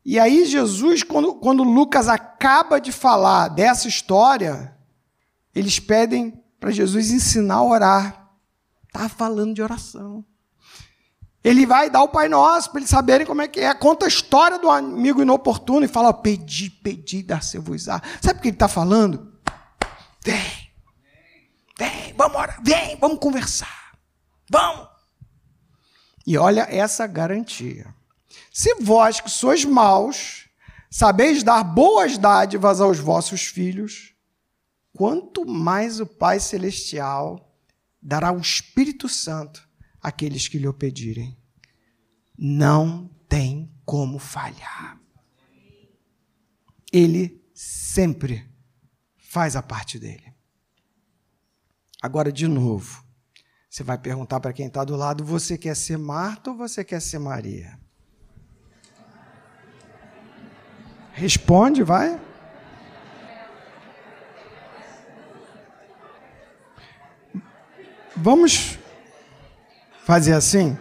E 0.05 0.19
aí 0.19 0.45
Jesus, 0.45 1.03
quando, 1.03 1.35
quando 1.35 1.63
Lucas 1.63 2.09
acaba 2.09 2.79
de 2.79 2.91
falar 2.91 3.47
dessa 3.47 3.87
história, 3.87 4.77
eles 5.55 5.79
pedem 5.79 6.43
para 6.59 6.71
Jesus 6.71 7.11
ensinar 7.11 7.55
a 7.55 7.63
orar. 7.63 8.29
Está 8.87 9.07
falando 9.07 9.53
de 9.53 9.61
oração. 9.61 10.25
Ele 11.43 11.65
vai 11.65 11.89
dar 11.89 12.03
o 12.03 12.07
Pai 12.07 12.29
Nosso 12.29 12.71
para 12.71 12.79
eles 12.79 12.89
saberem 12.89 13.27
como 13.27 13.41
é 13.41 13.47
que 13.47 13.59
é. 13.59 13.73
Conta 13.73 14.05
a 14.05 14.07
história 14.07 14.57
do 14.57 14.69
amigo 14.69 15.21
inoportuno 15.21 15.85
e 15.85 15.89
fala: 15.89 16.13
pedi, 16.13 16.69
pedi, 16.69 17.21
dar-se-vos-á. 17.21 18.01
Sabe 18.21 18.39
o 18.39 18.41
que 18.41 18.47
ele 18.49 18.55
está 18.55 18.67
falando? 18.67 19.33
Vem, 20.23 20.71
vem, 21.77 22.13
vamos 22.17 22.37
orar, 22.37 22.61
vem, 22.63 22.97
vamos 22.97 23.19
conversar. 23.19 23.93
Vamos. 24.49 24.92
E 26.25 26.37
olha 26.37 26.67
essa 26.69 27.05
garantia. 27.05 27.93
Se 28.51 28.75
vós 28.75 29.19
que 29.19 29.29
sois 29.29 29.65
maus, 29.65 30.47
sabeis 30.89 31.43
dar 31.43 31.63
boas 31.63 32.17
dádivas 32.17 32.79
aos 32.79 32.99
vossos 32.99 33.45
filhos, 33.45 34.13
quanto 34.93 35.45
mais 35.45 35.99
o 35.99 36.05
Pai 36.05 36.39
Celestial 36.39 37.53
dará 38.01 38.31
o 38.31 38.39
Espírito 38.39 39.09
Santo 39.09 39.67
àqueles 40.01 40.47
que 40.47 40.57
lhe 40.57 40.67
o 40.67 40.73
pedirem. 40.73 41.37
Não 42.37 43.09
tem 43.27 43.71
como 43.85 44.19
falhar. 44.19 44.99
Ele 46.91 47.43
sempre 47.53 48.47
faz 49.17 49.55
a 49.55 49.63
parte 49.63 49.97
dele. 49.97 50.33
Agora, 52.01 52.31
de 52.31 52.47
novo, 52.47 53.02
você 53.73 53.81
vai 53.81 53.97
perguntar 53.97 54.39
para 54.39 54.53
quem 54.53 54.67
está 54.67 54.83
do 54.83 54.95
lado: 54.95 55.25
você 55.25 55.57
quer 55.57 55.75
ser 55.75 55.97
Marta 55.97 56.51
ou 56.51 56.55
você 56.55 56.83
quer 56.83 57.01
ser 57.01 57.17
Maria? 57.17 57.75
Responde, 61.11 61.81
vai. 61.81 62.21
Vamos 68.15 68.77
fazer 70.03 70.33
assim? 70.33 70.77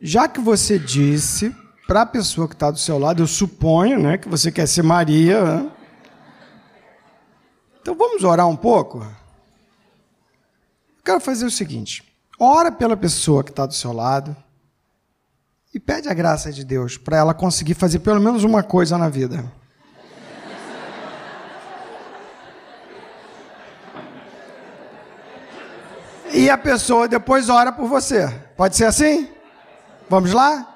Já 0.00 0.26
que 0.26 0.40
você 0.40 0.80
disse 0.80 1.54
para 1.86 2.02
a 2.02 2.06
pessoa 2.06 2.48
que 2.48 2.54
está 2.54 2.68
do 2.68 2.78
seu 2.78 2.98
lado, 2.98 3.22
eu 3.22 3.28
suponho 3.28 4.02
né, 4.02 4.18
que 4.18 4.28
você 4.28 4.50
quer 4.50 4.66
ser 4.66 4.82
Maria. 4.82 5.44
Né? 5.44 5.72
Então 7.80 7.94
vamos 7.94 8.24
orar 8.24 8.48
um 8.48 8.56
pouco? 8.56 9.06
Quero 11.06 11.20
fazer 11.20 11.46
o 11.46 11.50
seguinte: 11.52 12.02
ora 12.36 12.72
pela 12.72 12.96
pessoa 12.96 13.44
que 13.44 13.50
está 13.50 13.64
do 13.64 13.72
seu 13.72 13.92
lado 13.92 14.36
e 15.72 15.78
pede 15.78 16.08
a 16.08 16.14
graça 16.14 16.52
de 16.52 16.64
Deus 16.64 16.98
para 16.98 17.16
ela 17.16 17.32
conseguir 17.32 17.74
fazer 17.74 18.00
pelo 18.00 18.20
menos 18.20 18.42
uma 18.42 18.64
coisa 18.64 18.98
na 18.98 19.08
vida. 19.08 19.44
e 26.34 26.50
a 26.50 26.58
pessoa 26.58 27.06
depois 27.06 27.48
ora 27.48 27.70
por 27.70 27.86
você. 27.86 28.28
Pode 28.56 28.74
ser 28.76 28.86
assim? 28.86 29.30
Vamos 30.10 30.32
lá? 30.32 30.75